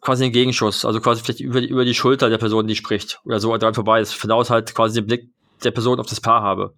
[0.00, 3.38] quasi einen Gegenschuss, also quasi vielleicht über über die Schulter der Person, die spricht oder
[3.38, 5.30] so dran vorbei ist, von aus halt quasi den Blick
[5.62, 6.74] der Person auf das Paar habe.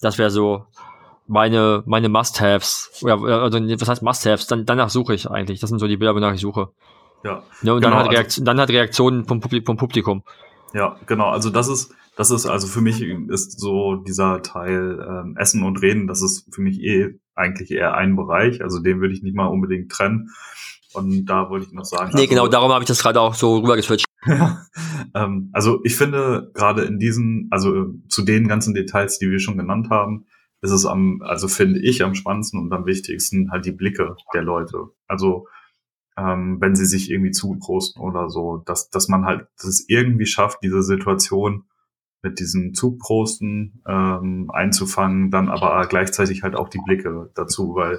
[0.00, 0.64] Das wäre so
[1.26, 2.90] meine, meine Must-Haves.
[3.02, 4.46] Oder, also, was heißt Must-Haves?
[4.46, 5.60] Dann, danach suche ich eigentlich.
[5.60, 6.70] Das sind so die Bilder, wonach ich suche.
[7.22, 7.42] Ja.
[7.62, 10.22] ja und genau, dann, hat Reaktion, also, dann hat Reaktionen vom, vom Publikum.
[10.72, 11.28] Ja, genau.
[11.28, 15.82] Also das ist, das ist, also für mich ist so dieser Teil ähm, Essen und
[15.82, 18.62] Reden, das ist für mich eh eigentlich eher ein Bereich.
[18.62, 20.30] Also den würde ich nicht mal unbedingt trennen.
[20.92, 22.10] Und da wollte ich noch sagen.
[22.14, 24.06] Nee, genau, also, genau, darum habe ich das gerade auch so rübergeswitcht.
[25.14, 29.56] ähm, also ich finde gerade in diesen, also zu den ganzen Details, die wir schon
[29.56, 30.26] genannt haben,
[30.62, 34.42] ist es am, also finde ich am spannendsten und am wichtigsten halt die Blicke der
[34.42, 34.88] Leute.
[35.06, 35.46] Also
[36.18, 40.58] ähm, wenn sie sich irgendwie zuprosten oder so, dass, dass man halt das irgendwie schafft,
[40.62, 41.64] diese Situation
[42.22, 47.98] mit diesem Zuprosten ähm, einzufangen, dann aber gleichzeitig halt auch die Blicke dazu, weil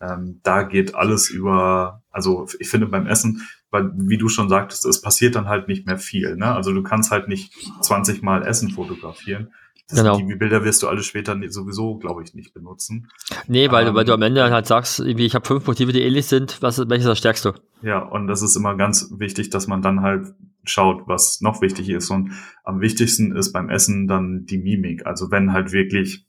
[0.00, 4.86] ähm, da geht alles über, also ich finde beim Essen, weil, wie du schon sagtest,
[4.86, 6.36] es passiert dann halt nicht mehr viel.
[6.36, 6.46] Ne?
[6.54, 9.52] Also du kannst halt nicht 20 Mal Essen fotografieren.
[9.90, 10.18] Das, Genau.
[10.18, 13.08] Die Bilder wirst du alle später sowieso, glaube ich, nicht benutzen.
[13.46, 15.66] Nee, weil, du- weil du am Ähm, Ende dann halt sagst, irgendwie, ich habe fünf
[15.66, 17.54] Motive, die ähnlich sind, was, welches das stärkste?
[17.80, 20.34] Ja, und das ist immer ganz wichtig, dass man dann halt
[20.64, 22.10] schaut, was noch wichtig ist.
[22.10, 22.32] Und
[22.64, 25.06] am wichtigsten ist beim Essen dann die Mimik.
[25.06, 26.26] Also wenn halt wirklich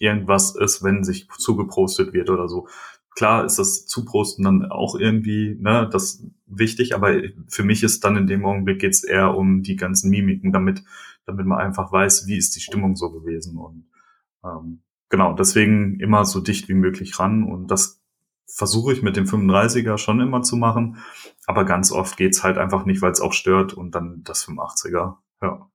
[0.00, 2.66] irgendwas ist, wenn sich zugepostet wird oder so.
[3.14, 7.14] Klar ist das Zuposten dann auch irgendwie, ne, das wichtig, aber
[7.48, 10.82] für mich ist dann in dem Augenblick geht's eher um die ganzen Mimiken, damit,
[11.26, 13.56] damit man einfach weiß, wie ist die Stimmung so gewesen.
[13.56, 13.86] Und
[14.44, 17.44] ähm, genau, deswegen immer so dicht wie möglich ran.
[17.44, 18.02] Und das
[18.46, 20.98] versuche ich mit dem 35er schon immer zu machen.
[21.46, 25.16] Aber ganz oft geht's halt einfach nicht, weil es auch stört und dann das 85er.
[25.42, 25.70] Ja.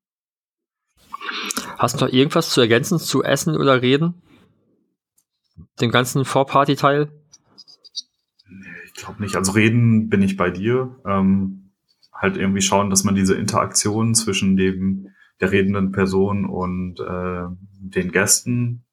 [1.77, 4.21] Hast du noch irgendwas zu ergänzen zu Essen oder Reden?
[5.79, 7.11] Dem ganzen Vorparty-Teil?
[8.99, 9.37] Ich glaube nicht.
[9.37, 10.99] Also reden bin ich bei dir.
[11.05, 11.71] Ähm,
[12.11, 15.07] halt irgendwie schauen, dass man diese Interaktion zwischen dem
[15.39, 17.45] der redenden Person und äh,
[17.79, 18.83] den Gästen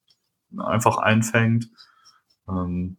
[0.56, 1.72] einfach einfängt.
[2.48, 2.98] Ähm,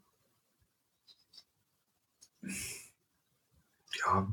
[4.05, 4.27] ja,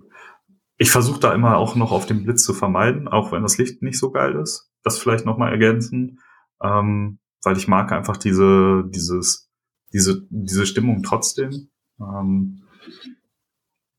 [0.77, 3.83] ich versuche da immer auch noch auf den Blitz zu vermeiden, auch wenn das Licht
[3.83, 4.69] nicht so geil ist.
[4.83, 6.19] Das vielleicht noch mal ergänzen,
[6.61, 9.49] ähm, weil ich mag einfach diese dieses
[9.93, 11.71] diese diese Stimmung trotzdem.
[12.01, 12.64] Ähm,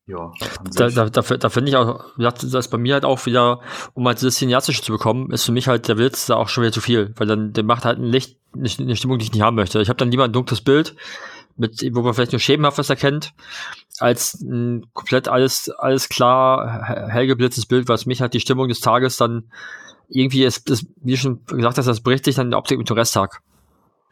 [0.08, 0.32] ja,
[0.76, 3.60] Da, da, da, da finde ich auch, das ist bei mir halt auch wieder,
[3.94, 6.62] um halt das Cineastische zu bekommen, ist für mich halt der Blitz da auch schon
[6.62, 9.42] wieder zu viel, weil dann der macht halt ein Licht, eine, Stimmung, die ich nicht
[9.42, 9.80] haben möchte.
[9.82, 10.94] Ich habe dann lieber ein dunkles Bild,
[11.56, 13.34] mit, wo man vielleicht nur schemenhaft was erkennt,
[13.98, 18.68] als ein komplett alles, alles klar, he- hell geblitztes Bild, was mich halt die Stimmung
[18.68, 19.50] des Tages dann
[20.08, 22.78] irgendwie ist, ist wie du schon gesagt hast, das bricht sich dann in der Optik
[22.78, 23.42] mit dem Resttag.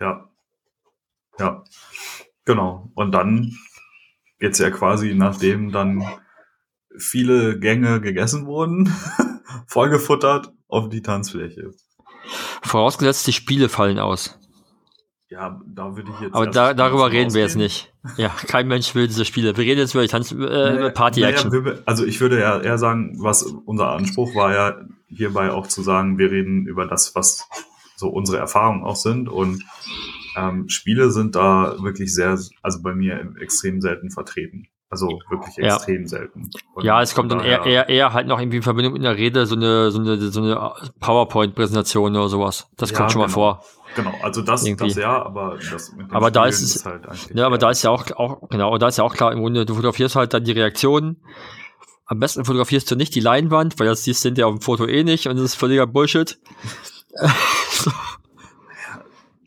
[0.00, 0.28] Ja.
[1.38, 1.62] Ja.
[2.44, 2.90] Genau.
[2.94, 3.56] Und dann
[4.38, 6.04] geht's ja quasi, nachdem dann
[6.96, 8.92] viele Gänge gegessen wurden,
[9.66, 11.70] vollgefuttert auf die Tanzfläche.
[12.62, 14.38] Vorausgesetzt, die Spiele fallen aus.
[15.28, 16.34] Ja, da würde ich jetzt.
[16.34, 17.92] Aber da, darüber reden wir jetzt nicht.
[18.16, 19.56] Ja, kein Mensch will diese Spiele.
[19.56, 21.50] Wir reden jetzt über die Tanz, äh, Naja, Party-Action.
[21.50, 24.76] naja, also ich würde ja eher sagen, was unser Anspruch war ja
[25.08, 27.48] hierbei auch zu sagen, wir reden über das, was
[27.96, 29.64] so unsere Erfahrungen auch sind und
[30.36, 34.66] ähm, Spiele sind da wirklich sehr, also bei mir extrem selten vertreten.
[34.90, 35.74] Also wirklich Ja.
[35.74, 36.50] extrem selten.
[36.74, 39.16] Und Ja, es kommt dann eher, eher, eher halt noch irgendwie in Verbindung mit einer
[39.16, 42.68] Rede so eine, so eine, so eine PowerPoint-Präsentation oder sowas.
[42.76, 43.34] Das Ja, kommt schon mal genau.
[43.34, 43.64] vor.
[43.96, 44.88] Genau, also das, Irgendwie.
[44.88, 47.30] das ja, aber das mit Aber da ist es- halt eigentlich.
[47.34, 49.32] Ja, aber eher- da ist ja auch, auch, genau, und da ist ja auch klar,
[49.32, 51.16] im Grunde, du fotografierst halt dann die Reaktionen.
[52.06, 54.86] Am besten fotografierst du nicht die Leinwand, weil das siehst du hinterher auf dem Foto
[54.86, 56.38] eh nicht und das ist völliger Bullshit.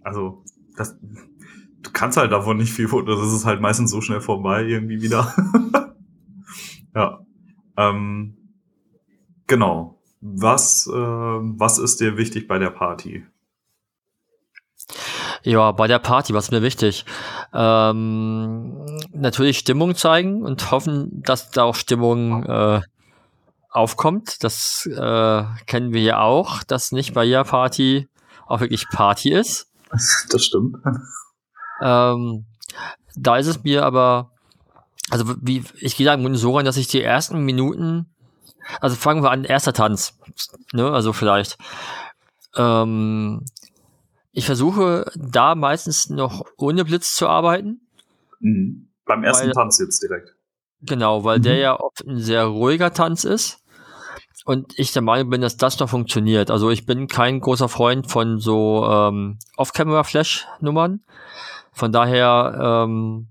[0.04, 0.42] Also,
[0.78, 3.20] das, du kannst halt davon nicht viel Fotos.
[3.20, 5.34] Das ist halt meistens so schnell vorbei irgendwie wieder.
[6.96, 7.20] ja.
[7.76, 8.38] Ähm,
[9.48, 10.02] genau.
[10.22, 13.26] Was, äh, was ist dir wichtig bei der Party?
[15.44, 17.06] Ja, bei der Party, was ist mir wichtig?
[17.54, 22.82] Ähm, natürlich Stimmung zeigen und hoffen, dass da auch Stimmung äh,
[23.70, 24.44] aufkommt.
[24.44, 28.08] Das äh, kennen wir ja auch, dass nicht bei jeder Party
[28.48, 29.67] auch wirklich Party ist.
[30.30, 30.78] Das stimmt.
[31.82, 32.46] Ähm,
[33.16, 34.32] da ist es mir aber,
[35.10, 38.08] also wie, ich gehe da im Grunde so rein, dass ich die ersten Minuten,
[38.82, 40.18] also fangen wir an, erster Tanz,
[40.74, 41.58] ne, also vielleicht.
[42.56, 43.46] Ähm,
[44.32, 47.82] ich versuche da meistens noch ohne Blitz zu arbeiten.
[48.40, 48.90] Mhm.
[49.06, 50.34] Beim ersten Weil- Tanz jetzt direkt.
[50.82, 51.44] Genau, weil Mhm.
[51.44, 53.64] der ja oft ein sehr ruhiger Tanz ist.
[54.48, 56.52] Und ich der Meinung bin, dass das noch funktioniert.
[56.52, 61.02] Also ich bin kein großer Freund von so ähm, Off-Camera-Flash-Nummern.
[61.74, 63.28] Von daher ähm,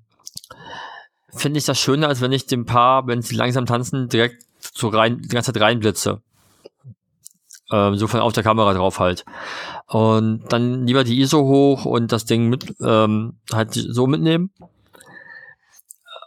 [1.35, 4.45] finde ich das schöner, als wenn ich dem Paar, wenn sie langsam tanzen, direkt
[4.75, 6.21] so rein, die ganze Zeit reinblitze.
[7.73, 9.25] Ähm, so von auf der Kamera drauf halt.
[9.87, 14.51] Und dann lieber die ISO hoch und das Ding mit ähm, halt so mitnehmen.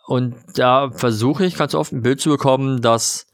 [0.07, 3.28] Und da versuche ich ganz oft ein Bild zu bekommen, das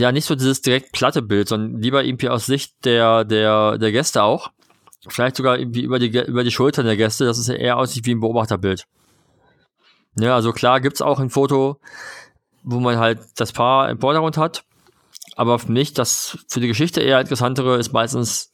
[0.00, 3.92] ja nicht so dieses direkt platte Bild, sondern lieber irgendwie aus Sicht der, der, der
[3.92, 4.50] Gäste auch.
[5.08, 8.14] Vielleicht sogar irgendwie über die, über die Schultern der Gäste, dass es eher aussieht wie
[8.14, 8.86] ein Beobachterbild.
[10.18, 11.78] Ja, also klar gibt's auch ein Foto,
[12.62, 14.64] wo man halt das Paar im Vordergrund hat.
[15.34, 18.52] Aber für mich, das für die Geschichte eher interessantere ist meistens,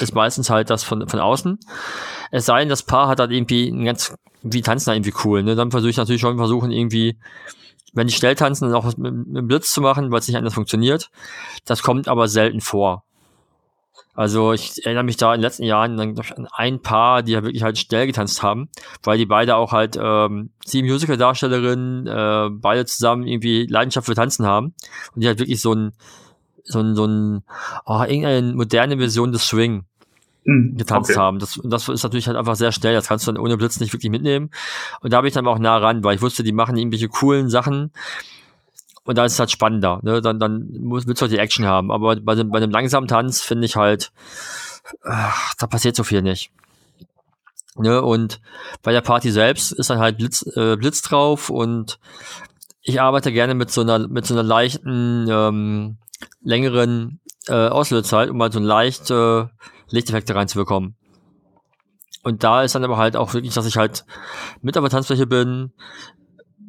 [0.00, 1.60] ist meistens halt das von, von außen.
[2.32, 5.44] Es sei denn, das Paar hat halt irgendwie ein ganz, wie tanzen da irgendwie cool,
[5.44, 5.54] ne?
[5.54, 7.18] Dann versuche ich natürlich schon versuchen, irgendwie,
[7.92, 10.54] wenn die schnell tanzen, dann auch mit, mit Blitz zu machen, weil es nicht anders
[10.54, 11.10] funktioniert.
[11.64, 13.04] Das kommt aber selten vor.
[14.14, 17.62] Also ich erinnere mich da in den letzten Jahren an ein Paar, die ja wirklich
[17.62, 18.68] halt schnell getanzt haben,
[19.02, 24.44] weil die beide auch halt ähm, sieben Musical-Darstellerinnen, äh, beide zusammen irgendwie Leidenschaft für Tanzen
[24.46, 24.74] haben
[25.14, 25.92] und die halt wirklich so ein
[26.64, 27.42] so ein, so ein
[27.86, 29.84] oh, irgendeine moderne Version des Swing
[30.44, 31.18] mhm, getanzt okay.
[31.18, 31.38] haben.
[31.38, 32.94] Das, das ist natürlich halt einfach sehr schnell.
[32.94, 34.50] Das kannst du dann ohne Blitz nicht wirklich mitnehmen.
[35.00, 37.48] Und da bin ich dann auch nah ran, weil ich wusste, die machen irgendwelche coolen
[37.48, 37.92] Sachen.
[39.04, 40.00] Und da ist es halt spannender.
[40.02, 40.20] Ne?
[40.20, 41.90] Dann, dann muss, willst du halt die Action haben.
[41.90, 44.12] Aber bei dem, bei dem langsamen Tanz finde ich halt,
[45.04, 46.52] ach, da passiert so viel nicht.
[47.76, 48.02] Ne?
[48.02, 48.40] Und
[48.82, 51.98] bei der Party selbst ist dann halt Blitz, äh, Blitz drauf und
[52.82, 55.96] ich arbeite gerne mit so einer, mit so einer leichten, ähm,
[56.42, 59.50] längeren äh, Auslösezeit, um mal so ein leichte
[59.92, 60.96] Lichteffekte reinzubekommen.
[62.22, 64.04] Und da ist dann aber halt auch wirklich, dass ich halt
[64.60, 65.72] mit auf der Tanzfläche bin,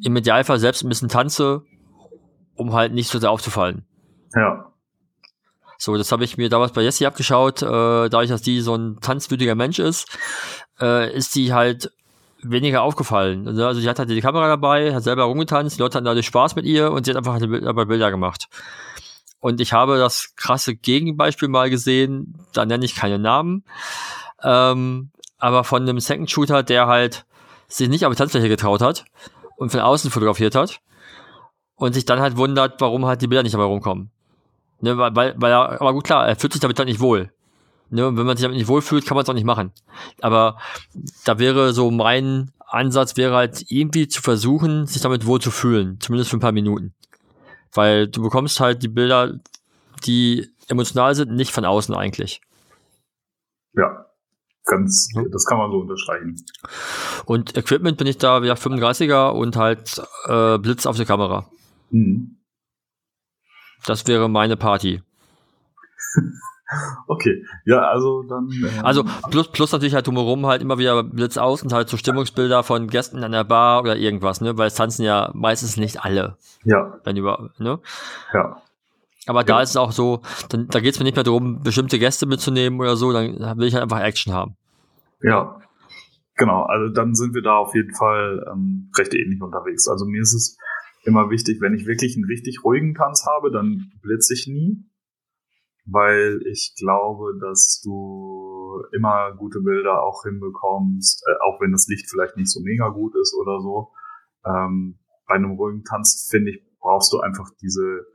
[0.02, 1.62] im Idealfall selbst ein bisschen tanze,
[2.56, 3.84] um halt nicht so sehr aufzufallen.
[4.34, 4.72] Ja.
[5.78, 7.66] So, das habe ich mir damals bei Jessie abgeschaut, äh,
[8.08, 10.08] dadurch, dass die so ein tanzwütiger Mensch ist,
[10.80, 11.90] äh, ist die halt
[12.42, 13.48] weniger aufgefallen.
[13.48, 16.26] Also, also die hat halt die Kamera dabei, hat selber rumgetanzt, die Leute hatten dadurch
[16.26, 18.48] Spaß mit ihr und sie hat einfach dabei Bilder gemacht.
[19.44, 23.62] Und ich habe das krasse Gegenbeispiel mal gesehen, da nenne ich keine Namen,
[24.42, 27.26] ähm, aber von einem Second Shooter, der halt
[27.68, 29.04] sich nicht auf die Tanzfläche getraut hat
[29.58, 30.80] und von außen fotografiert hat
[31.74, 34.10] und sich dann halt wundert, warum halt die Bilder nicht dabei rumkommen.
[34.80, 37.30] Ne, weil, weil, weil er, aber gut klar, er fühlt sich damit halt nicht wohl.
[37.90, 39.72] Ne, und wenn man sich damit nicht wohlfühlt, kann man es auch nicht machen.
[40.22, 40.56] Aber
[41.26, 45.98] da wäre so mein Ansatz wäre halt irgendwie zu versuchen, sich damit wohl zu fühlen,
[46.00, 46.94] zumindest für ein paar Minuten.
[47.74, 49.38] Weil du bekommst halt die Bilder,
[50.06, 52.40] die emotional sind, nicht von außen eigentlich.
[53.74, 54.06] Ja,
[54.64, 56.36] ganz, das kann man so unterstreichen.
[57.26, 61.50] Und Equipment bin ich da wieder 35er und halt äh, Blitz auf der Kamera.
[61.90, 62.38] Mhm.
[63.86, 65.02] Das wäre meine Party.
[67.06, 68.50] Okay, ja, also dann.
[68.50, 71.96] Ähm, also plus, plus natürlich halt drumherum halt immer wieder Blitz aus und halt so
[71.96, 74.56] Stimmungsbilder von Gästen an der Bar oder irgendwas, ne?
[74.56, 76.38] Weil es tanzen ja meistens nicht alle.
[76.64, 76.98] Ja.
[77.04, 77.80] Wenn über, ne?
[78.32, 78.62] Ja.
[79.26, 79.44] Aber ja.
[79.44, 82.26] da ist es auch so, dann, da geht es mir nicht mehr darum, bestimmte Gäste
[82.26, 84.56] mitzunehmen oder so, dann will ich halt einfach Action haben.
[85.22, 85.60] Ja.
[86.36, 89.86] Genau, also dann sind wir da auf jeden Fall ähm, recht ähnlich unterwegs.
[89.86, 90.58] Also mir ist es
[91.04, 94.84] immer wichtig, wenn ich wirklich einen richtig ruhigen Tanz habe, dann blitze ich nie
[95.86, 102.08] weil ich glaube, dass du immer gute Bilder auch hinbekommst, äh, auch wenn das Licht
[102.10, 103.92] vielleicht nicht so mega gut ist oder so.
[104.46, 108.06] Ähm, bei einem ruhigen Tanz, finde ich, brauchst du einfach diese,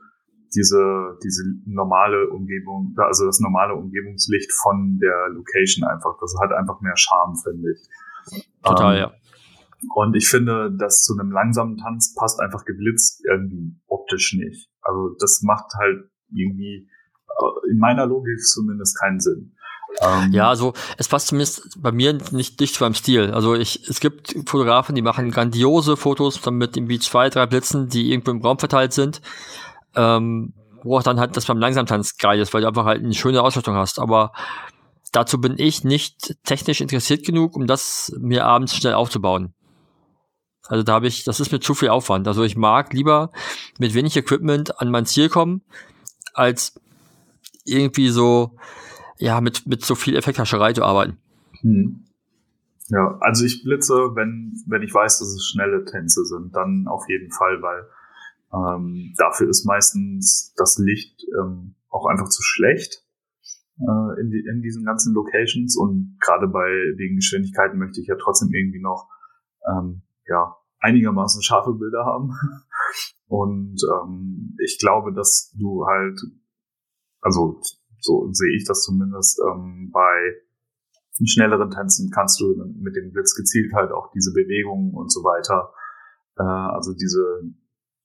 [0.54, 6.16] diese, diese normale Umgebung, also das normale Umgebungslicht von der Location einfach.
[6.20, 8.42] Das hat einfach mehr Charme, finde ich.
[8.62, 9.12] Total, ähm, ja.
[9.94, 14.70] Und ich finde, dass zu einem langsamen Tanz passt einfach geblitzt irgendwie optisch nicht.
[14.82, 16.88] Also das macht halt irgendwie
[17.70, 19.52] in meiner Logik zumindest keinen Sinn.
[20.00, 23.32] Ähm, ja, also es passt zumindest bei mir nicht dicht zu meinem Stil.
[23.32, 27.88] Also ich, es gibt Fotografen, die machen grandiose Fotos dann mit irgendwie zwei, drei Blitzen,
[27.88, 29.20] die irgendwo im Raum verteilt sind,
[29.96, 33.14] ähm, wo auch dann halt das beim Langsamtanz geil ist, weil du einfach halt eine
[33.14, 33.98] schöne Ausstattung hast.
[33.98, 34.32] Aber
[35.12, 39.54] dazu bin ich nicht technisch interessiert genug, um das mir abends schnell aufzubauen.
[40.68, 42.28] Also da habe ich, das ist mir zu viel Aufwand.
[42.28, 43.32] Also ich mag lieber
[43.78, 45.62] mit wenig Equipment an mein Ziel kommen,
[46.32, 46.80] als
[47.64, 48.56] irgendwie so,
[49.18, 51.18] ja, mit, mit so viel Effekthascherei zu arbeiten.
[51.60, 52.04] Hm.
[52.88, 57.04] Ja, also ich blitze, wenn, wenn ich weiß, dass es schnelle Tänze sind, dann auf
[57.08, 57.86] jeden Fall, weil
[58.52, 63.04] ähm, dafür ist meistens das Licht ähm, auch einfach zu schlecht
[63.78, 66.68] äh, in, die, in diesen ganzen Locations und gerade bei
[66.98, 69.08] den Geschwindigkeiten möchte ich ja trotzdem irgendwie noch
[69.68, 72.32] ähm, ja einigermaßen scharfe Bilder haben
[73.28, 76.20] und ähm, ich glaube, dass du halt
[77.20, 77.60] also
[78.00, 80.36] so sehe ich das zumindest ähm, bei
[81.22, 85.70] schnelleren Tänzen kannst du mit dem Blitz gezielt halt auch diese Bewegungen und so weiter,
[86.38, 87.42] äh, also diese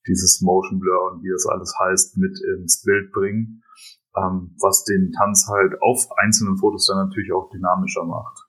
[0.07, 3.63] dieses Motion Blur und wie das alles heißt, mit ins Bild bringen,
[4.15, 8.39] ähm, was den Tanz halt auf einzelnen Fotos dann natürlich auch dynamischer macht.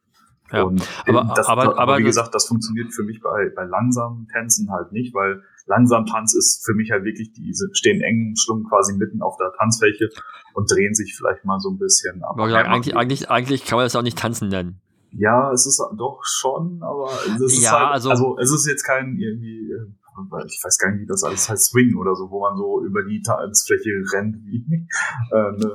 [0.52, 3.64] Ja, und aber, das, aber, aber, aber, wie gesagt, das funktioniert für mich bei, bei
[3.64, 8.34] langsamen Tänzen halt nicht, weil langsam Tanz ist für mich halt wirklich, die stehen eng
[8.36, 10.08] Schlungen quasi mitten auf der Tanzfläche
[10.54, 12.22] und drehen sich vielleicht mal so ein bisschen.
[12.24, 14.80] Aber ja, eigentlich, eigentlich, eigentlich kann man das auch nicht tanzen nennen.
[15.10, 18.84] Ja, es ist doch schon, aber es ist ja, halt, also, also es ist jetzt
[18.84, 22.40] kein irgendwie, äh, ich weiß gar nicht, wie das alles heißt, Swing oder so, wo
[22.40, 24.64] man so über die Tanzfläche rennt, wie,
[25.32, 25.74] äh, ne?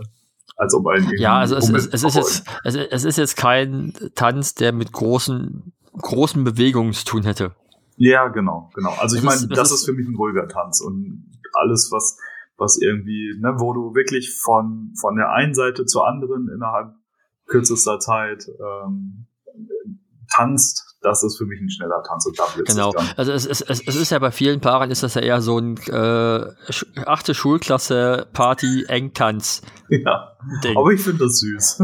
[0.57, 3.93] als ob ein Ja, also es, es, es ist jetzt, es, es ist jetzt kein
[4.15, 7.55] Tanz, der mit großen, großen Bewegungen zu tun hätte.
[8.03, 8.93] Ja, genau, genau.
[8.99, 12.17] Also ich meine, das ist, für mich ein ruhiger Tanz und alles, was
[12.61, 16.93] was irgendwie, ne, wo du wirklich von, von der einen Seite zur anderen innerhalb
[17.47, 19.25] kürzester Zeit ähm,
[20.33, 22.93] tanzt, das ist für mich ein schneller Tanz und da Genau.
[23.17, 25.57] Also es, es, es, es ist ja bei vielen Paaren ist das ja eher so
[25.57, 26.45] ein äh,
[27.05, 29.61] achte Schulklasse Party Engtanz.
[29.93, 30.37] Ja.
[30.63, 30.77] Ding.
[30.77, 31.83] Aber ich finde das süß.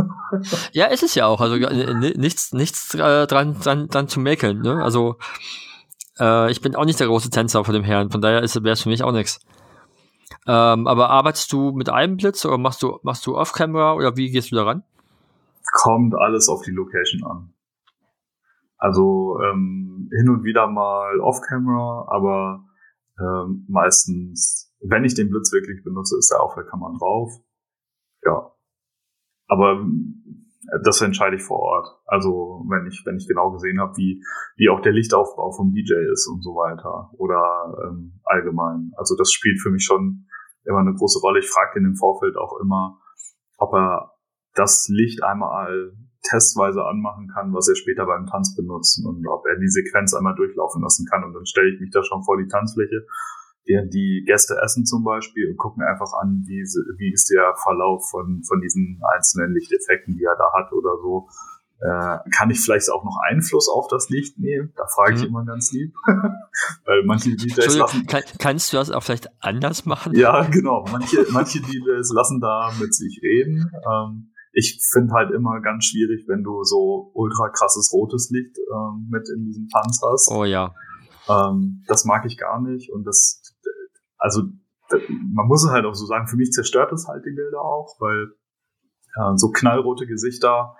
[0.71, 1.41] ja, ist es ja auch.
[1.41, 4.61] Also nichts nichts äh, dran, dran dran zu mäkeln.
[4.61, 4.81] Ne?
[4.81, 5.17] Also
[6.19, 8.11] äh, ich bin auch nicht der große Tänzer von dem Herrn.
[8.11, 9.39] Von daher wäre es für mich auch nichts.
[10.47, 14.31] Ähm, aber arbeitest du mit einem Blitz oder machst du machst du Off-Camera oder wie
[14.31, 14.83] gehst du daran?
[15.73, 17.53] Kommt alles auf die Location an.
[18.77, 22.63] Also ähm, hin und wieder mal off-camera, aber
[23.19, 27.33] ähm, meistens, wenn ich den Blitz wirklich benutze, ist der auf der Kamera drauf.
[28.23, 28.51] Ja.
[29.47, 29.83] Aber
[30.83, 31.87] das entscheide ich vor Ort.
[32.05, 34.21] Also wenn ich, wenn ich genau gesehen habe, wie,
[34.57, 37.11] wie auch der Lichtaufbau vom DJ ist und so weiter.
[37.17, 37.41] Oder
[37.85, 38.91] ähm, allgemein.
[38.97, 40.27] Also das spielt für mich schon
[40.65, 41.39] immer eine große Rolle.
[41.39, 42.99] Ich frage den im Vorfeld auch immer,
[43.57, 44.11] ob er
[44.55, 49.57] das Licht einmal testweise anmachen kann, was er später beim Tanz benutzen und ob er
[49.57, 51.23] die Sequenz einmal durchlaufen lassen kann.
[51.23, 53.05] Und dann stelle ich mich da schon vor die Tanzfläche,
[53.67, 56.63] während die Gäste essen zum Beispiel und gucke mir einfach an, wie,
[56.97, 61.27] wie ist der Verlauf von, von diesen einzelnen Lichteffekten, die er da hat oder so.
[61.79, 64.73] Äh, kann ich vielleicht auch noch Einfluss auf das Licht nehmen?
[64.75, 65.27] Da frage ich mhm.
[65.27, 65.93] immer ganz lieb.
[66.85, 68.07] Weil manche DJs lassen.
[68.07, 70.15] Kann, kannst du das auch vielleicht anders machen?
[70.15, 70.85] Ja, genau.
[70.91, 73.69] Manche, manche DJs lassen da mit sich reden.
[73.75, 79.07] Ähm, ich finde halt immer ganz schwierig, wenn du so ultra krasses rotes Licht ähm,
[79.11, 80.31] mit in diesem Tanz hast.
[80.31, 80.73] Oh ja.
[81.29, 83.46] Ähm, das mag ich gar nicht und das,
[84.17, 84.43] also
[85.33, 87.95] man muss es halt auch so sagen, für mich zerstört es halt die Bilder auch,
[87.99, 88.33] weil
[89.15, 90.75] äh, so knallrote Gesichter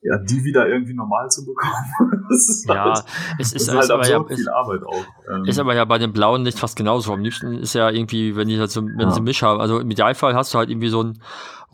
[0.00, 2.24] ja, die wieder irgendwie normal zu bekommen.
[2.66, 3.04] ja, halt,
[3.38, 5.04] es ist, ist halt aber ja, viel Arbeit auch.
[5.28, 5.44] Ähm.
[5.44, 7.12] Ist aber ja bei den blauen nicht fast genauso.
[7.12, 9.10] Am liebsten ist ja irgendwie, wenn die halt so, wenn ja.
[9.10, 9.60] sie Misch haben.
[9.60, 11.20] Also im Idealfall hast du halt irgendwie so ein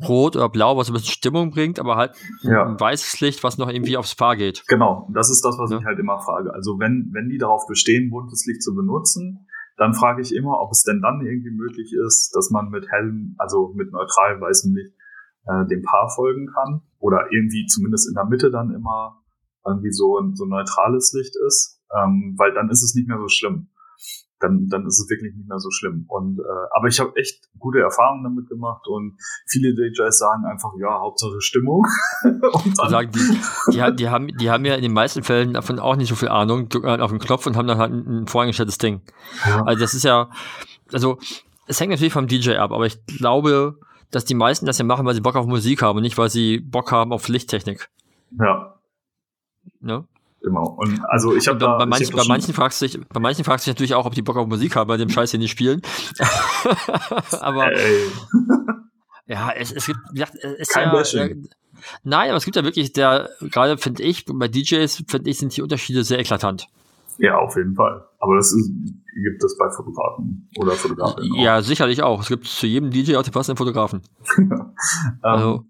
[0.00, 2.12] Rot oder Blau, was ein bisschen Stimmung bringt, aber halt
[2.42, 2.64] ja.
[2.64, 4.64] ein weißes Licht, was noch irgendwie aufs Paar geht.
[4.68, 5.78] Genau, das ist das, was ja.
[5.78, 6.52] ich halt immer frage.
[6.52, 10.70] Also wenn, wenn die darauf bestehen, buntes Licht zu benutzen, dann frage ich immer, ob
[10.70, 14.94] es denn dann irgendwie möglich ist, dass man mit hellem, also mit neutral weißem Licht
[15.46, 19.20] äh, dem Paar folgen kann oder irgendwie zumindest in der Mitte dann immer
[19.66, 23.28] irgendwie so ein so neutrales Licht ist, ähm, weil dann ist es nicht mehr so
[23.28, 23.68] schlimm.
[24.40, 26.04] Dann, dann ist es wirklich nicht mehr so schlimm.
[26.08, 29.16] Und äh, aber ich habe echt gute Erfahrungen damit gemacht und
[29.46, 31.86] viele DJs sagen einfach, ja, Hauptsache Stimmung.
[32.24, 35.78] und dann sagen, die, die, die, haben, die haben ja in den meisten Fällen davon
[35.78, 38.22] auch nicht so viel Ahnung, drücken halt auf den Knopf und haben dann halt ein,
[38.22, 39.02] ein voreingestelltes Ding.
[39.46, 39.62] Ja.
[39.64, 40.30] Also das ist ja,
[40.92, 41.18] also
[41.66, 43.78] es hängt natürlich vom DJ ab, aber ich glaube,
[44.10, 46.30] dass die meisten das ja machen, weil sie Bock auf Musik haben und nicht, weil
[46.30, 47.88] sie Bock haben auf Lichttechnik.
[48.38, 48.74] Ja.
[49.80, 50.06] Ne?
[50.44, 50.76] Genau.
[50.76, 53.66] Und also ich habe bei, bei, manchen, bei manchen fragst du dich, bei manchen fragst
[53.66, 55.50] du dich natürlich auch, ob die Bock auf Musik haben, bei dem Scheiß hier nicht
[55.50, 55.80] spielen.
[57.40, 57.72] aber
[59.26, 61.36] ja, es, es gibt, wie gesagt, es Kein ja, äh,
[62.02, 65.56] nein, aber es gibt ja wirklich, der gerade finde ich bei DJs finde ich sind
[65.56, 66.68] die Unterschiede sehr eklatant.
[67.16, 68.04] Ja, auf jeden Fall.
[68.18, 71.24] Aber das ist, gibt es bei Fotografen oder Fotografen.
[71.36, 72.20] Ja, sicherlich auch.
[72.20, 74.02] Es gibt zu jedem DJ auch die passenden Fotografen.
[75.22, 75.64] also.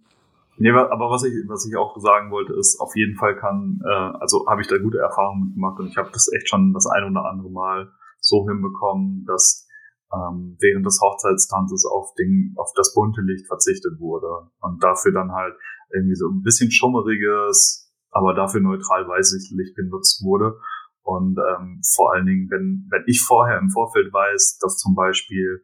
[0.57, 4.19] Nee, aber was ich, was ich auch sagen wollte, ist, auf jeden Fall kann, äh,
[4.21, 7.11] also habe ich da gute Erfahrungen gemacht und ich habe das echt schon das ein
[7.11, 7.91] oder andere Mal
[8.21, 9.67] so hinbekommen, dass
[10.13, 15.33] ähm, während des Hochzeitstanzes auf, den, auf das bunte Licht verzichtet wurde und dafür dann
[15.33, 15.55] halt
[15.93, 20.57] irgendwie so ein bisschen schummeriges, aber dafür neutral weißes Licht genutzt wurde.
[21.03, 25.63] Und ähm, vor allen Dingen, wenn, wenn ich vorher im Vorfeld weiß, dass zum Beispiel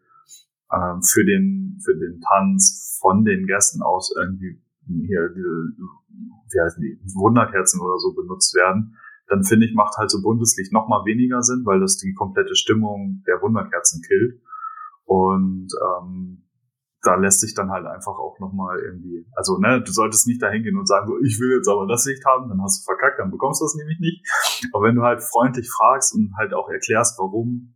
[0.73, 4.61] ähm, für den für den Tanz von den Gästen aus irgendwie
[5.07, 5.31] hier
[6.53, 8.97] wie heißen die, Wunderkerzen oder so benutzt werden,
[9.29, 12.15] dann finde ich, macht halt so buntes Licht noch mal weniger Sinn, weil das die
[12.15, 14.43] komplette Stimmung der Wunderkerzen killt.
[15.05, 16.47] Und ähm,
[17.03, 20.51] da lässt sich dann halt einfach auch nochmal irgendwie, also ne, du solltest nicht da
[20.51, 23.31] hingehen und sagen, ich will jetzt aber das Licht haben, dann hast du verkackt, dann
[23.31, 24.27] bekommst du das nämlich nicht.
[24.75, 27.75] Aber wenn du halt freundlich fragst und halt auch erklärst, warum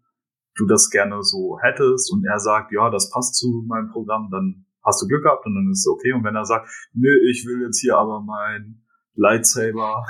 [0.57, 4.67] du das gerne so hättest und er sagt, ja, das passt zu meinem Programm, dann
[4.85, 6.13] hast du Glück gehabt und dann ist es okay.
[6.13, 8.85] Und wenn er sagt, nö, ich will jetzt hier aber mein
[9.17, 10.05] Lightsaber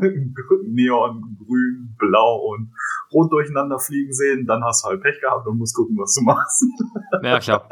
[0.64, 2.72] Neon, grün, blau und
[3.12, 6.22] rot durcheinander fliegen sehen, dann hast du halt Pech gehabt und musst gucken, was du
[6.22, 6.64] machst.
[7.22, 7.68] ja, klar.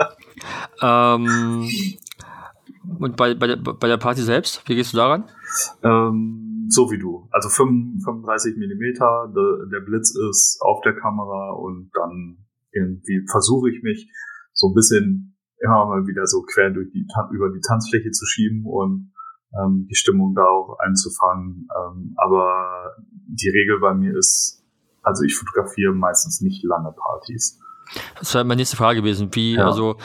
[0.80, 1.68] ähm,
[2.98, 5.24] und bei, bei, der, bei der Party selbst, wie gehst du daran?
[5.82, 7.28] Ähm, so wie du.
[7.30, 12.38] Also 35 Millimeter, der, der Blitz ist auf der Kamera und dann
[12.72, 14.10] irgendwie versuche ich mich
[14.52, 15.31] so ein bisschen
[15.62, 19.12] immer mal wieder so quer durch die über die Tanzfläche zu schieben und
[19.54, 21.68] ähm, die Stimmung da auch einzufangen.
[21.76, 24.64] Ähm, aber die Regel bei mir ist,
[25.02, 27.60] also ich fotografiere meistens nicht lange Partys.
[28.18, 29.28] Das wäre meine nächste Frage gewesen.
[29.32, 29.66] Wie, ja.
[29.66, 29.96] also,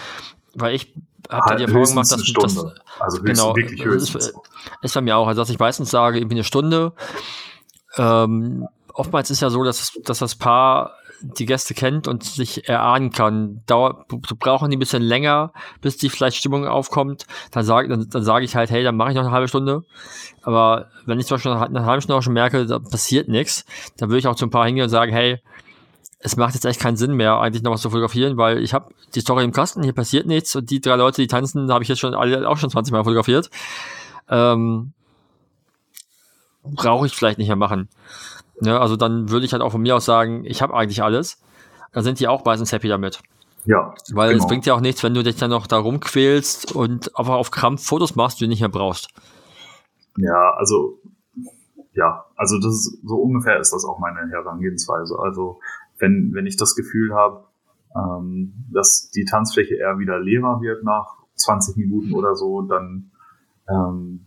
[0.54, 0.94] weil ich
[1.30, 2.66] habe halt die Erfahrung gemacht, dass, dass
[3.00, 4.28] also genau, wirklich höchstens.
[4.28, 4.40] Ist,
[4.82, 6.94] ist bei mir auch, also dass ich meistens sage, irgendwie eine Stunde.
[7.98, 13.12] Ähm, oftmals ist ja so, dass, dass das Paar die Gäste kennt und sich erahnen
[13.12, 13.62] kann.
[13.66, 14.08] Dauert,
[14.40, 17.26] brauchen die ein bisschen länger, bis die vielleicht Stimmung aufkommt.
[17.52, 19.84] Dann sage dann, dann sag ich halt, hey, dann mache ich noch eine halbe Stunde.
[20.44, 23.66] Aber wenn ich zum Beispiel nach einer halben Stunde auch schon merke, da passiert nichts,
[23.98, 25.42] dann würde ich auch zu ein paar hingehen und sagen, hey,
[26.20, 28.94] es macht jetzt echt keinen Sinn mehr, eigentlich noch was zu fotografieren, weil ich habe
[29.14, 31.90] die Story im Kasten, hier passiert nichts und die drei Leute, die tanzen, habe ich
[31.90, 33.50] jetzt schon alle auch schon 20 Mal fotografiert.
[34.30, 34.94] Ähm,
[36.76, 37.88] Brauche ich vielleicht nicht mehr machen.
[38.60, 41.42] Ne, also dann würde ich halt auch von mir aus sagen, ich habe eigentlich alles.
[41.94, 43.22] Dann sind die auch meistens happy damit.
[43.66, 43.94] Ja.
[44.14, 44.44] Weil genau.
[44.44, 47.52] es bringt ja auch nichts, wenn du dich dann noch da rumquälst und einfach auf
[47.52, 49.10] Krampf Fotos machst, die du nicht mehr brauchst.
[50.18, 51.00] Ja, also
[51.94, 55.18] ja, also das ist, so ungefähr ist das auch meine Herangehensweise.
[55.20, 55.60] Also
[55.98, 57.46] wenn, wenn ich das Gefühl habe,
[57.96, 63.12] ähm, dass die Tanzfläche eher wieder leerer wird nach 20 Minuten oder so, dann
[63.68, 64.27] ähm,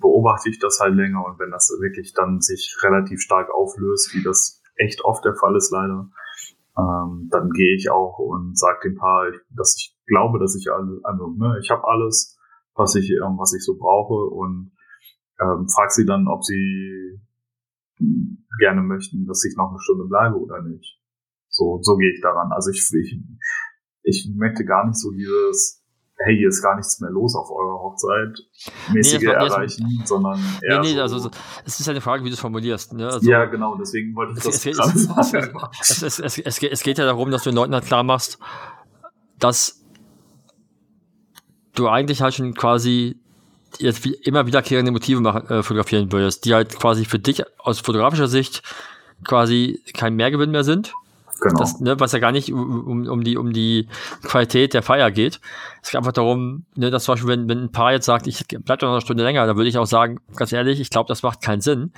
[0.00, 4.22] beobachte ich das halt länger und wenn das wirklich dann sich relativ stark auflöst, wie
[4.22, 6.10] das echt oft der Fall ist leider,
[6.76, 11.00] ähm, dann gehe ich auch und sage dem Paar, dass ich glaube, dass ich alle,
[11.02, 12.36] also ne, ich habe alles,
[12.74, 14.72] was ich, ähm, was ich so brauche und
[15.40, 17.20] ähm, frag sie dann, ob sie
[18.58, 21.00] gerne möchten, dass ich noch eine Stunde bleibe oder nicht.
[21.48, 22.50] So, so gehe ich daran.
[22.52, 23.20] Also ich, ich,
[24.02, 25.83] ich möchte gar nicht so dieses,
[26.16, 28.38] hey, hier ist gar nichts mehr los auf eurer Hochzeit,
[28.92, 31.30] mäßige nee, erreichen, nee, sondern eher Nee, nee, so also
[31.64, 32.92] es ist eine Frage, wie du es formulierst.
[32.94, 33.08] Ne?
[33.08, 37.04] Also, ja, genau, deswegen wollte ich das es, es, es, es, es, es geht ja
[37.04, 38.38] darum, dass du den Leuten halt klar machst,
[39.38, 39.84] dass
[41.74, 43.16] du eigentlich halt schon quasi
[43.78, 47.80] jetzt wie immer wiederkehrende Motive machen, äh, fotografieren würdest, die halt quasi für dich aus
[47.80, 48.62] fotografischer Sicht
[49.24, 50.94] quasi kein Mehrgewinn mehr sind.
[51.40, 51.58] Genau.
[51.58, 53.88] Das, ne, was ja gar nicht um, um, die, um die
[54.22, 55.40] Qualität der Feier geht.
[55.82, 58.44] Es geht einfach darum, ne, dass zum Beispiel, wenn, wenn ein Paar jetzt sagt, ich
[58.46, 61.08] bleib doch noch eine Stunde länger, dann würde ich auch sagen, ganz ehrlich, ich glaube,
[61.08, 61.92] das macht keinen Sinn,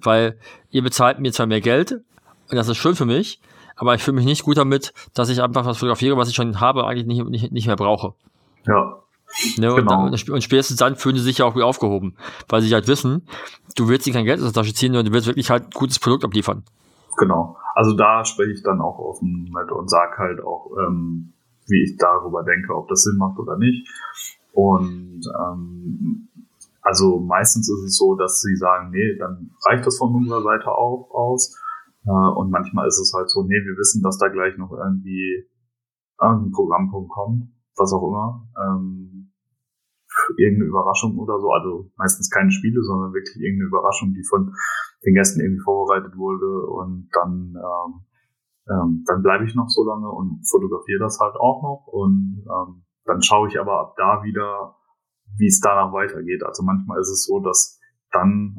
[0.00, 0.38] weil
[0.70, 3.40] ihr bezahlt mir zwar mehr Geld und das ist schön für mich,
[3.76, 6.60] aber ich fühle mich nicht gut damit, dass ich einfach was fotografiere, was ich schon
[6.60, 8.14] habe, eigentlich nicht, nicht, nicht mehr brauche.
[8.66, 8.98] Ja.
[9.56, 10.04] Ne, genau.
[10.04, 12.16] und, und spätestens dann fühlen sie sich ja auch wieder aufgehoben,
[12.48, 13.26] weil sie halt wissen,
[13.76, 15.70] du willst ihnen kein Geld aus der Tasche ziehen, sondern du willst wirklich halt ein
[15.70, 16.64] gutes Produkt abliefern.
[17.18, 17.56] Genau.
[17.74, 21.32] Also da spreche ich dann auch offen mit und sage halt auch, ähm,
[21.66, 23.88] wie ich darüber denke, ob das Sinn macht oder nicht.
[24.52, 26.28] Und ähm,
[26.82, 30.70] also meistens ist es so, dass sie sagen, nee, dann reicht das von unserer Seite
[30.70, 31.56] auch aus.
[32.04, 35.46] Äh, und manchmal ist es halt so, nee, wir wissen, dass da gleich noch irgendwie
[36.18, 37.44] ein Programmpunkt kommt,
[37.76, 38.48] was auch immer.
[38.60, 39.11] Ähm,
[40.36, 41.50] irgendeine Überraschung oder so.
[41.52, 44.54] Also meistens keine Spiele, sondern wirklich irgendeine Überraschung, die von
[45.04, 46.66] den Gästen irgendwie vorbereitet wurde.
[46.66, 47.90] Und dann, ähm,
[48.68, 51.86] ähm, dann bleibe ich noch so lange und fotografiere das halt auch noch.
[51.86, 54.76] Und ähm, dann schaue ich aber ab da wieder,
[55.38, 56.42] wie es danach weitergeht.
[56.44, 57.80] Also manchmal ist es so, dass
[58.12, 58.56] dann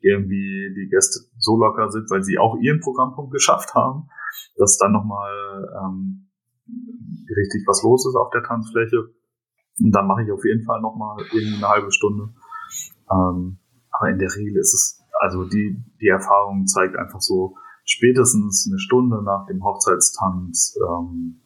[0.00, 4.08] irgendwie die Gäste so locker sind, weil sie auch ihren Programmpunkt geschafft haben,
[4.56, 6.30] dass dann nochmal ähm,
[7.36, 9.10] richtig was los ist auf der Tanzfläche.
[9.80, 12.30] Und dann mache ich auf jeden Fall nochmal irgendwie eine halbe Stunde.
[13.10, 13.58] Ähm,
[13.90, 18.78] aber in der Regel ist es, also die, die Erfahrung zeigt einfach so, spätestens eine
[18.78, 21.40] Stunde nach dem Hochzeitstanz ähm,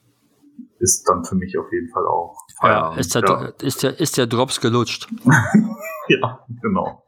[0.79, 2.97] ist dann für mich auf jeden Fall auch Feierabend.
[2.97, 3.47] Ja, ist der, ja.
[3.63, 5.09] ist der, ist der Drops gelutscht.
[6.09, 7.05] ja, genau.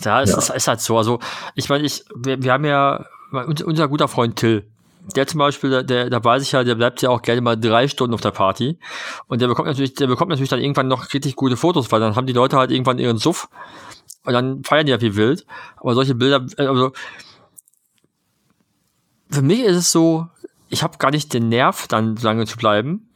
[0.00, 0.38] Ja, es ja.
[0.38, 0.98] Ist, ist halt so.
[0.98, 1.18] Also,
[1.54, 3.06] ich meine, ich, wir, wir haben ja,
[3.64, 4.70] unser guter Freund Till,
[5.16, 7.88] der zum Beispiel, der, da weiß ich ja, der bleibt ja auch gerne mal drei
[7.88, 8.78] Stunden auf der Party.
[9.26, 12.16] Und der bekommt natürlich, der bekommt natürlich dann irgendwann noch richtig gute Fotos, weil dann
[12.16, 13.48] haben die Leute halt irgendwann ihren Suff
[14.24, 15.46] und dann feiern die ja wie wild.
[15.76, 16.92] Aber solche Bilder, äh, also
[19.30, 20.28] für mich ist es so,
[20.68, 23.08] ich habe gar nicht den Nerv, dann so lange zu bleiben.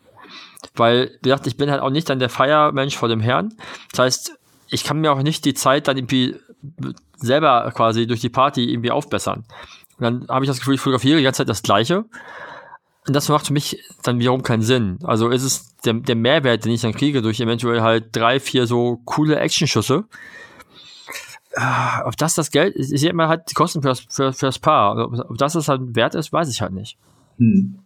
[0.75, 3.55] Weil, wie gesagt, ich bin halt auch nicht dann der Feiermensch vor dem Herrn.
[3.93, 4.39] Das heißt,
[4.69, 6.37] ich kann mir auch nicht die Zeit dann irgendwie
[7.17, 9.45] selber quasi durch die Party irgendwie aufbessern.
[9.99, 12.05] Und dann habe ich das Gefühl, ich fotografiere die ganze Zeit das Gleiche.
[13.07, 14.99] Und das macht für mich dann wiederum keinen Sinn.
[15.03, 18.67] Also ist es der, der Mehrwert, den ich dann kriege durch eventuell halt drei, vier
[18.67, 20.05] so coole Actionschüsse.
[22.05, 24.59] Ob das das Geld, ich sehe immer halt die Kosten für das, für, für das
[24.59, 25.11] Paar.
[25.29, 26.99] Ob das das halt wert ist, weiß ich halt nicht.
[27.39, 27.79] Hm.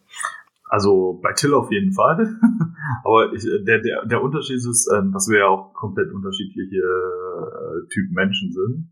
[0.68, 2.34] Also bei Till auf jeden Fall.
[3.04, 7.88] Aber ich, der, der, der Unterschied ist, ähm, dass wir ja auch komplett unterschiedliche äh,
[7.90, 8.90] Typen Menschen sind.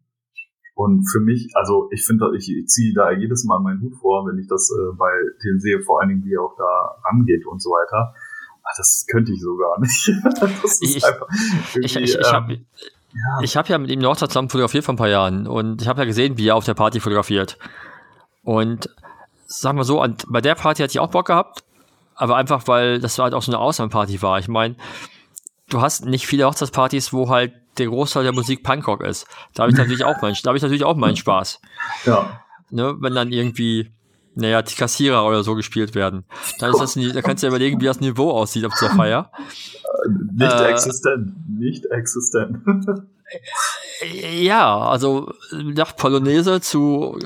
[0.81, 4.27] Und für mich, also ich finde, ich, ich ziehe da jedes Mal meinen Hut vor,
[4.27, 5.11] wenn ich das äh, bei
[5.44, 8.15] dem sehe, vor allen Dingen, wie er auch da rangeht und so weiter.
[8.62, 10.11] Ach, das könnte ich so gar nicht.
[10.40, 11.28] das ist ich, einfach
[11.82, 12.66] ich, ich, ich habe ähm,
[13.12, 13.43] ja.
[13.43, 16.01] Ich hab ja mit ihm noch zusammen fotografiert vor ein paar Jahren und ich habe
[16.01, 17.59] ja gesehen, wie er auf der Party fotografiert.
[18.43, 18.89] Und
[19.48, 21.62] sagen wir so, an, bei der Party hatte ich auch Bock gehabt,
[22.15, 24.39] aber einfach, weil das halt auch so eine Ausnahmeparty war.
[24.39, 24.77] Ich meine,
[25.69, 29.26] du hast nicht viele Hochzeitspartys, wo halt der Großteil der Musik Punkrock ist.
[29.55, 31.60] Da habe ich natürlich auch meinen, da habe ich natürlich auch meinen Spaß.
[32.05, 32.40] Ja.
[32.70, 33.90] Ne, wenn dann irgendwie,
[34.34, 36.24] naja, die Kassierer oder so gespielt werden.
[36.59, 39.32] Dann ist das, da kannst du ja überlegen, wie das Niveau aussieht auf der Feier.
[40.32, 42.59] Nicht äh, existent, nicht existent.
[44.40, 47.18] ja, also nach Polonaise zu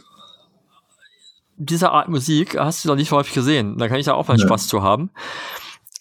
[1.57, 3.79] dieser Art Musik hast du noch nicht so häufig gesehen.
[3.79, 4.47] Da kann ich da auch meinen ja.
[4.47, 5.11] Spaß zu haben.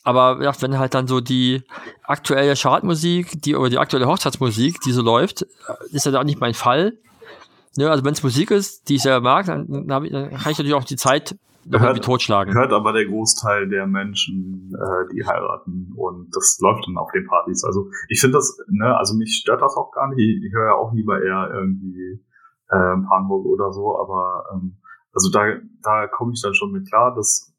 [0.04, 1.64] Aber ja, wenn halt dann so die
[2.04, 5.44] aktuelle Chartmusik, die oder die aktuelle Hochzeitsmusik, die so läuft,
[5.92, 6.98] ist ja da nicht mein Fall.
[7.78, 10.52] Ne, also wenn es Musik ist, die ich selber mag, dann, dann, ich, dann kann
[10.52, 11.36] ich natürlich auch die Zeit
[11.66, 12.54] irgendwie totschlagen.
[12.54, 17.26] Hört aber der Großteil der Menschen, äh, die heiraten und das läuft dann auf den
[17.26, 17.64] Partys.
[17.64, 20.20] Also ich finde das, ne, also mich stört das auch gar nicht.
[20.20, 22.22] Ich, ich höre ja auch lieber eher irgendwie
[22.70, 24.78] äh, Hamburg oder so, aber ähm,
[25.14, 27.16] also da, da komme ich dann schon mit klar.
[27.16, 27.54] dass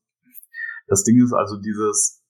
[0.87, 2.24] das Ding ist also dieses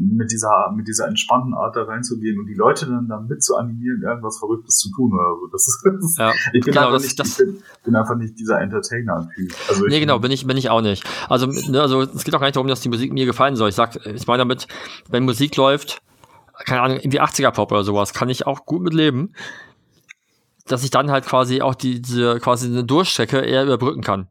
[0.00, 4.02] mit dieser, mit dieser entspannten Art da reinzugehen und die Leute dann damit zu animieren,
[4.02, 5.46] irgendwas Verrücktes zu tun oder so.
[5.52, 8.60] Das ist, das ja, ich bin, genau, einfach nicht, ich bin, bin, einfach nicht dieser
[8.60, 9.52] Entertainer-Typ.
[9.68, 11.04] Also nee, genau, bin ich, bin ich auch nicht.
[11.28, 13.68] Also, ne, also, es geht auch gar nicht darum, dass die Musik mir gefallen soll.
[13.68, 14.66] Ich sag, ich meine damit,
[15.10, 16.00] wenn Musik läuft,
[16.64, 19.34] keine Ahnung, irgendwie 80er-Pop oder sowas, kann ich auch gut mit leben,
[20.66, 24.28] dass ich dann halt quasi auch die, diese, quasi eine Durchstrecke eher überbrücken kann.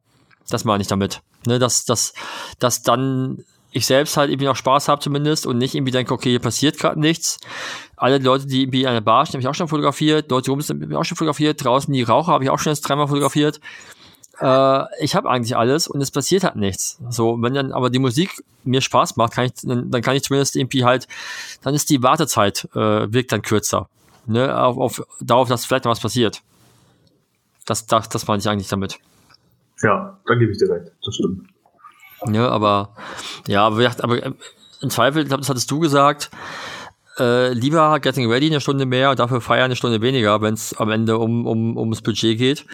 [0.49, 1.21] Das meine ich damit.
[1.45, 2.13] Ne, dass, dass,
[2.57, 6.31] dass dann ich selbst halt irgendwie noch Spaß habe zumindest und nicht irgendwie denke, okay,
[6.31, 7.39] hier passiert gerade nichts.
[7.95, 10.31] Alle Leute, die irgendwie an der Bar stehen, habe ich auch schon fotografiert.
[10.31, 11.63] Leute, die rum sind, habe ich auch schon fotografiert.
[11.63, 13.59] Draußen die Raucher habe ich auch schon jetzt dreimal fotografiert.
[14.39, 16.99] Äh, ich habe eigentlich alles und es passiert halt nichts.
[17.09, 20.23] So, wenn dann aber die Musik mir Spaß macht, kann ich, dann, dann kann ich
[20.23, 21.07] zumindest irgendwie halt,
[21.61, 23.89] dann ist die Wartezeit äh, wirkt dann kürzer.
[24.25, 26.41] Ne, auf, auf, darauf, dass vielleicht noch was passiert.
[27.65, 28.99] Das, das, das meine ich eigentlich damit.
[29.81, 30.91] Ja, da gebe ich dir recht.
[31.03, 31.47] Das stimmt.
[32.27, 32.95] Ja, aber
[33.47, 34.33] ja, aber, aber äh,
[34.81, 36.29] im Zweifel, ich glaube, das hattest du gesagt,
[37.17, 40.73] äh, lieber Getting Ready eine Stunde mehr und dafür feiern eine Stunde weniger, wenn es
[40.77, 42.65] am Ende um, um, ums Budget geht,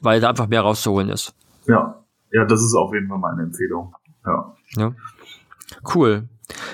[0.00, 1.34] weil da einfach mehr rauszuholen ist.
[1.66, 3.94] Ja, ja, das ist auf jeden Fall meine Empfehlung.
[4.24, 4.54] Ja.
[4.76, 4.92] ja.
[5.94, 6.28] Cool.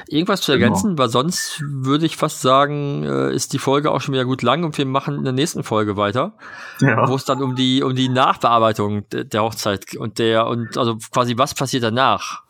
[0.09, 0.65] Irgendwas zu genau.
[0.65, 0.99] ergänzen, genau.
[0.99, 4.65] weil sonst würde ich fast sagen, äh, ist die Folge auch schon wieder gut lang
[4.65, 6.35] und wir machen in der nächsten Folge weiter,
[6.81, 7.09] ja.
[7.09, 11.37] wo es dann um die um die Nachbearbeitung der Hochzeit und der und also quasi
[11.37, 12.43] was passiert danach.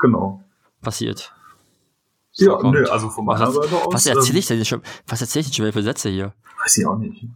[0.00, 0.42] Genau.
[0.82, 1.32] Passiert.
[2.32, 3.94] Ja, nee, also von meiner Seite aus.
[3.94, 4.82] Was erzähle ich denn schon?
[5.06, 6.34] Was erzähle ich denn schon für Sätze hier?
[6.62, 7.26] Weiß ich auch nicht.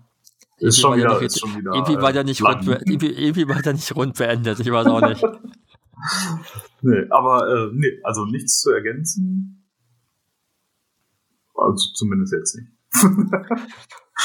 [0.58, 1.72] Ist schon, wieder, nicht, ist schon wieder.
[1.72, 4.60] Irgendwie war der nicht rund, irgendwie, irgendwie war der nicht rund beendet.
[4.60, 5.22] Ich weiß auch nicht.
[6.82, 9.66] nee, aber äh, nee, also nichts zu ergänzen.
[11.54, 12.70] Also zumindest jetzt nicht.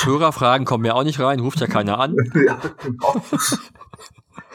[0.03, 2.15] Hörerfragen kommen ja auch nicht rein, ruft ja keiner an.
[2.45, 3.21] ja, genau.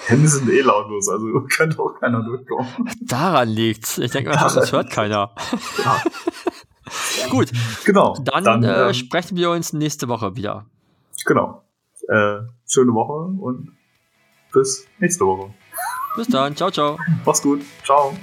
[0.06, 2.68] Hände sind eh lautlos, also könnte auch keiner durchkommen.
[3.02, 3.98] Daran liegt's.
[3.98, 5.34] Ich denke mal, das hört keiner.
[5.84, 6.02] Ja.
[7.30, 7.50] Gut.
[7.84, 8.16] Genau.
[8.24, 10.66] Dann, Dann äh, ähm, sprechen wir uns nächste Woche wieder.
[11.26, 11.62] Genau.
[12.08, 13.72] Äh, schöne Woche und
[14.52, 15.54] bis nächste Woche.
[16.20, 16.54] Bis dann.
[16.54, 16.98] Ciao, ciao.
[17.24, 17.62] Mach's gut.
[17.82, 18.14] Ciao.